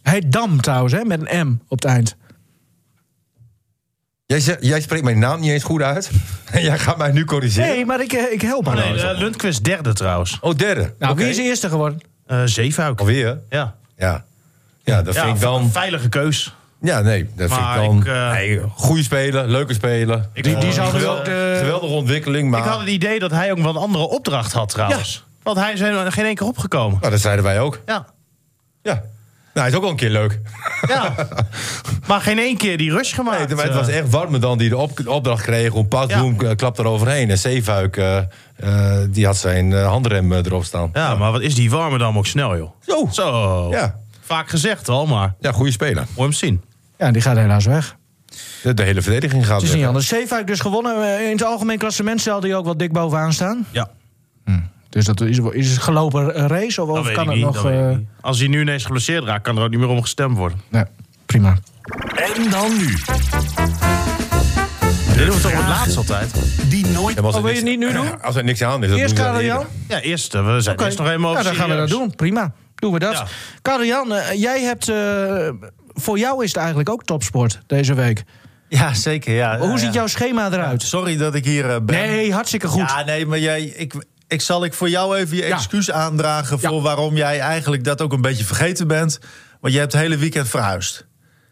Hij 0.04 0.22
Dam 0.28 0.62
trouwens, 0.62 0.94
hè, 0.94 1.04
met 1.06 1.22
een 1.32 1.48
M 1.48 1.52
op 1.68 1.82
het 1.82 1.86
eind. 1.86 2.16
Jij, 4.26 4.40
zegt, 4.40 4.58
jij 4.66 4.82
spreekt 4.82 5.04
mijn 5.04 5.20
naam 5.20 5.40
niet 5.40 5.52
eens 5.52 5.64
goed 5.64 5.82
uit. 5.82 6.12
En 6.52 6.62
jij 6.70 6.80
gaat 6.80 6.98
mij 6.98 7.12
nu 7.12 7.26
corrigeren. 7.26 7.70
Nee, 7.70 7.86
maar 7.86 8.02
ik, 8.02 8.14
eh, 8.14 8.32
ik 8.34 8.42
help 8.42 8.68
Oh, 8.68 8.74
hem. 8.76 8.94
nee, 8.94 9.04
eh, 9.04 9.18
Lundqvist 9.20 9.64
derde 9.64 9.94
trouwens. 9.94 10.38
Oh, 10.42 10.56
derde. 10.56 10.94
Nou, 11.00 11.12
Oké. 11.12 11.22
wie 11.22 11.30
is 11.30 11.36
de 11.36 11.42
eerste 11.44 11.70
geworden? 11.70 12.00
Eh 12.26 12.42
Zeefuik. 12.46 13.00
Alweer? 13.00 13.40
Ja. 13.50 13.76
Ja. 13.98 14.26
Ja, 14.84 15.02
dat 15.02 15.14
Ja, 15.14 15.24
vind 15.24 15.36
ik 15.36 15.42
dan... 15.42 15.62
een 15.62 15.72
veilige 15.72 16.10
keus. 16.10 16.56
Ja, 16.82 17.02
nee, 17.02 17.30
dat 17.36 17.50
Maar 17.50 17.74
vind 17.80 17.84
ik 17.84 17.90
dan... 17.90 17.98
ik, 18.00 18.06
eh, 18.22 18.32
nee, 18.32 18.62
goede 18.76 19.04
speler, 19.04 19.48
leuke 19.48 19.74
speler. 19.74 20.30
Ik 20.34 20.44
Die, 20.44 20.58
die 20.58 20.72
zou 20.72 21.06
ook 21.06 21.26
de... 21.26 21.56
Geweldige 21.60 21.94
ontwikkeling, 21.94 22.50
maar... 22.50 22.60
Ik 22.60 22.66
had 22.66 22.80
het 22.80 22.90
idee 22.90 23.20
dat 23.20 23.32
hij 23.32 23.52
ook 23.52 23.58
wel 23.58 23.70
een 23.70 23.76
andere 23.82 24.04
opdracht 24.08 24.52
had 24.54 24.70
trouwens. 24.70 25.26
Want 25.44 25.58
hij 25.58 25.74
is 25.74 25.80
helemaal 25.80 26.12
geen 26.12 26.26
één 26.26 26.36
keer 26.36 26.48
opgekomen. 26.48 26.98
Nou, 27.00 27.12
dat 27.12 27.22
zeiden 27.22 27.44
wij 27.46 27.60
ook. 27.60 27.82
Ja. 27.86 28.06
Ja. 28.82 29.04
Nou, 29.54 29.66
hij 29.66 29.68
is 29.70 29.76
ook 29.76 29.82
wel 29.82 29.90
een 29.92 29.96
keer 29.98 30.10
leuk. 30.10 30.40
ja. 30.88 31.14
maar 32.08 32.22
geen 32.22 32.40
één 32.40 32.58
keer 32.58 32.78
die 32.78 32.92
rush 32.92 33.14
gemaakt. 33.16 33.48
Nee, 33.48 33.56
maar 33.56 33.66
het 33.66 33.74
was 33.74 33.88
eh. 33.88 33.98
echt 33.98 34.10
warme 34.10 34.40
dan 34.40 34.58
die 34.58 34.70
de 34.70 34.78
op- 34.78 35.08
opdracht 35.08 35.44
kreeg 35.44 35.74
om 35.74 35.88
Padbloem 35.88 36.42
ja. 36.42 36.54
klapt 36.56 36.80
eroverheen. 36.80 37.30
En 37.30 37.38
Zeefuik, 37.38 37.98
eh, 37.98 38.18
eh, 38.18 38.98
die 39.10 39.26
had 39.26 39.38
zijn 39.38 39.74
eh, 39.74 39.88
handrem 39.88 40.32
eh, 40.34 40.38
erop 40.46 40.64
staan. 40.64 40.90
Ja, 40.94 41.16
maar 41.16 41.32
wat 41.32 41.42
is 41.42 41.56
die 41.56 41.70
warme 41.70 41.98
dan 41.98 42.18
ook 42.18 42.26
snel, 42.26 42.58
joh. 42.58 42.72
Zo. 42.86 43.08
Zo. 43.12 43.68
Ja. 43.72 43.96
Vaak 44.22 44.50
gezegd 44.50 44.90
al, 44.90 45.06
maar 45.06 45.34
Ja, 45.40 45.52
goede 45.52 45.72
speler. 45.72 46.06
mooi 46.16 46.30
hem 46.30 46.32
zien. 46.38 46.62
Ja, 46.98 47.12
die 47.12 47.22
gaat 47.22 47.38
helaas 47.38 47.66
weg. 47.66 47.96
De, 48.64 48.74
de 48.74 48.84
hele 48.84 49.02
verdediging 49.02 49.46
gaat 49.46 49.56
Het 49.56 49.64
is 49.64 49.70
niet 49.70 49.78
weg. 49.80 49.88
anders. 49.88 50.08
Zeefuik 50.08 50.48
dus 50.48 50.60
gewonnen. 50.60 51.04
Eh, 51.18 51.26
In 51.26 51.32
het 51.32 51.44
algemeen 51.44 51.78
klassement 51.78 52.22
zal 52.22 52.42
hij 52.42 52.56
ook 52.56 52.66
wel 52.66 52.78
dik 52.78 52.92
bovenaan 52.92 53.34
staan. 53.34 53.66
Ja, 53.72 53.90
Dus 54.92 55.06
dat 55.06 55.22
is, 55.22 55.38
is 55.52 55.70
het 55.70 55.80
gelopen 55.80 56.32
race? 56.48 56.82
Of, 56.82 56.88
dat 56.88 56.98
of 57.06 57.12
kan 57.12 57.28
het 57.28 57.36
niet. 57.36 57.46
nog... 57.46 57.66
eh. 57.70 57.90
Als 58.22 58.40
hij 58.40 58.48
nu 58.48 58.62
ineens 58.62 58.84
geblesseerd 58.86 59.24
raakt, 59.24 59.44
kan 59.44 59.58
er 59.58 59.64
ook 59.64 59.70
niet 59.70 59.80
meer 59.80 59.88
om 59.90 60.02
gestemd 60.02 60.38
worden. 60.38 60.62
nee, 60.70 60.84
prima. 61.26 61.58
En 62.16 62.50
dan 62.50 62.78
nu. 62.78 62.88
Dit 65.16 65.26
doen 65.26 65.36
we 65.36 65.42
toch 65.42 65.52
het 65.52 65.68
laatst 65.68 65.98
altijd? 65.98 66.32
Die 66.70 66.86
nooit... 66.88 67.18
Er 67.18 67.26
Oh, 67.26 67.34
wil 67.44 67.48
je 67.54 67.62
niet 67.62 67.80
nu 67.80 67.92
doen? 67.94 68.22
Als 68.22 68.36
er 68.36 68.44
niks 68.44 68.62
aan 68.64 68.84
is, 68.84 68.92
Eerst 68.92 69.14
Karel 69.14 69.42
Jan? 69.42 69.66
Ja, 69.88 70.00
eerst. 70.02 70.36
eh, 70.36 70.54
We 70.56 70.62
zijn 70.62 70.76
Oké. 70.76 70.86
eerst 70.86 70.98
nog 70.98 71.08
eenmaal 71.10 71.34
Ja, 71.34 71.44
dan 71.44 71.56
gaan 71.56 71.70
we 71.70 71.76
dat 71.76 71.90
doen. 71.90 72.16
Prima. 72.16 72.54
Doen 72.76 72.94
we 72.94 73.00
dat. 73.00 73.14
Ja. 73.14 73.26
Karel 73.62 73.86
Jan, 73.86 74.14
eh, 74.14 74.40
jij 74.42 74.62
hebt... 74.62 74.90
eh, 74.90 75.50
voor 75.94 76.18
jou 76.20 76.44
is 76.44 76.48
het 76.50 76.58
eigenlijk 76.58 76.90
ook 76.90 77.04
topsport 77.04 77.60
deze 77.68 77.94
week. 77.94 78.24
Ja, 78.70 78.94
zeker. 78.94 79.34
Ja. 79.34 79.58
Hoe 79.58 79.68
Ja, 79.70 79.78
ziet 79.78 79.88
ja. 79.88 79.94
jouw 79.94 80.08
schema 80.08 80.52
eruit? 80.52 80.82
Sorry 80.82 81.18
dat 81.18 81.36
ik 81.36 81.46
hier 81.46 81.84
ben. 81.86 81.96
Nee, 82.10 82.34
hartstikke 82.34 82.68
goed. 82.68 82.90
Ja, 82.90 83.04
nee, 83.04 83.26
maar 83.26 83.40
jij, 83.40 83.62
ik, 83.64 83.94
ik 84.32 84.42
zal 84.42 84.64
ik 84.64 84.74
voor 84.74 84.90
jou 84.90 85.18
even 85.18 85.36
je 85.38 85.46
Ja. 85.48 85.56
excuus 85.56 85.92
aandragen... 85.92 86.58
Ja. 86.62 86.70
voor 86.70 86.82
waarom 86.82 87.16
jij 87.16 87.40
eigenlijk 87.40 87.84
dat 87.84 88.02
ook 88.02 88.14
een 88.14 88.22
beetje 88.22 88.44
vergeten 88.46 88.88
bent. 88.88 89.20
Want 89.60 89.74
je 89.74 89.80
hebt 89.80 89.94
het 89.94 90.02
hele 90.02 90.18
weekend 90.18 90.50
verhuisd. 90.50 91.06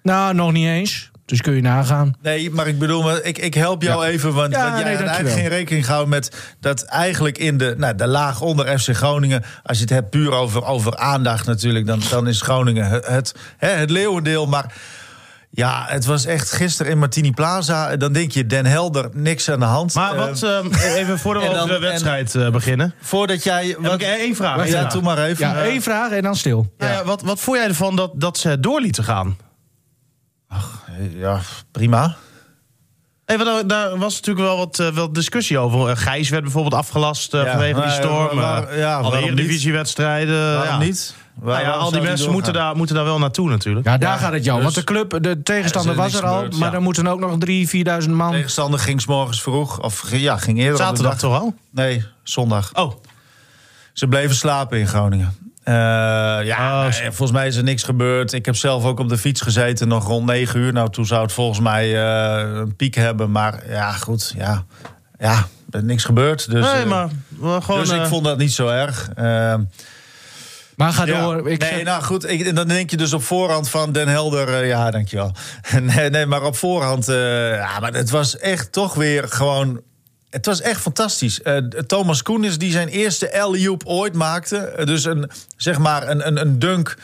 Nou, 0.03 0.33
nog 0.33 0.51
niet 0.51 0.67
eens. 0.67 1.11
Dus 1.25 1.41
kun 1.41 1.53
je 1.53 1.61
nagaan. 1.61 2.13
Nee, 2.21 2.49
maar 2.51 2.67
ik 2.67 2.79
bedoel, 2.79 3.25
ik, 3.25 3.37
ik 3.37 3.53
help 3.53 3.81
jou 3.81 4.05
even. 4.05 4.33
Want, 4.33 4.51
Ja, 4.53 4.63
want 4.63 4.73
jij 4.73 4.83
nee, 4.83 4.93
dankjewel. 4.93 5.13
eigenlijk 5.15 5.41
geen 5.47 5.57
rekening 5.57 5.85
gehouden 5.85 6.09
met 6.13 6.55
dat 6.59 6.83
eigenlijk 6.83 7.37
in 7.37 7.57
de, 7.57 7.73
nou, 7.77 7.95
de 7.95 8.07
laag 8.07 8.41
onder 8.41 8.79
FC 8.79 8.95
Groningen. 8.95 9.43
Als 9.63 9.77
je 9.77 9.83
het 9.83 9.93
hebt 9.93 10.09
puur 10.09 10.31
over, 10.31 10.65
over 10.65 10.97
aandacht 10.97 11.45
natuurlijk, 11.45 11.85
dan, 11.85 12.01
dan 12.09 12.27
is 12.27 12.41
Groningen 12.41 12.85
het, 12.87 13.07
het, 13.07 13.35
hè, 13.57 13.69
het 13.69 13.89
leeuwendeel. 13.89 14.45
Maar 14.47 14.73
ja, 15.51 15.85
het 15.87 16.05
was 16.05 16.25
echt 16.25 16.51
gisteren 16.51 16.91
in 16.91 16.97
Martini 16.99 17.31
Plaza. 17.31 17.97
Dan 17.97 18.13
denk 18.13 18.31
je, 18.31 18.45
Den 18.45 18.65
Helder, 18.65 19.09
niks 19.13 19.49
aan 19.49 19.59
de 19.59 19.65
hand. 19.65 19.93
Maar 19.93 20.11
Eh, 20.13 20.17
wat, 20.17 20.43
ehm, 20.43 20.73
even 20.73 21.19
voordat 21.19 21.43
we 21.47 21.49
dan- 21.49 21.59
over 21.63 21.73
de 21.73 21.79
wedstrijd 21.87 22.35
eh, 22.35 22.49
beginnen. 22.49 22.93
voordat 23.01 23.43
jij. 23.43 23.67
Heb 23.67 23.77
Wat, 23.79 23.93
ik 23.93 24.01
één 24.01 24.35
vraag. 24.35 24.67
ja, 24.69 24.83
doe 24.85 25.01
maar 25.01 25.17
even. 25.23 25.47
Ja, 25.47 25.63
één 25.63 25.81
vraag 25.81 26.11
en 26.11 26.21
dan 26.23 26.35
stil. 26.35 26.73
Nou 26.77 26.91
ja, 26.91 27.03
wat, 27.03 27.21
wat 27.21 27.39
vond 27.39 27.57
jij 27.57 27.67
ervan 27.67 27.95
dat, 27.95 28.11
dat 28.15 28.37
ze 28.37 28.49
het 28.49 28.63
door 28.63 28.81
lieten 28.81 29.03
gaan? 29.03 29.37
Ja, 31.15 31.39
prima. 31.71 32.15
Want 33.25 33.45
daar, 33.45 33.67
daar 33.67 33.97
was 33.97 34.15
natuurlijk 34.15 34.45
wel 34.47 34.57
wat, 34.57 34.79
eh, 34.79 34.87
wel 34.87 35.13
discussie 35.13 35.57
over. 35.57 35.89
Eh, 35.89 35.97
Gijs 35.97 36.29
werd 36.29 36.43
bijvoorbeeld 36.43 36.73
afgelast 36.73 37.33
eh, 37.33 37.43
Ja, 37.43 37.51
vanwege 37.51 37.81
die 37.81 37.89
storm. 37.91 38.37
waar- 38.37 38.67
eh, 38.67 38.77
ja, 38.79 38.97
alle 38.99 39.17
eredivisiewedstrijden. 39.17 40.53
Waarom 40.55 40.79
ja. 40.79 40.85
niet? 40.85 41.15
Nou 41.43 41.59
ja, 41.61 41.71
al 41.71 41.91
die 41.91 42.01
mensen 42.01 42.31
moeten 42.31 42.53
daar, 42.53 42.75
moeten 42.75 42.95
daar 42.95 43.03
wel 43.05 43.19
naartoe 43.19 43.49
natuurlijk. 43.49 43.85
Ja, 43.85 43.97
daar 43.97 44.17
gaat 44.17 44.33
het 44.33 44.43
jou. 44.43 44.55
dus- 44.55 44.63
Want 44.63 44.75
de 44.87 44.93
club, 44.93 45.23
de 45.23 45.43
tegenstander 45.43 45.91
er 45.91 45.97
was 45.97 46.13
er 46.13 46.25
al. 46.25 46.35
gebeurd, 46.35 46.53
maar 46.55 46.67
ja. 46.67 46.73
dan 46.73 46.83
moeten 46.83 47.07
ook 47.07 47.19
nog 47.19 47.37
3.000, 47.37 47.69
4.000 48.03 48.09
man. 48.09 48.31
Tegenstander 48.31 48.79
ging 48.79 49.01
's 49.01 49.05
morgens 49.05 49.41
vroeg. 49.41 49.81
Of 49.81 50.03
ja, 50.11 50.37
ging 50.37 50.57
eerder. 50.57 50.77
de 50.77 50.83
Zaterdag 50.83 51.11
dag. 51.11 51.19
toch 51.19 51.39
al? 51.39 51.53
Nee, 51.71 52.05
zondag. 52.23 52.69
Oh, 52.73 52.93
Ze 53.93 54.07
bleven 54.07 54.35
slapen 54.35 54.79
in 54.79 54.87
Groningen. 54.87 55.35
Eh, 55.63 55.75
ja, 56.45 56.85
Oh, 56.87 56.93
volgens 57.01 57.31
mij 57.31 57.47
is 57.47 57.55
er 57.55 57.63
niks 57.63 57.83
gebeurd. 57.83 58.33
Ik 58.33 58.45
heb 58.45 58.55
zelf 58.55 58.83
ook 58.85 58.99
op 58.99 59.09
de 59.09 59.17
fiets 59.17 59.41
gezeten, 59.41 59.87
nog 59.87 60.07
rond 60.07 60.25
9 60.25 60.59
uur. 60.59 60.73
Nou, 60.73 60.89
toen 60.89 61.05
zou 61.05 61.21
het 61.21 61.31
volgens 61.31 61.59
mij 61.59 62.03
eh, 62.03 62.57
een 62.59 62.75
piek 62.75 62.95
hebben. 62.95 63.31
Maar 63.31 63.63
ja, 63.69 63.91
goed, 63.91 64.33
ja. 64.37 64.63
Ja, 65.19 65.47
er 65.71 65.79
is 65.79 65.85
niks 65.85 66.03
gebeurd. 66.03 66.51
Dus, 66.51 66.65
nee, 66.71 66.81
eh, 66.83 66.89
maar 66.89 67.09
gewoon... 67.39 67.79
dus 67.79 67.89
ik 67.89 68.05
vond 68.05 68.23
dat 68.23 68.37
niet 68.37 68.53
zo 68.53 68.67
erg. 68.67 69.09
Maar 70.79 70.93
ga 70.93 71.05
ja. 71.05 71.21
door. 71.21 71.49
Ik 71.51 71.59
nee, 71.59 71.69
zeg- 71.69 71.83
nou 71.83 72.03
goed, 72.03 72.29
ik, 72.29 72.55
dan 72.55 72.67
denk 72.67 72.89
je 72.89 72.97
dus 72.97 73.13
op 73.13 73.23
voorhand 73.23 73.69
van 73.69 73.91
Den 73.91 74.07
Helder... 74.07 74.53
eh, 74.53 74.67
ja, 74.67 74.91
dankjewel. 74.91 75.31
nee, 75.81 76.09
nee, 76.09 76.25
maar 76.25 76.43
op 76.43 76.55
voorhand... 76.55 77.07
eh, 77.07 77.49
ja, 77.55 77.79
maar 77.79 77.93
het 77.93 78.09
was 78.09 78.37
echt 78.37 78.71
toch 78.71 78.93
weer 78.93 79.27
gewoon... 79.27 79.81
Het 80.29 80.45
was 80.45 80.61
echt 80.61 80.81
fantastisch. 80.81 81.41
Eh, 81.41 81.57
Thomas 81.87 82.21
Koenis 82.21 82.57
die 82.57 82.71
zijn 82.71 82.87
eerste 82.87 83.41
alley-oop 83.41 83.85
ooit 83.85 84.13
maakte. 84.13 84.81
Dus 84.85 85.03
een, 85.05 85.31
zeg 85.57 85.77
maar 85.77 86.07
een, 86.07 86.27
een, 86.27 86.41
een 86.41 86.59
dunk 86.59 86.95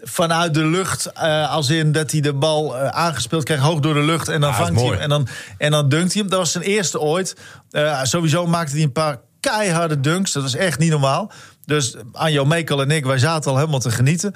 vanuit 0.00 0.54
de 0.54 0.64
lucht. 0.64 1.12
eh, 1.12 1.50
als 1.52 1.70
in 1.70 1.92
dat 1.92 2.10
hij 2.10 2.20
de 2.20 2.32
bal 2.34 2.76
aangespeeld 2.76 3.44
kreeg, 3.44 3.60
hoog 3.60 3.80
door 3.80 3.94
de 3.94 4.02
lucht. 4.02 4.28
En 4.28 4.40
dan 4.40 4.54
vangt 4.54 4.80
hij 4.80 4.88
hem 4.90 4.98
en 4.98 5.08
dan, 5.08 5.28
en 5.58 5.70
dan 5.70 5.88
dunkt 5.88 6.12
hij 6.12 6.20
hem. 6.22 6.30
Dat 6.30 6.38
was 6.38 6.52
zijn 6.52 6.64
eerste 6.64 7.00
ooit. 7.00 7.36
Eh, 7.70 8.02
sowieso 8.02 8.46
maakte 8.46 8.74
hij 8.74 8.82
een 8.82 8.92
paar 8.92 9.18
keiharde 9.40 10.00
dunks. 10.00 10.32
Dat 10.32 10.42
was 10.42 10.54
echt 10.54 10.78
niet 10.78 10.90
normaal. 10.90 11.32
Dus 11.66 11.96
Anjo 12.12 12.44
Mekel 12.44 12.80
en 12.80 12.90
ik, 12.90 13.04
wij 13.04 13.18
zaten 13.18 13.50
al 13.50 13.56
helemaal 13.56 13.80
te 13.80 13.90
genieten. 13.90 14.34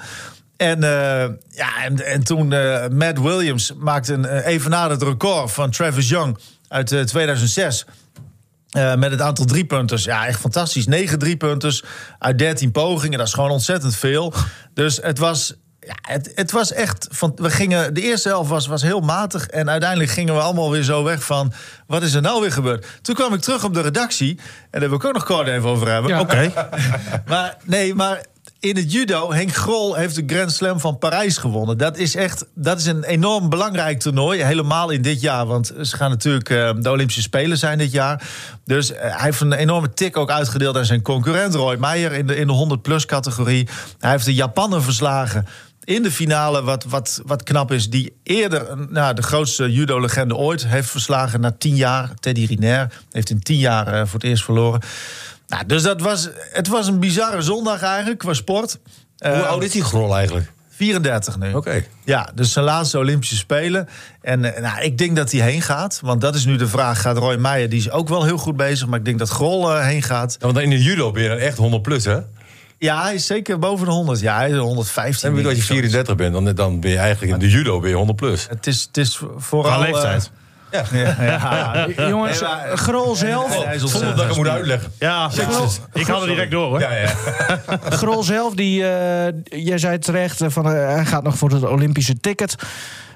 En, 0.57 0.83
eh, 0.83 1.29
ja, 1.49 1.83
en, 1.83 2.05
en 2.05 2.23
toen 2.23 2.53
eh, 2.53 2.87
Matt 2.87 3.19
Williams 3.19 3.73
maakte 3.77 4.13
een 4.13 4.23
uh, 4.23 4.45
evenaard 4.45 5.01
record 5.01 5.51
van 5.51 5.71
Travis 5.71 6.09
Young 6.09 6.37
uit 6.67 6.91
eh, 6.91 7.01
2006. 7.01 7.85
Eh, 8.71 8.95
met 8.95 9.11
het 9.11 9.21
aantal 9.21 9.45
driepunters. 9.45 10.03
Ja, 10.03 10.27
echt 10.27 10.39
fantastisch. 10.39 10.87
9 10.87 11.19
driepunters 11.19 11.83
uit 12.19 12.37
13 12.37 12.71
pogingen. 12.71 13.17
Dat 13.17 13.27
is 13.27 13.33
gewoon 13.33 13.49
ontzettend 13.49 13.95
veel. 13.95 14.33
Dus 14.73 14.99
het 15.01 15.17
was, 15.17 15.53
Ja, 15.87 15.95
het, 16.01 16.31
het 16.35 16.51
was 16.51 16.73
echt. 16.73 17.07
Van, 17.11 17.31
we 17.35 17.49
gingen, 17.49 17.93
de 17.93 18.01
eerste 18.01 18.27
helft 18.27 18.49
was, 18.49 18.67
was 18.67 18.81
heel 18.81 18.99
matig. 18.99 19.47
En 19.47 19.69
uiteindelijk 19.69 20.11
gingen 20.11 20.33
we 20.33 20.41
allemaal 20.41 20.71
weer 20.71 20.83
zo 20.83 21.03
weg 21.03 21.23
van. 21.23 21.53
Wat 21.87 22.01
is 22.01 22.13
er 22.13 22.21
nou 22.21 22.41
weer 22.41 22.51
gebeurd? 22.51 22.85
Toen 23.01 23.15
kwam 23.15 23.33
ik 23.33 23.41
terug 23.41 23.63
op 23.63 23.73
de 23.73 23.81
redactie. 23.81 24.39
En 24.69 24.79
daar 24.79 24.89
wil 24.89 24.97
ik 24.97 25.05
ook 25.05 25.13
nog 25.13 25.25
kort 25.25 25.47
even 25.47 25.69
over 25.69 25.91
hebben. 25.91 26.11
Ja. 26.11 26.19
Oké. 26.19 26.51
Maar 27.25 27.57
nee, 27.65 27.95
maar 27.95 28.21
in 28.61 28.75
het 28.75 28.91
judo, 28.91 29.33
Henk 29.33 29.55
Grol 29.55 29.95
heeft 29.95 30.15
de 30.15 30.23
Grand 30.27 30.51
Slam 30.51 30.79
van 30.79 30.97
Parijs 30.97 31.37
gewonnen. 31.37 31.77
Dat 31.77 31.97
is 31.97 32.15
echt 32.15 32.45
dat 32.55 32.79
is 32.79 32.85
een 32.85 33.03
enorm 33.03 33.49
belangrijk 33.49 33.99
toernooi. 33.99 34.43
Helemaal 34.43 34.89
in 34.89 35.01
dit 35.01 35.21
jaar, 35.21 35.45
want 35.45 35.73
ze 35.81 35.95
gaan 35.95 36.09
natuurlijk 36.09 36.49
eh, 36.49 36.71
de 36.77 36.89
Olympische 36.89 37.21
Spelen 37.21 37.57
zijn 37.57 37.77
dit 37.77 37.91
jaar. 37.91 38.23
Dus 38.65 38.91
eh, 38.91 38.99
hij 39.01 39.23
heeft 39.23 39.41
een 39.41 39.53
enorme 39.53 39.93
tik 39.93 40.17
ook 40.17 40.29
uitgedeeld 40.29 40.77
aan 40.77 40.85
zijn 40.85 41.01
concurrent 41.01 41.53
Roy 41.53 41.75
Meijer 41.75 42.11
in 42.11 42.27
de, 42.27 42.35
in 42.35 42.47
de 42.47 42.77
100-plus 42.77 43.05
categorie. 43.05 43.67
Hij 43.99 44.11
heeft 44.11 44.25
de 44.25 44.33
Japaner 44.33 44.83
verslagen. 44.83 45.47
In 45.91 46.03
de 46.03 46.11
finale, 46.11 46.63
wat, 46.63 46.83
wat, 46.83 47.21
wat 47.25 47.43
knap 47.43 47.71
is, 47.71 47.89
die 47.89 48.13
eerder 48.23 48.77
nou, 48.89 49.13
de 49.13 49.21
grootste 49.21 49.71
judo-legende 49.71 50.35
ooit 50.35 50.67
heeft 50.67 50.89
verslagen 50.89 51.41
na 51.41 51.51
tien 51.57 51.75
jaar. 51.75 52.11
Teddy 52.19 52.45
Riner 52.45 52.91
heeft 53.11 53.29
in 53.29 53.39
tien 53.39 53.57
jaar 53.57 53.87
eh, 53.87 53.99
voor 53.99 54.13
het 54.19 54.23
eerst 54.23 54.43
verloren. 54.43 54.81
Nou, 55.47 55.65
dus 55.65 55.83
dat 55.83 56.01
was, 56.01 56.29
het 56.51 56.67
was 56.67 56.87
een 56.87 56.99
bizarre 56.99 57.41
zondag 57.41 57.81
eigenlijk 57.81 58.19
qua 58.19 58.33
sport. 58.33 58.79
Hoe 59.17 59.31
Eh, 59.31 59.47
oud 59.47 59.63
is 59.63 59.71
die 59.71 59.83
Grol 59.83 60.15
eigenlijk? 60.15 60.51
34 60.69 61.37
nu. 61.37 61.53
Oké. 61.53 61.83
Ja, 62.05 62.29
dus 62.35 62.51
zijn 62.51 62.65
laatste 62.65 62.97
Olympische 62.97 63.35
Spelen. 63.35 63.87
En 64.21 64.55
eh, 64.55 64.61
nou, 64.61 64.81
ik 64.81 64.97
denk 64.97 65.15
dat 65.15 65.31
hij 65.31 65.41
heen 65.41 65.61
gaat. 65.61 65.99
Want 66.01 66.21
dat 66.21 66.35
is 66.35 66.45
nu 66.45 66.55
de 66.55 66.67
vraag. 66.67 67.01
Gaat 67.01 67.17
Roy 67.17 67.35
Meijer, 67.35 67.69
die 67.69 67.79
is 67.79 67.91
ook 67.91 68.09
wel 68.09 68.23
heel 68.23 68.37
goed 68.37 68.57
bezig. 68.57 68.87
Maar 68.87 68.99
ik 68.99 69.05
denk 69.05 69.19
dat 69.19 69.29
Grol 69.29 69.77
heen 69.77 70.03
gaat. 70.03 70.35
Ja, 70.39 70.45
want 70.45 70.59
in 70.59 70.69
de 70.69 70.83
judo 70.83 71.11
ben 71.11 71.23
je 71.23 71.29
dan 71.29 71.37
echt 71.37 71.57
100 71.57 71.81
plus, 71.81 72.05
hè? 72.05 72.19
Ja, 72.81 73.03
hij 73.03 73.13
is 73.13 73.25
zeker 73.25 73.59
boven 73.59 73.85
de 73.85 73.91
100. 73.91 74.19
Ja, 74.19 74.35
hij 74.37 74.49
is 74.49 74.57
115. 74.57 75.27
En 75.29 75.33
als 75.33 75.41
je 75.41 75.47
denk 75.47 75.57
ik, 75.57 75.63
34 75.63 76.15
bent, 76.15 76.33
dan, 76.33 76.55
dan 76.55 76.79
ben 76.79 76.91
je 76.91 76.97
eigenlijk 76.97 77.33
in 77.33 77.39
de 77.39 77.49
judo 77.49 77.79
ben 77.79 77.89
je 77.89 77.95
100 77.95 78.17
plus. 78.17 78.47
Het 78.49 78.67
is, 78.67 78.81
het 78.87 78.97
is 78.97 79.21
vooral... 79.37 79.71
Qua 79.71 79.81
leeftijd. 79.81 80.31
eh, 80.69 81.03
ja, 81.03 81.87
ja. 81.95 82.07
Jongens, 82.09 82.41
Grol 82.73 83.15
zelf, 83.15 83.65
is 83.65 83.81
Zonder 83.81 84.09
dat 84.15 84.21
ik 84.21 84.27
het 84.27 84.37
moet 84.37 84.47
uitleggen. 84.47 84.91
Ja, 84.99 85.29
ik 85.93 86.07
had 86.07 86.21
er 86.21 86.27
direct 86.27 86.51
door 86.51 86.67
hoor. 86.67 86.79
Ja, 86.79 86.91
ja. 86.95 87.09
Grol 87.99 88.23
zelf, 88.23 88.53
die, 88.53 88.89
eh, 88.89 89.33
jij 89.43 89.77
zei 89.77 89.99
terecht, 89.99 90.41
eh, 90.41 90.49
van, 90.49 90.65
hij 90.65 91.05
gaat 91.05 91.23
nog 91.23 91.37
voor 91.37 91.49
het 91.49 91.63
Olympische 91.63 92.19
ticket. 92.19 92.55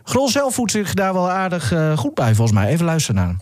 Grol 0.03 0.29
zelf 0.29 0.53
voelt 0.53 0.71
zich 0.71 0.93
daar 0.93 1.13
wel 1.13 1.29
aardig 1.29 1.71
eh, 1.71 1.97
goed 1.97 2.13
bij, 2.13 2.35
volgens 2.35 2.57
mij. 2.57 2.67
Even 2.67 2.85
luisteren 2.85 3.15
naar 3.15 3.27
hem. 3.27 3.41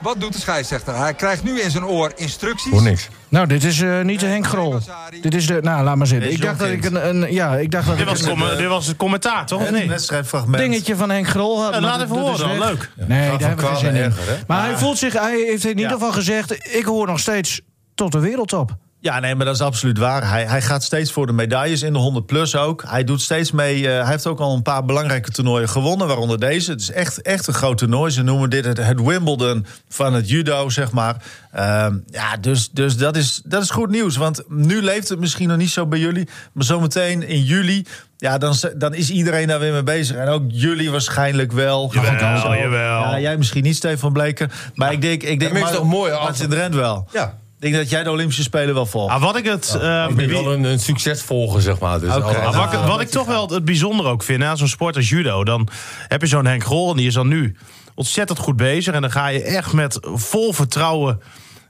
Wat 0.00 0.20
doet 0.20 0.32
de 0.32 0.38
scheidsrechter? 0.40 0.96
Hij 0.96 1.14
krijgt 1.14 1.42
nu 1.42 1.60
in 1.60 1.70
zijn 1.70 1.84
oor 1.86 2.12
instructies. 2.16 2.70
Voor 2.70 2.82
niks. 2.82 3.08
Nou, 3.28 3.46
dit 3.46 3.64
is 3.64 3.80
eh, 3.80 4.00
niet 4.00 4.20
de 4.20 4.26
Henk 4.26 4.46
Grol. 4.46 4.78
Dit 5.20 5.34
is 5.34 5.46
de... 5.46 5.58
Nou, 5.62 5.84
laat 5.84 5.96
maar 5.96 6.06
zitten. 6.06 6.30
Ik 6.32 6.42
dacht 6.42 6.58
dat 6.58 6.68
ik 6.68 6.84
een... 6.84 7.08
een 7.08 7.32
ja, 7.32 7.56
ik 7.56 7.70
dacht 7.70 7.86
dat 7.86 7.96
Dit 7.96 8.06
ik 8.06 8.10
was, 8.12 8.50
een 8.50 8.56
dit 8.56 8.66
was 8.68 8.86
het 8.86 8.96
commentaar, 8.96 9.46
toch? 9.46 9.60
Of 9.60 9.66
Een 9.66 9.72
nee? 9.72 9.88
wedstrijdfragment. 9.88 10.58
dingetje 10.62 10.96
van 10.96 11.10
Henk 11.10 11.28
Grol 11.28 11.62
had. 11.62 11.74
Ja, 11.74 11.80
laat 11.80 11.98
dat- 11.98 12.08
even 12.08 12.20
horen, 12.20 12.58
leuk. 12.58 12.90
Nee, 12.96 13.38
daar 13.38 13.48
hebben 13.48 13.64
we 13.64 13.70
geen 13.70 13.78
zin 13.78 13.94
in. 13.94 14.02
erger? 14.02 14.44
Maar 14.46 14.64
hij 14.64 14.76
voelt 14.78 14.98
zich... 14.98 15.12
Hij 15.12 15.44
heeft 15.48 15.64
in 15.64 15.76
ieder 15.76 15.92
geval 15.92 16.12
gezegd... 16.12 16.74
Ik 16.76 16.84
hoor 16.84 17.06
nog 17.06 17.20
steeds 17.20 17.60
tot 17.94 18.12
de 18.12 18.18
wereldtop. 18.18 18.76
Ja, 19.06 19.20
nee, 19.20 19.34
maar 19.34 19.46
dat 19.46 19.54
is 19.54 19.60
absoluut 19.60 19.98
waar. 19.98 20.28
Hij, 20.30 20.44
hij 20.44 20.62
gaat 20.62 20.82
steeds 20.82 21.12
voor 21.12 21.26
de 21.26 21.32
medailles 21.32 21.82
in 21.82 21.92
de 21.92 21.98
100 21.98 22.26
plus 22.26 22.56
ook. 22.56 22.84
Hij 22.86 23.04
doet 23.04 23.20
steeds 23.20 23.50
mee. 23.52 23.88
eh, 23.88 24.00
hij 24.02 24.10
heeft 24.10 24.26
ook 24.26 24.40
al 24.40 24.54
een 24.54 24.62
paar 24.62 24.84
belangrijke 24.84 25.30
toernooien 25.30 25.68
gewonnen, 25.68 26.06
waaronder 26.06 26.40
deze. 26.40 26.70
Het 26.70 26.80
is 26.80 26.90
echt, 26.90 27.22
echt 27.22 27.46
een 27.46 27.54
groot 27.54 27.78
toernooi. 27.78 28.10
Ze 28.12 28.22
noemen 28.22 28.50
dit 28.50 28.64
het, 28.64 28.76
het 28.76 29.00
Wimbledon 29.02 29.66
van 29.88 30.14
het 30.14 30.28
judo, 30.28 30.68
zeg 30.68 30.90
maar. 30.92 31.16
Ehm, 31.52 31.96
ja, 32.10 32.36
dus, 32.36 32.70
dus 32.70 32.96
dat, 32.96 33.16
is, 33.16 33.40
dat 33.44 33.62
is 33.62 33.70
goed 33.70 33.90
nieuws. 33.90 34.16
Want 34.16 34.42
nu 34.48 34.82
leeft 34.82 35.08
het 35.08 35.18
misschien 35.18 35.48
nog 35.48 35.56
niet 35.56 35.70
zo 35.70 35.86
bij 35.86 35.98
jullie. 35.98 36.28
Maar 36.52 36.64
zometeen 36.64 37.22
in 37.28 37.42
juli. 37.42 37.86
Ja, 38.16 38.38
dan, 38.38 38.54
dan 38.76 38.94
is 38.94 39.10
iedereen 39.10 39.46
daar 39.48 39.60
weer 39.60 39.72
mee 39.72 39.82
bezig. 39.82 40.16
En 40.16 40.28
ook 40.28 40.42
jullie 40.48 40.90
waarschijnlijk 40.90 41.52
wel. 41.52 41.90
Jawel, 41.92 42.54
jawel. 42.56 43.00
Ja, 43.00 43.20
jij 43.20 43.36
misschien 43.36 43.62
niet, 43.62 43.76
Stefan 43.76 44.12
Bleker. 44.12 44.50
Maar 44.74 44.92
ik 44.92 45.00
denk... 45.00 45.22
Ik 45.22 45.38
denk 45.40 45.52
maar 45.52 45.60
het 45.60 45.70
is 45.70 45.76
toch 45.76 45.86
mooi, 45.86 46.12
als- 46.12 46.22
Martin 46.24 46.48
Drent 46.48 46.74
wel. 46.74 47.08
Ja. 47.12 47.38
Ik 47.56 47.62
denk 47.62 47.74
dat 47.74 47.90
jij 47.90 48.02
de 48.02 48.10
Olympische 48.10 48.42
Spelen 48.42 48.74
wel 48.74 48.86
volgt. 48.86 49.14
Ah, 49.14 49.20
wat 49.22 49.36
ik 49.36 49.44
het. 49.44 49.78
eh, 49.80 50.06
Ik 50.08 50.16
ben 50.16 50.26
wie- 50.28 50.42
wel 50.42 50.52
een, 50.52 50.64
een 50.64 50.78
succesvolger, 50.80 51.62
zeg 51.62 51.78
maar. 51.78 52.00
Dus 52.00 52.08
Maar 52.08 52.20
wat, 52.20 52.72
ik- 52.72 52.78
wat 52.78 53.00
ik 53.00 53.08
toch 53.08 53.26
wel 53.26 53.48
het 53.48 53.64
bijzonder 53.64 54.06
ook 54.06 54.22
vind 54.22 54.42
aan 54.42 54.56
zo'n 54.56 54.68
sport 54.68 54.96
als 54.96 55.08
judo, 55.08 55.44
dan 55.44 55.68
heb 56.08 56.20
je 56.20 56.26
zo'n 56.26 56.46
Henk 56.46 56.64
Grol 56.64 56.90
en 56.90 56.96
die 56.96 57.06
is 57.06 57.14
dan 57.14 57.28
nu 57.28 57.56
ontzettend 57.94 58.38
goed 58.38 58.56
bezig. 58.56 58.94
En 58.94 59.00
dan 59.00 59.10
ga 59.10 59.26
je 59.28 59.42
echt 59.42 59.72
met 59.72 59.98
vol 60.02 60.52
vertrouwen 60.52 61.20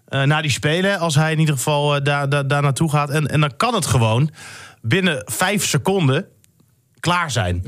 eh, 0.09 0.22
naar 0.22 0.42
die 0.42 0.51
spelen, 0.51 0.99
als 0.99 1.14
hij 1.14 1.33
in 1.33 1.38
ieder 1.38 1.55
geval 1.55 1.94
eh, 1.96 2.05
daar, 2.05 2.29
daar, 2.29 2.46
daar 2.49 2.62
naartoe 2.62 2.90
gaat. 2.90 3.11
En, 3.11 3.27
en 3.27 3.40
dan 3.40 3.57
kan 3.57 3.75
het 3.75 3.87
gewoon 3.87 4.31
binnen 4.83 5.22
vijf 5.27 5.66
seconden 5.66 6.27
klaar 7.01 7.31
zijn. 7.31 7.61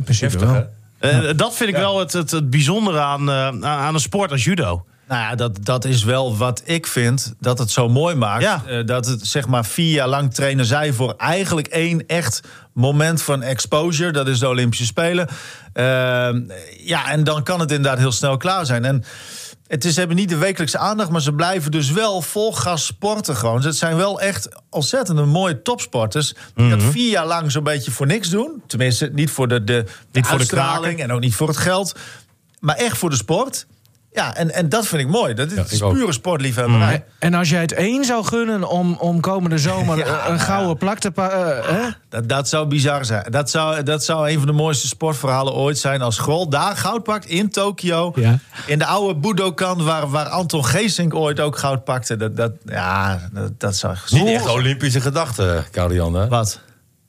Eh, 0.98 1.18
dat 1.36 1.54
vind 1.56 1.68
ik 1.70 1.76
wel 1.76 1.98
het, 1.98 2.12
het, 2.12 2.30
het 2.30 2.50
bijzondere 2.50 3.00
aan, 3.00 3.28
eh, 3.30 3.46
aan- 3.46 3.66
aan 3.66 3.94
een 3.94 4.00
sport 4.00 4.30
als 4.30 4.44
judo. 4.44 4.84
Nou 5.08 5.20
ja, 5.20 5.34
dat, 5.34 5.64
dat 5.64 5.84
is 5.84 6.04
wel 6.04 6.36
wat 6.36 6.62
ik 6.64 6.86
vind 6.86 7.34
dat 7.40 7.58
het 7.58 7.70
zo 7.70 7.88
mooi 7.88 8.14
maakt. 8.14 8.42
Ja. 8.42 8.62
Eh, 8.66 8.86
dat 8.86 9.06
het 9.06 9.26
zeg 9.26 9.46
maar 9.46 9.64
vier 9.64 9.92
jaar 9.92 10.08
lang 10.08 10.34
trainen 10.34 10.64
zij 10.64 10.92
voor 10.92 11.14
eigenlijk 11.16 11.66
één 11.66 12.06
echt 12.06 12.40
moment 12.72 13.22
van 13.22 13.42
exposure. 13.42 14.12
Dat 14.12 14.28
is 14.28 14.38
de 14.38 14.48
Olympische 14.48 14.84
Spelen. 14.84 15.28
Ehm, 15.72 16.40
ja, 16.78 17.10
en 17.10 17.24
dan 17.24 17.42
kan 17.42 17.60
het 17.60 17.70
inderdaad 17.70 17.98
heel 17.98 18.12
snel 18.12 18.36
klaar 18.36 18.66
zijn. 18.66 18.84
En 18.84 19.04
het 19.66 19.84
is, 19.84 19.92
ze 19.92 19.98
hebben 19.98 20.16
niet 20.16 20.28
de 20.28 20.36
wekelijkse 20.36 20.78
aandacht, 20.78 21.10
maar 21.10 21.20
ze 21.22 21.32
blijven 21.32 21.70
dus 21.70 21.90
wel 21.90 22.22
vol 22.22 22.52
gas 22.52 22.86
sporten 22.86 23.36
gewoon. 23.36 23.62
Het 23.62 23.76
zijn 23.76 23.96
wel 23.96 24.20
echt 24.20 24.48
ontzettend 24.70 25.26
mooie 25.26 25.62
topsporters. 25.62 26.34
Die 26.54 26.70
dat 26.70 26.82
vier 26.82 27.10
jaar 27.10 27.26
lang 27.26 27.52
zo'n 27.52 27.62
beetje 27.62 27.90
voor 27.90 28.06
niks 28.06 28.28
doen. 28.28 28.62
Tenminste, 28.66 29.10
niet 29.12 29.30
voor 29.30 29.48
de, 29.48 29.64
de, 29.64 29.84
de 29.84 29.92
Niet 30.12 30.26
voor 30.26 30.38
de 30.38 30.94
en 30.96 31.12
ook 31.12 31.20
niet 31.20 31.34
voor 31.34 31.48
het 31.48 31.56
geld. 31.56 31.94
Maar 32.60 32.76
echt 32.76 32.98
voor 32.98 33.10
de 33.10 33.16
sport. 33.16 33.66
Ja, 34.12 34.34
en, 34.36 34.54
en 34.54 34.68
dat 34.68 34.86
vind 34.86 35.02
ik 35.02 35.08
mooi. 35.08 35.34
Dat 35.34 35.50
is 35.50 35.78
pure 35.78 36.12
sportliefhebberij. 36.12 37.04
En 37.18 37.34
als 37.34 37.50
jij 37.50 37.60
het 37.60 37.72
één 37.72 38.04
zou 38.04 38.24
gunnen 38.24 38.68
om, 38.68 38.94
om 38.94 39.20
komende 39.20 39.58
zomer 39.58 39.98
Ja, 40.06 40.28
een 40.28 40.40
gouden 40.40 40.68
ja. 40.68 40.74
plak 40.74 40.98
te 40.98 41.10
pakken. 41.10 41.96
Dat, 42.08 42.28
dat 42.28 42.48
zou 42.48 42.66
bizar 42.66 43.04
zijn. 43.04 43.24
Dat 43.30 43.50
zou, 43.50 43.82
dat 43.82 44.04
zou 44.04 44.30
een 44.30 44.38
van 44.38 44.46
de 44.46 44.52
mooiste 44.52 44.86
sportverhalen 44.86 45.54
ooit 45.54 45.78
zijn. 45.78 46.02
Als 46.02 46.18
Grol 46.18 46.48
daar 46.48 46.76
goud 46.76 47.02
pakt 47.02 47.26
in 47.26 47.50
Tokio. 47.50 48.12
Ja. 48.14 48.38
In 48.66 48.78
de 48.78 48.86
oude 48.86 49.20
Budokan 49.20 49.84
waar, 49.84 50.08
waar 50.08 50.26
Anton 50.26 50.64
Geesink 50.64 51.14
ooit 51.14 51.40
ook 51.40 51.58
goud 51.58 51.84
pakte. 51.84 52.16
Dat, 52.16 52.36
dat, 52.36 52.52
ja, 52.64 53.28
dat, 53.32 53.60
dat 53.60 53.76
zou 53.76 53.96
Niet 54.10 54.28
echt 54.28 54.48
Olympische 54.48 55.00
gedachte, 55.00 55.64
Karian. 55.70 56.14
Hè? 56.14 56.28
Wat? 56.28 56.60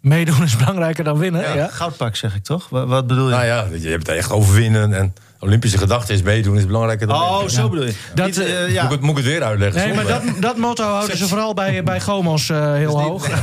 Meedoen 0.02 0.44
is 0.44 0.56
belangrijker 0.56 1.04
dan 1.04 1.18
winnen. 1.18 1.42
Ja. 1.42 1.54
Ja, 1.54 1.68
goudpak 1.68 2.16
zeg 2.16 2.36
ik 2.36 2.44
toch? 2.44 2.70
Wat, 2.70 2.88
wat 2.88 3.08
bedoel 3.08 3.26
je? 3.26 3.32
Nou 3.32 3.46
ja, 3.46 3.66
je 3.72 3.90
hebt 3.90 4.08
het 4.08 4.16
echt 4.16 4.32
overwinnen. 4.32 4.94
En 4.94 5.14
Olympische 5.42 5.78
gedachte 5.78 6.14
is 6.14 6.22
meedoen 6.22 6.58
is 6.58 6.66
belangrijker 6.66 7.08
dan 7.08 7.22
oh, 7.22 7.48
zo 7.48 7.70
bedoel 7.70 7.86
je. 7.86 7.94
Dat, 8.16 8.26
Niet, 8.26 8.38
eh, 8.38 8.64
eh, 8.64 8.74
ja. 8.74 8.82
Moet, 8.84 8.92
ik 8.92 8.98
het, 8.98 9.02
moet 9.02 9.18
ik 9.18 9.24
het 9.24 9.34
weer 9.34 9.44
uitleggen? 9.44 9.82
Nee, 9.88 9.94
maar 9.94 10.06
dat, 10.08 10.22
dat 10.40 10.58
motto 10.58 10.84
houden 10.84 11.18
ze 11.18 11.28
vooral 11.28 11.54
bij, 11.54 11.84
bij 11.84 12.02
Gomos 12.02 12.50
eh, 12.50 12.74
heel 12.74 13.02
hoog. 13.02 13.28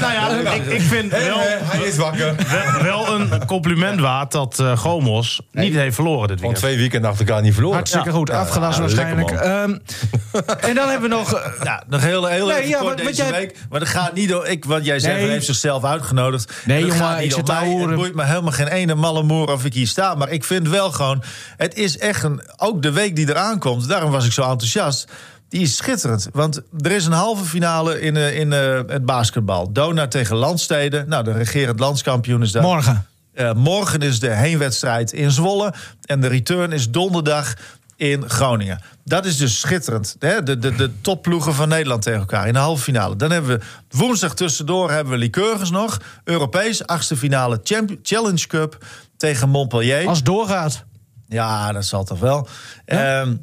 Nou 0.00 0.12
ja, 0.12 0.52
ik, 0.52 0.66
ik 0.66 0.80
vind 0.80 1.10
wel, 1.10 1.38
hij 1.40 1.82
is 1.86 1.96
wakker. 1.96 2.34
wel, 2.82 2.82
wel 2.82 3.20
een 3.20 3.46
compliment 3.46 4.00
waard 4.00 4.32
dat 4.32 4.58
eh 4.60 4.76
Gomos 4.78 5.40
niet 5.52 5.74
heeft 5.74 5.94
verloren 5.94 6.28
dit 6.28 6.40
Van 6.40 6.40
weekend. 6.48 6.56
twee 6.64 6.76
weekenden 6.76 7.10
achter 7.10 7.26
elkaar 7.26 7.42
niet 7.42 7.52
verloren. 7.52 7.76
Hartstikke 7.76 8.08
Ja. 8.08 8.14
goed, 8.14 8.28
Ja, 8.28 8.38
afgelast 8.40 8.74
ja, 8.76 8.80
waarschijnlijk. 8.80 9.30
Ehm, 9.30 9.70
en 10.68 10.74
dan 10.74 10.88
hebben 10.88 11.10
we 11.10 11.16
nog... 11.16 11.52
Ja, 11.62 11.82
nog 11.88 12.00
heel, 12.00 12.26
heel 12.26 12.46
Nee, 12.46 12.56
even 12.56 12.68
ja, 12.68 12.78
kort 12.78 12.96
deze 12.98 13.22
jij- 13.22 13.30
week. 13.30 13.56
Maar 13.70 13.80
dat 13.80 13.88
gaat 13.88 14.14
niet 14.14 14.28
door... 14.28 14.46
Ik, 14.46 14.64
wat 14.64 14.84
jij 14.84 14.98
zegt, 14.98 15.14
Nee. 15.14 15.22
hij 15.24 15.32
heeft 15.32 15.46
zichzelf 15.46 15.84
uitgenodigd. 15.84 16.52
Nee, 16.64 16.80
jongen, 16.80 16.96
gaat 16.96 17.18
niet 17.18 17.30
ik 17.32 17.38
om 17.38 17.46
zit 17.46 17.56
horen. 17.56 17.88
Het 17.88 17.96
boeit 17.98 18.14
me 18.14 18.24
helemaal 18.24 18.52
geen 18.52 18.68
ene 18.68 18.94
malle 18.94 19.22
moer 19.22 19.52
of 19.52 19.64
ik 19.64 19.74
hier 19.74 19.86
sta. 19.86 20.14
Maar 20.14 20.30
ik 20.30 20.44
vind 20.44 20.63
wel 20.68 20.92
gewoon... 20.92 21.22
Het 21.56 21.74
is 21.74 21.98
echt 21.98 22.22
een... 22.22 22.42
Ook 22.56 22.82
de 22.82 22.92
week 22.92 23.16
die 23.16 23.28
eraan 23.28 23.58
komt, 23.58 23.88
daarom 23.88 24.10
was 24.10 24.26
ik 24.26 24.32
zo 24.32 24.42
enthousiast... 24.42 25.08
Die 25.48 25.62
is 25.62 25.76
schitterend. 25.76 26.28
Want 26.32 26.60
er 26.80 26.90
is 26.90 27.06
een 27.06 27.12
halve 27.12 27.44
finale 27.44 28.00
in, 28.00 28.16
eh, 28.16 28.38
in 28.38 28.52
eh, 28.52 28.80
het 28.86 29.04
basketbal. 29.04 29.72
Dona 29.72 30.08
tegen 30.08 30.36
Landsteden. 30.36 31.08
Nou, 31.08 31.24
de 31.24 31.32
regerend 31.32 31.80
landskampioen 31.80 32.42
is 32.42 32.52
daar. 32.52 32.62
Morgen. 32.62 33.06
Eh, 33.32 33.52
morgen 33.52 34.00
is 34.00 34.20
de 34.20 34.30
heenwedstrijd 34.30 35.12
in 35.12 35.30
Zwolle. 35.30 35.74
En 36.04 36.20
de 36.20 36.26
return 36.26 36.72
is 36.72 36.90
donderdag 36.90 37.54
in 37.96 38.30
Groningen. 38.30 38.80
Dat 39.04 39.24
is 39.24 39.36
dus 39.36 39.60
schitterend. 39.60 40.16
Hè? 40.18 40.42
De, 40.42 40.58
de, 40.58 40.74
de 40.74 40.90
topploegen 41.00 41.54
van 41.54 41.68
Nederland 41.68 42.02
tegen 42.02 42.20
elkaar 42.20 42.46
in 42.46 42.52
de 42.52 42.58
halve 42.58 42.82
finale. 42.82 43.16
Dan 43.16 43.30
hebben 43.30 43.58
we 43.58 43.64
woensdag 43.96 44.34
tussendoor 44.34 44.90
hebben 44.90 45.12
we 45.12 45.18
Lycurgus 45.18 45.70
nog. 45.70 45.98
Europees, 46.24 46.86
achtste 46.86 47.16
finale 47.16 47.60
Challenge 48.02 48.46
Cup 48.46 48.84
tegen 49.16 49.48
Montpellier. 49.48 50.06
Als 50.08 50.16
het 50.16 50.26
doorgaat. 50.26 50.84
Ja, 51.28 51.72
dat 51.72 51.84
zal 51.84 52.04
toch 52.04 52.18
wel. 52.20 52.48
Ehm, 52.84 53.34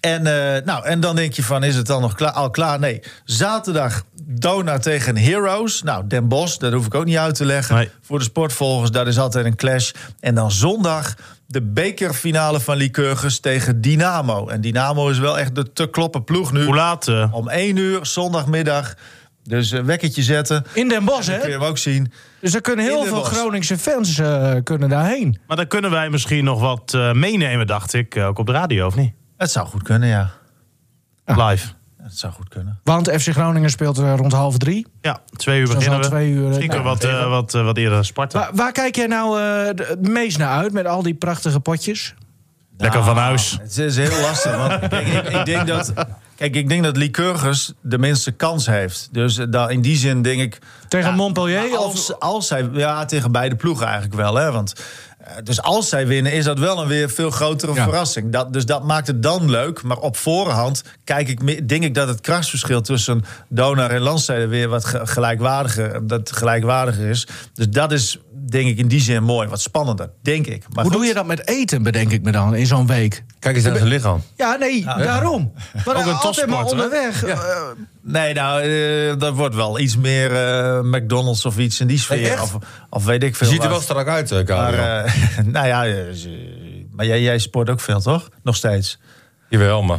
en, 0.00 0.26
eh, 0.26 0.64
nou, 0.64 0.84
en 0.84 1.00
dan 1.00 1.16
denk 1.16 1.32
je 1.32 1.42
van, 1.42 1.64
is 1.64 1.76
het 1.76 1.86
dan 1.86 2.00
nog 2.00 2.14
klaar, 2.14 2.32
al 2.32 2.50
klaar? 2.50 2.78
Nee. 2.78 3.02
Zaterdag 3.24 4.02
Dona 4.22 4.78
tegen 4.78 5.16
Heroes. 5.16 5.82
Nou, 5.82 6.06
Den 6.06 6.28
Bosch, 6.28 6.56
dat 6.58 6.72
hoef 6.72 6.86
ik 6.86 6.94
ook 6.94 7.04
niet 7.04 7.16
uit 7.16 7.34
te 7.34 7.44
leggen. 7.44 7.74
Nee. 7.74 7.90
Voor 8.02 8.18
de 8.18 8.24
sportvolgers, 8.24 8.90
dat 8.90 9.06
is 9.06 9.18
altijd 9.18 9.44
een 9.44 9.56
clash. 9.56 9.90
En 10.20 10.34
dan 10.34 10.50
zondag 10.50 11.14
de 11.46 11.62
bekerfinale 11.62 12.60
van 12.60 12.76
Lycurgus 12.76 13.40
tegen 13.40 13.80
Dynamo. 13.80 14.48
En 14.48 14.60
Dynamo 14.60 15.08
is 15.08 15.18
wel 15.18 15.38
echt 15.38 15.54
de 15.54 15.72
te 15.72 15.86
kloppen 15.90 16.24
ploeg 16.24 16.52
nu. 16.52 16.64
Hoe 16.64 16.74
laat? 16.74 17.08
eh? 17.08 17.28
Om 17.34 17.48
1 17.48 17.76
uur, 17.76 18.06
zondagmiddag. 18.06 18.94
Dus 19.48 19.70
een 19.70 19.84
wekkertje 19.84 20.22
zetten. 20.22 20.64
In 20.74 20.88
Den 20.88 21.04
Bosch, 21.04 21.26
Dat 21.26 21.38
kun 21.40 21.48
je 21.48 21.54
hè? 21.54 21.60
hem 21.60 21.68
ook 21.70 21.78
zien. 21.78 22.12
Dus 22.40 22.54
er 22.54 22.60
kunnen 22.60 22.84
heel 22.84 23.04
veel 23.04 23.14
Bosch. 23.14 23.32
Groningse 23.32 23.78
fans 23.78 24.18
eh, 24.18 24.54
kunnen 24.64 24.88
daarheen. 24.88 25.38
Maar 25.46 25.56
dan 25.56 25.66
kunnen 25.66 25.90
wij 25.90 26.10
misschien 26.10 26.44
nog 26.44 26.60
wat 26.60 26.94
eh, 26.94 27.12
meenemen, 27.12 27.66
dacht 27.66 27.92
ik. 27.94 28.14
eh, 28.14 28.26
Ook 28.26 28.38
op 28.38 28.46
de 28.46 28.52
radio, 28.52 28.86
of 28.86 28.96
niet? 28.96 29.12
Het 29.36 29.50
zou 29.50 29.66
goed 29.66 29.82
kunnen, 29.82 30.08
ja. 30.08 30.30
Live. 31.24 31.66
Het 32.02 32.18
zou 32.18 32.32
goed 32.32 32.48
kunnen. 32.48 32.80
Want 32.84 33.10
FC 33.10 33.28
Groningen 33.28 33.70
speelt 33.70 33.98
eh, 33.98 34.14
rond 34.16 34.32
half 34.32 34.58
drie. 34.58 34.86
Ja, 35.00 35.20
twee 35.36 35.60
uur 35.60 35.66
Zoals 35.66 35.84
beginnen 35.84 36.08
we. 36.10 36.14
twee 36.16 36.30
uur, 36.30 36.42
eh, 36.42 36.46
Misschien 36.48 36.68
nou, 36.68 36.82
kunnen 36.82 37.00
we 37.00 37.06
wat, 37.08 37.24
eh, 37.24 37.30
wat, 37.30 37.54
eh, 37.54 37.64
wat 37.64 37.76
eerder 37.76 38.04
Sparta. 38.04 38.38
Waar, 38.38 38.50
waar 38.54 38.72
kijk 38.72 38.96
jij 38.96 39.06
nou 39.06 39.40
eh, 39.40 39.64
het 39.88 40.08
meest 40.08 40.38
naar 40.38 40.48
uit 40.58 40.72
met 40.72 40.86
al 40.86 41.02
die 41.02 41.14
prachtige 41.14 41.60
potjes? 41.60 42.14
Lekker 42.76 43.02
van 43.04 43.16
huis. 43.16 43.58
Het 43.62 43.78
is 43.78 43.96
heel 43.96 44.20
lastig. 44.20 44.56
Want 44.56 44.88
kijk, 44.88 45.06
ik, 45.06 45.28
ik 45.28 45.44
denk 45.44 45.66
dat. 45.66 45.92
Kijk, 46.36 46.54
ik 46.56 46.68
denk 46.68 46.82
dat 46.84 46.96
Lycurgus 46.96 47.72
de 47.80 47.98
minste 47.98 48.32
kans 48.32 48.66
heeft. 48.66 49.08
Dus 49.12 49.38
eh, 49.38 49.46
daar- 49.50 49.70
in 49.70 49.80
die 49.80 49.96
zin 49.96 50.22
denk 50.22 50.40
ik. 50.40 50.58
Tegen 50.88 51.10
ja, 51.10 51.16
Montpellier? 51.16 51.60
maar 51.70 51.78
Of, 51.78 51.84
Als, 51.84 52.18
als 52.18 52.46
zij, 52.46 52.68
ja, 52.72 53.04
tegen 53.04 53.32
beide 53.32 53.56
ploegen 53.56 53.84
eigenlijk 53.86 54.14
wel. 54.14 54.34
Hè, 54.34 54.52
want, 54.52 54.72
dus 55.42 55.62
als 55.62 55.88
zij 55.88 56.06
winnen, 56.06 56.32
is 56.32 56.44
dat 56.44 56.58
wel 56.58 56.82
een 56.82 56.88
weer 56.88 57.10
veel 57.10 57.30
grotere 57.30 57.74
Ja. 57.74 57.82
verrassing. 57.82 58.32
Dat, 58.32 58.52
dus 58.52 58.66
dat 58.66 58.84
maakt 58.84 59.06
het 59.06 59.22
dan 59.22 59.50
leuk. 59.50 59.82
Maar 59.82 59.98
op 59.98 60.16
voorhand 60.16 60.82
kijk 61.04 61.28
ik, 61.28 61.42
me- 61.42 61.64
denk 61.66 61.84
ik 61.84 61.94
dat 61.94 62.08
het 62.08 62.20
krachtsverschil 62.20 62.80
tussen 62.80 63.24
Donar 63.48 63.90
en 63.90 64.00
Landsteden 64.00 64.48
weer 64.48 64.68
wat 64.68 64.84
ge- 64.84 65.06
gelijkwaardiger, 65.06 66.06
dat 66.06 66.32
gelijkwaardiger 66.32 67.08
is. 67.08 67.26
Dus 67.54 67.68
dat 67.68 67.92
is 67.92 68.18
denk 68.48 68.68
ik 68.68 68.78
in 68.78 68.88
die 68.88 69.00
zin 69.00 69.22
mooi. 69.22 69.48
Wat 69.48 69.60
spannender, 69.60 70.10
denk 70.22 70.46
ik. 70.46 70.62
Maar 70.72 70.82
hoe 70.84 70.92
goed. 70.92 70.92
doe 70.92 71.04
je 71.08 71.14
dat 71.14 71.26
met 71.26 71.48
eten, 71.48 71.82
bedenk 71.82 72.10
ik 72.12 72.22
me 72.22 72.32
dan, 72.32 72.54
in 72.54 72.66
zo'n 72.66 72.86
week? 72.86 73.24
Kijk 73.38 73.56
eens 73.56 73.64
naar 73.64 73.76
zijn 73.76 73.88
lichaam. 73.88 74.22
Ja, 74.36 74.56
nee, 74.56 74.84
daarom. 74.84 75.52
Maar 75.84 75.96
Ook 75.96 76.06
een 76.06 76.14
altijd 76.14 76.46
maar 76.46 76.64
onderweg. 76.64 77.24
Nee, 78.08 78.34
nou, 78.34 78.62
eh, 78.62 79.18
dat 79.18 79.34
wordt 79.34 79.54
wel 79.54 79.78
iets 79.78 79.96
meer 79.96 80.34
eh, 80.36 80.80
McDonald's 80.82 81.44
of 81.44 81.58
iets 81.58 81.80
in 81.80 81.86
die 81.86 81.98
sfeer. 81.98 82.42
of, 82.42 82.56
of 82.90 83.04
weet 83.04 83.22
ik 83.22 83.28
Je 83.30 83.36
veel. 83.36 83.46
ziet 83.48 83.62
er 83.62 83.68
wel 83.68 83.80
strak 83.80 84.08
uit, 84.08 84.30
eh, 84.32 84.46
Maar, 84.48 85.14
nou 85.44 85.66
ja, 85.66 85.84
maar 86.92 87.06
jij, 87.06 87.22
jij 87.22 87.38
sport 87.38 87.70
ook 87.70 87.80
veel, 87.80 88.00
toch? 88.00 88.28
Nog 88.42 88.56
steeds. 88.56 88.98
Jawel, 89.48 89.82
maar 89.82 89.98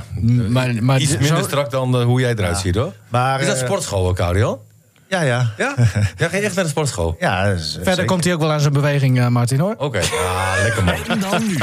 maar, 0.50 0.84
maar 0.84 1.00
iets 1.00 1.12
zo- 1.12 1.18
minder 1.20 1.44
strak 1.44 1.72
dan 1.72 2.02
hoe 2.02 2.20
jij 2.20 2.32
eruit 2.36 2.58
ziet, 2.58 2.76
hoor. 2.76 2.94
Maar, 3.08 3.40
Is 3.42 3.48
dat 3.48 3.58
sportschool, 3.58 4.14
Karel? 4.14 4.66
Ja, 5.10 5.22
ja. 5.22 5.54
Ja? 5.58 5.74
Ja, 6.18 6.28
ga 6.30 6.38
je 6.38 6.44
echt 6.44 6.56
naar 6.56 6.64
de 6.64 6.70
sportschool? 6.70 7.16
ja 7.20 7.44
Verder 7.44 7.84
zeker. 7.84 8.06
komt 8.06 8.24
hij 8.24 8.34
ook 8.34 8.40
wel 8.40 8.52
aan 8.52 8.60
zijn 8.60 8.74
beweging, 8.74 9.20
eh, 9.20 9.28
Martin, 9.28 9.60
hoor. 9.60 9.76
Oké, 9.78 10.00
ah, 10.00 10.54
lekker 10.64 10.84
man. 10.84 10.96
En 11.08 11.20
dan 11.20 11.48
nu, 11.48 11.58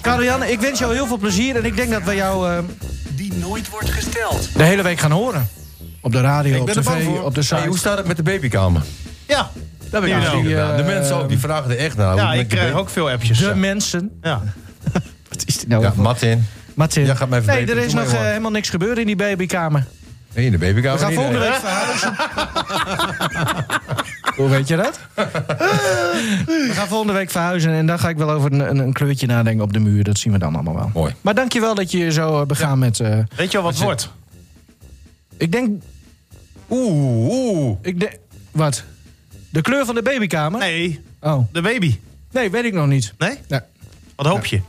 Karel-Jan, 0.00 0.42
ik 0.42 0.60
wens 0.60 0.78
jou 0.78 0.94
heel 0.94 1.06
veel 1.06 1.18
plezier. 1.18 1.56
En 1.56 1.64
ik 1.64 1.76
denk 1.76 1.90
dat 1.90 2.02
we 2.02 2.14
jou 2.14 2.62
die 3.08 3.32
nooit 3.34 3.70
wordt 3.70 3.90
gesteld. 3.90 4.48
de 4.56 4.62
hele 4.62 4.82
week 4.82 4.98
gaan 4.98 5.10
horen. 5.10 5.48
Op 6.04 6.12
de 6.12 6.20
radio, 6.20 6.60
op 6.60 6.70
tv, 6.70 7.06
op 7.22 7.34
de 7.34 7.42
site. 7.42 7.54
Hey, 7.54 7.66
hoe 7.66 7.78
staat 7.78 7.96
het 7.98 8.06
met 8.06 8.16
de 8.16 8.22
babykamer? 8.22 8.82
Ja, 9.26 9.50
Dat 9.90 10.00
ben 10.02 10.16
ik 10.16 10.22
Ja, 10.22 10.30
ook 10.32 10.42
die, 10.42 10.50
gedaan. 10.50 10.76
De 10.76 10.82
eh, 10.82 10.88
mensen 10.88 11.16
ook, 11.16 11.28
die 11.28 11.38
vragen 11.38 11.70
er 11.70 11.76
echt 11.76 11.96
naar. 11.96 12.16
Ja 12.16 12.32
ik 12.32 12.48
krijg 12.48 12.72
ook 12.72 12.88
veel 12.88 13.10
appjes. 13.10 13.38
de 13.38 13.44
ja. 13.46 13.54
mensen. 13.54 14.18
Ja. 14.22 14.42
Wat 15.30 15.42
is 15.46 15.58
dit 15.58 15.68
nou? 15.68 15.82
Ja, 15.82 15.92
Martin. 15.96 16.46
Martin. 16.74 17.04
Ja, 17.06 17.14
gaat 17.14 17.28
mij 17.28 17.40
nee, 17.40 17.66
er 17.66 17.76
is 17.78 17.92
Doe 17.92 18.00
nog 18.00 18.12
eh, 18.12 18.20
helemaal 18.20 18.50
niks 18.50 18.68
gebeurd 18.68 18.98
in 18.98 19.06
die 19.06 19.16
babykamer. 19.16 19.84
Nee, 20.34 20.44
in 20.44 20.50
de 20.52 20.58
babykamer 20.58 20.98
We 20.98 21.04
gaan 21.04 21.12
volgende 21.12 21.38
week 21.38 21.54
verhuizen. 21.64 22.14
Hoe 24.36 24.48
weet 24.48 24.68
je 24.68 24.76
dat? 24.76 25.00
we 26.46 26.70
gaan 26.72 26.86
volgende 26.88 27.12
week 27.12 27.30
verhuizen 27.30 27.72
en 27.72 27.86
dan 27.86 27.98
ga 27.98 28.08
ik 28.08 28.16
wel 28.16 28.30
over 28.30 28.52
een, 28.52 28.60
een, 28.70 28.78
een 28.78 28.92
kleurtje 28.92 29.26
nadenken 29.26 29.62
op 29.64 29.72
de 29.72 29.78
muur. 29.80 30.04
Dat 30.04 30.18
zien 30.18 30.32
we 30.32 30.38
dan 30.38 30.54
allemaal 30.54 30.74
wel. 30.74 30.90
Mooi. 30.94 31.14
Maar 31.20 31.34
dankjewel 31.34 31.74
dat 31.74 31.90
je 31.90 31.98
je 31.98 32.12
zo 32.12 32.40
eh, 32.40 32.46
begaan 32.46 32.78
met... 32.78 33.00
eh, 33.00 33.18
Weet 33.36 33.50
je 33.50 33.56
wel 33.56 33.62
wat 33.62 33.74
het 33.74 33.82
wordt? 33.82 34.10
ik 35.36 35.52
denk... 35.52 35.82
Oeh, 36.74 37.30
oeh. 37.30 37.76
Ik. 37.82 38.18
Wat? 38.50 38.84
De 39.50 39.60
kleur 39.60 39.84
van 39.84 39.94
de 39.94 40.02
babykamer? 40.02 40.60
Nee, 40.60 41.00
Oh. 41.20 41.46
de 41.52 41.60
baby. 41.60 41.98
Nee, 42.32 42.50
weet 42.50 42.64
ik 42.64 42.72
nog 42.72 42.86
niet. 42.86 43.14
Nee? 43.18 43.38
Nee. 43.48 43.60
Wat 44.16 44.26
hoop 44.26 44.44
je? 44.46 44.60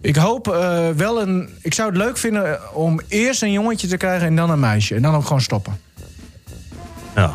Ik 0.00 0.16
hoop 0.16 0.48
eh, 0.48 0.88
wel 0.90 1.22
een... 1.22 1.48
Ik 1.62 1.74
zou 1.74 1.88
het 1.88 1.98
leuk 1.98 2.16
vinden 2.18 2.74
om 2.74 3.00
eerst 3.08 3.42
een 3.42 3.52
jongetje 3.52 3.86
te 3.86 3.96
krijgen 3.96 4.26
en 4.26 4.36
dan 4.36 4.50
een 4.50 4.60
meisje. 4.60 4.94
En 4.94 5.02
dan 5.02 5.14
ook 5.14 5.24
gewoon 5.24 5.40
stoppen. 5.40 5.80
Ja. 7.16 7.34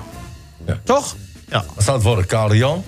Toch? 0.83 1.15
ja. 1.49 1.63
Wat 1.73 1.83
staat 1.83 1.95
het 1.95 2.03
worden? 2.03 2.25
Karel 2.25 2.55
Jan? 2.55 2.83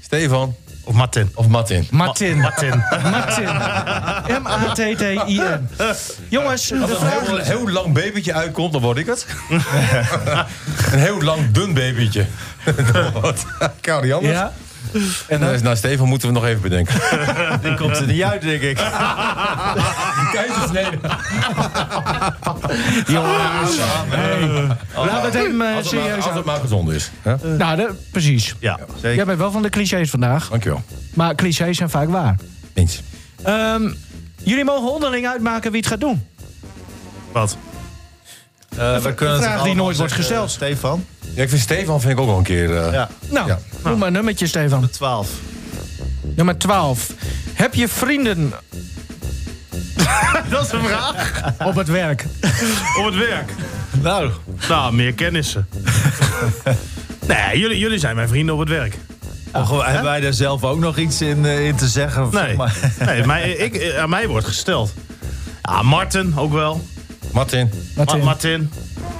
Stefan? 0.00 0.54
Of 0.84 0.94
Martin. 0.94 1.30
Of 1.34 1.48
Martin? 1.48 1.86
Martin. 1.90 2.38
Martin. 2.38 2.82
Martin. 3.10 3.44
M-A-T-T-I-N. 4.42 5.68
Jongens, 6.28 6.72
Als 6.72 6.90
er 6.90 7.02
een 7.02 7.08
heel, 7.08 7.36
heel 7.38 7.68
lang 7.70 7.94
babytje 7.94 8.32
uitkomt, 8.34 8.72
dan 8.72 8.80
word 8.82 8.98
ik 8.98 9.06
het. 9.06 9.26
een 10.92 10.98
heel 10.98 11.22
lang 11.22 11.50
dun 11.50 11.74
babytje. 11.74 12.26
Karel 13.80 14.06
Jan 14.06 14.24
het. 14.24 14.32
Ja? 14.32 14.52
En 15.26 15.52
eh, 15.54 15.60
nou, 15.60 15.76
Stefan 15.76 16.08
moeten 16.08 16.28
we 16.28 16.34
nog 16.34 16.44
even 16.46 16.60
bedenken. 16.62 16.94
Die 17.62 17.74
komt 17.74 17.96
er 17.96 18.06
niet 18.06 18.22
uit, 18.22 18.42
denk 18.42 18.62
ik. 18.62 18.76
Keizersnede. 20.32 20.98
Jongens. 23.06 23.76
Hey. 24.08 24.40
We 24.94 25.10
het 25.22 25.34
hem 25.34 25.60
eh, 25.62 25.76
Als 25.76 25.90
het, 25.90 25.94
maar, 25.94 26.02
serieus 26.02 26.16
als 26.16 26.24
het 26.24 26.34
aan. 26.36 26.42
maar 26.44 26.60
gezond 26.60 26.90
is. 26.90 27.10
Hè? 27.22 27.56
Nou, 27.56 27.76
de- 27.76 27.94
precies. 28.10 28.54
Ja. 28.58 28.78
Jij 29.00 29.24
bent 29.24 29.38
wel 29.38 29.50
van 29.50 29.62
de 29.62 29.68
clichés 29.68 30.10
vandaag. 30.10 30.48
Dankjewel. 30.48 30.82
Maar 31.14 31.34
clichés 31.34 31.76
zijn 31.76 31.90
vaak 31.90 32.08
waar. 32.10 32.36
Eens. 32.74 33.02
Ehm, 33.42 33.92
jullie 34.42 34.64
mogen 34.64 34.92
onderling 34.92 35.26
uitmaken 35.26 35.70
wie 35.70 35.80
het 35.80 35.88
gaat 35.90 36.00
doen. 36.00 36.26
Wat? 37.32 37.56
Eh, 38.78 38.96
we 38.98 39.14
kunnen 39.14 39.34
het 39.34 39.44
vraag 39.44 39.62
die 39.62 39.74
nooit 39.74 39.96
wordt 39.96 40.12
gesteld. 40.12 40.50
Stefan? 40.50 41.04
Ja, 41.34 41.42
ik 41.42 41.48
vind 41.48 41.60
Stefan 41.60 42.00
vind 42.00 42.12
ik 42.12 42.20
ook 42.20 42.26
wel 42.26 42.36
een 42.38 42.42
keer... 42.42 42.76
eh, 42.76 42.92
Ja, 42.92 43.08
Nou, 43.28 43.46
Ja. 43.48 43.58
Noem 43.84 43.98
maar 43.98 44.06
een 44.06 44.12
nummertje, 44.12 44.46
Stefan. 44.46 44.88
12. 44.90 45.28
Nummer 46.36 46.58
12. 46.58 47.10
Heb 47.52 47.74
je 47.74 47.88
vrienden 47.88 48.52
Dat 50.50 50.66
is 50.66 50.72
een 50.72 50.84
vraag. 50.84 51.42
op 51.64 51.74
het 51.74 51.88
werk? 51.88 52.24
Op 52.98 53.04
het 53.04 53.14
werk. 53.14 53.52
Nou, 54.02 54.30
Nou, 54.68 54.94
meer 54.94 55.12
kennissen. 55.12 55.68
nee, 57.26 57.58
jullie, 57.58 57.78
jullie 57.78 57.98
zijn 57.98 58.16
mijn 58.16 58.28
vrienden 58.28 58.54
op 58.54 58.60
het 58.60 58.68
werk. 58.68 58.96
mogen- 59.52 59.84
hebben 59.84 60.04
wij 60.04 60.20
daar 60.20 60.32
zelf 60.32 60.64
ook 60.64 60.78
nog 60.78 60.96
iets 60.96 61.20
in, 61.20 61.44
eh, 61.44 61.66
in 61.66 61.74
te 61.76 61.88
zeggen? 61.88 62.28
Nee, 62.32 62.56
Maar- 62.56 62.76
nee 63.04 63.26
mij, 63.26 63.50
ik, 63.50 63.74
eh, 63.74 63.98
aan 63.98 64.10
mij 64.10 64.28
wordt 64.28 64.46
gesteld. 64.46 64.92
Ja, 65.62 65.82
Martin 65.82 66.32
ook 66.36 66.52
wel. 66.52 66.86
Martin. 67.32 67.70
Martin. 68.24 68.70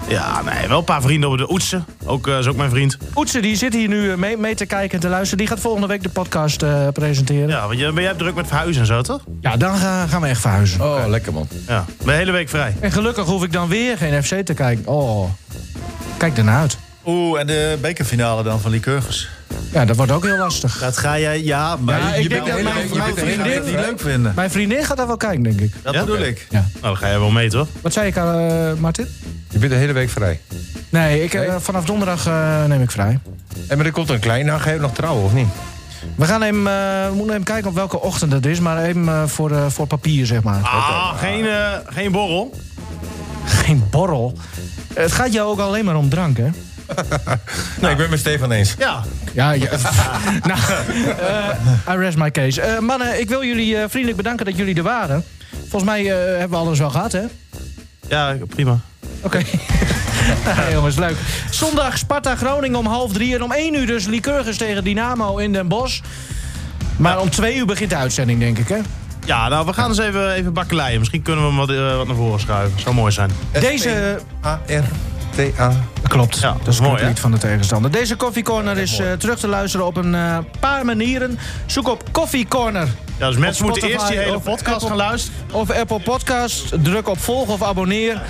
Ja, 0.09 0.43
nee, 0.43 0.69
wel 0.69 0.79
een 0.79 0.85
paar 0.85 1.03
vrienden 1.03 1.31
op 1.31 1.39
de 1.39 1.51
Oetsen. 1.53 1.85
Ook, 2.05 2.27
eh, 2.29 2.39
is 2.39 2.47
ook 2.47 2.57
mijn 2.57 2.71
vriend. 2.71 2.97
Oetse, 3.15 3.41
die 3.41 3.57
zit 3.57 3.73
hier 3.75 3.89
nu 3.89 4.11
eh, 4.11 4.17
mee, 4.17 4.37
mee 4.37 4.55
te 4.55 4.67
kijken 4.67 4.95
en 4.95 5.01
te 5.01 5.09
luisteren. 5.09 5.39
Die 5.39 5.47
gaat 5.47 5.61
volgende 5.61 5.87
week 5.87 6.03
de 6.03 6.09
podcast 6.09 6.63
eh, 6.63 6.89
presenteren. 6.93 7.49
Ja, 7.49 7.57
Ja, 7.57 7.67
want 7.67 7.79
je, 7.79 7.93
ben 7.93 8.03
jij 8.03 8.15
druk 8.15 8.35
met 8.35 8.47
verhuizen 8.47 8.81
en 8.81 8.87
zo, 8.87 9.03
toch? 9.03 9.21
dan 9.59 9.77
ga- 9.77 10.07
gaan 10.07 10.21
we 10.21 10.27
echt 10.29 10.41
verhuizen. 10.41 10.81
Oh, 10.81 11.07
lekker 11.07 11.33
man. 11.33 11.49
Ja. 11.69 11.85
De 12.05 12.13
hele 12.13 12.33
week 12.33 12.49
vrij. 12.49 12.75
En 12.81 12.93
gelukkig 12.93 13.25
hoef 13.27 13.45
ik 13.45 13.53
dan 13.53 13.69
weer 13.69 13.97
geen 13.97 14.25
FC 14.25 14.35
te 14.35 14.55
kijken. 14.55 14.87
Oh, 14.87 15.31
kijk 16.17 16.37
ernaar 16.37 16.61
uit. 16.61 16.79
Oeh, 17.07 17.41
en 17.41 17.47
de 17.47 17.79
bekerfinale 17.81 18.43
dan 18.43 18.61
van 18.61 18.71
Lycurgus. 18.71 19.29
Ja, 19.73 19.85
dat 19.85 19.97
wordt 19.97 20.13
ook 20.13 20.25
heel 20.25 20.37
lastig. 20.37 20.79
Dat 20.79 20.97
ga 20.97 21.19
jij, 21.19 21.43
ja, 21.43 21.77
maar 21.77 21.99
Ja, 21.99 22.15
je 22.15 22.23
ik 22.23 22.29
bent 22.29 22.45
denk 22.45 22.57
de 22.59 22.63
dat 22.65 22.73
hele 22.73 22.97
mijn- 22.99 23.15
vriendin- 23.17 23.63
niet 23.65 23.75
leuk 23.75 24.01
vinden. 24.01 24.33
Mijn 24.37 24.51
vriendin 24.51 24.85
gaat 24.85 24.97
daar 24.97 25.07
wel 25.07 25.17
kijken, 25.17 25.43
denk 25.43 25.61
ik. 25.61 25.73
Dat 25.83 25.95
Ja? 25.95 26.01
bedoel 26.01 26.19
ik. 26.23 26.47
Ja. 26.51 26.59
Nou, 26.59 26.73
dan 26.81 26.97
ga 26.97 27.09
je 27.09 27.19
wel 27.19 27.31
mee, 27.31 27.51
toch? 27.51 27.69
Wat 27.81 27.93
zei 27.93 28.07
ik, 28.07 28.17
eh 28.17 28.73
Martin? 28.79 29.07
Je 29.51 29.59
bent 29.59 29.73
de 29.73 29.79
hele 29.79 29.93
week 29.93 30.11
vrij. 30.11 30.41
Nee, 30.89 31.23
ik, 31.25 31.35
eh, 31.35 31.55
vanaf 31.59 31.85
donderdag 31.85 32.27
eh, 32.27 32.65
neem 32.65 32.83
ik 32.83 32.91
vrij. 32.91 33.19
En 33.69 33.77
maar 33.77 33.87
er 33.87 33.93
komt 33.93 34.11
een 34.11 34.19
klein 34.21 34.47
na, 34.47 34.59
ga 34.59 34.71
je 34.71 34.79
nog 34.81 34.93
trouwen 34.95 35.25
of 35.25 35.33
niet? 35.33 35.49
We 36.15 36.25
gaan 36.25 36.43
hem, 36.43 36.67
eh, 36.67 36.73
we 37.09 37.15
moeten 37.15 37.33
even 37.33 37.45
kijken 37.45 37.69
op 37.69 37.75
welke 37.75 38.01
ochtend 38.01 38.31
dat 38.31 38.47
is, 38.47 38.61
maar 38.61 38.83
even 38.83 39.29
voor, 39.29 39.51
eh, 39.51 39.67
voor 39.69 39.87
papier, 39.87 40.27
zeg 40.27 40.43
maar. 40.43 40.61
Ah, 40.63 41.19
geen, 41.19 41.47
eh, 41.47 41.69
geen 41.87 42.13
borrel. 42.13 42.55
Geen 43.45 43.85
borrel. 43.91 44.37
Het 44.95 45.13
gaat 45.13 45.33
jou 45.33 45.49
ook 45.51 45.59
alleen 45.59 45.85
maar 45.85 45.97
om 45.97 46.09
drank, 46.09 46.37
hè? 46.37 46.49
Nee, 47.80 47.90
ik 47.90 47.97
ben 47.97 48.11
met 48.11 48.18
Stefan 48.18 48.53
eens. 48.53 48.74
Ja. 48.78 49.03
Ja, 49.32 49.51
ja. 49.51 49.70
nou, 50.49 50.61
eh, 51.86 51.95
I 51.95 51.97
rest 51.97 52.16
my 52.16 52.30
case. 52.30 52.61
Eh, 52.61 52.78
mannen, 52.78 53.20
ik 53.20 53.28
wil 53.28 53.45
jullie 53.45 53.76
eh, 53.76 53.84
vriendelijk 53.88 54.16
bedanken 54.16 54.47
dat 54.47 54.57
jullie 54.57 54.74
er 54.74 54.82
waren. 54.82 55.24
Volgens 55.61 55.84
mij 55.84 56.01
eh, 56.01 56.38
hebben 56.38 56.51
we 56.51 56.64
alles 56.64 56.78
wel 56.78 56.90
gehad, 56.90 57.12
hè? 57.12 57.22
Ja, 58.09 58.36
prima. 58.49 58.78
Oké. 59.20 59.40
nou, 60.45 60.72
jongens, 60.72 60.97
leuk. 60.97 61.16
Zondag 61.51 61.99
Sparta 61.99 62.36
Groningen 62.36 62.78
om 62.78 62.86
half 62.86 63.12
drie. 63.12 63.34
En 63.34 63.43
om 63.43 63.53
één 63.53 63.74
uur 63.74 63.86
dus 63.86 64.07
Lycurgus 64.07 64.57
tegen 64.57 64.84
Dynamo 64.84 65.36
in 65.36 65.53
Den 65.53 65.68
Bosch. 65.68 66.01
Maar 66.97 67.20
om 67.20 67.30
twee 67.30 67.57
uur 67.57 67.66
begint 67.66 67.90
de 67.90 67.97
uitzending, 67.97 68.40
denk 68.40 68.59
ik, 68.59 68.68
hè? 68.68 68.78
Ja, 69.24 69.49
nou, 69.49 69.66
we 69.66 69.72
gaan 69.72 69.88
eens 69.88 69.99
even, 69.99 70.32
even 70.32 70.53
bakkeleien. 70.53 70.99
Misschien 70.99 71.22
kunnen 71.22 71.45
we 71.45 71.49
hem 71.51 71.59
wat, 71.59 71.97
wat 71.97 72.07
naar 72.07 72.16
voren 72.16 72.40
schuiven. 72.40 72.80
Zou 72.80 72.95
mooi 72.95 73.12
zijn. 73.12 73.30
Deze... 73.53 74.18
A-R-T-A. 75.39 75.72
Klopt, 76.09 76.39
Ja, 76.39 76.57
dat 76.59 76.68
is 76.74 76.80
mooi, 76.80 77.05
lied 77.05 77.20
van 77.20 77.30
de 77.30 77.39
tegenstander. 77.39 77.91
Deze 77.91 78.16
Koffie 78.16 78.43
Corner 78.43 78.78
is 78.78 78.99
eh, 78.99 79.12
terug 79.12 79.39
te 79.39 79.49
luisteren 79.49 79.87
op 79.87 79.97
een 79.97 80.14
eh, 80.14 80.39
paar 80.61 80.85
manieren. 80.85 81.39
Zoek 81.66 81.89
op 81.89 82.03
Koffie 82.12 82.49
Corner 82.49 82.89
Ja, 83.18 83.28
dus 83.28 83.37
mensen 83.37 83.64
moeten 83.64 83.89
eerst 83.89 84.09
die 84.09 84.18
hele 84.18 84.39
podcast 84.41 84.68
Apple- 84.68 84.89
gaan 84.89 84.97
luisteren. 84.97 85.39
Of 85.53 85.70
Apple 85.70 86.01
Podcast. 86.01 86.85
Druk 86.85 87.09
op 87.09 87.18
volg 87.18 87.49
of 87.49 87.62
abonneer. 87.62 88.22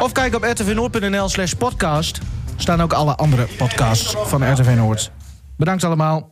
Of 0.00 0.12
kijk 0.12 0.34
op 0.34 0.42
rtvnoord.nl 0.42 1.28
slash 1.28 1.52
podcast. 1.52 2.18
Staan 2.56 2.82
ook 2.82 2.92
alle 2.92 3.14
andere 3.16 3.46
podcasts 3.58 4.14
van 4.24 4.52
RTV 4.52 4.74
Noord. 4.76 5.10
Bedankt 5.56 5.84
allemaal. 5.84 6.30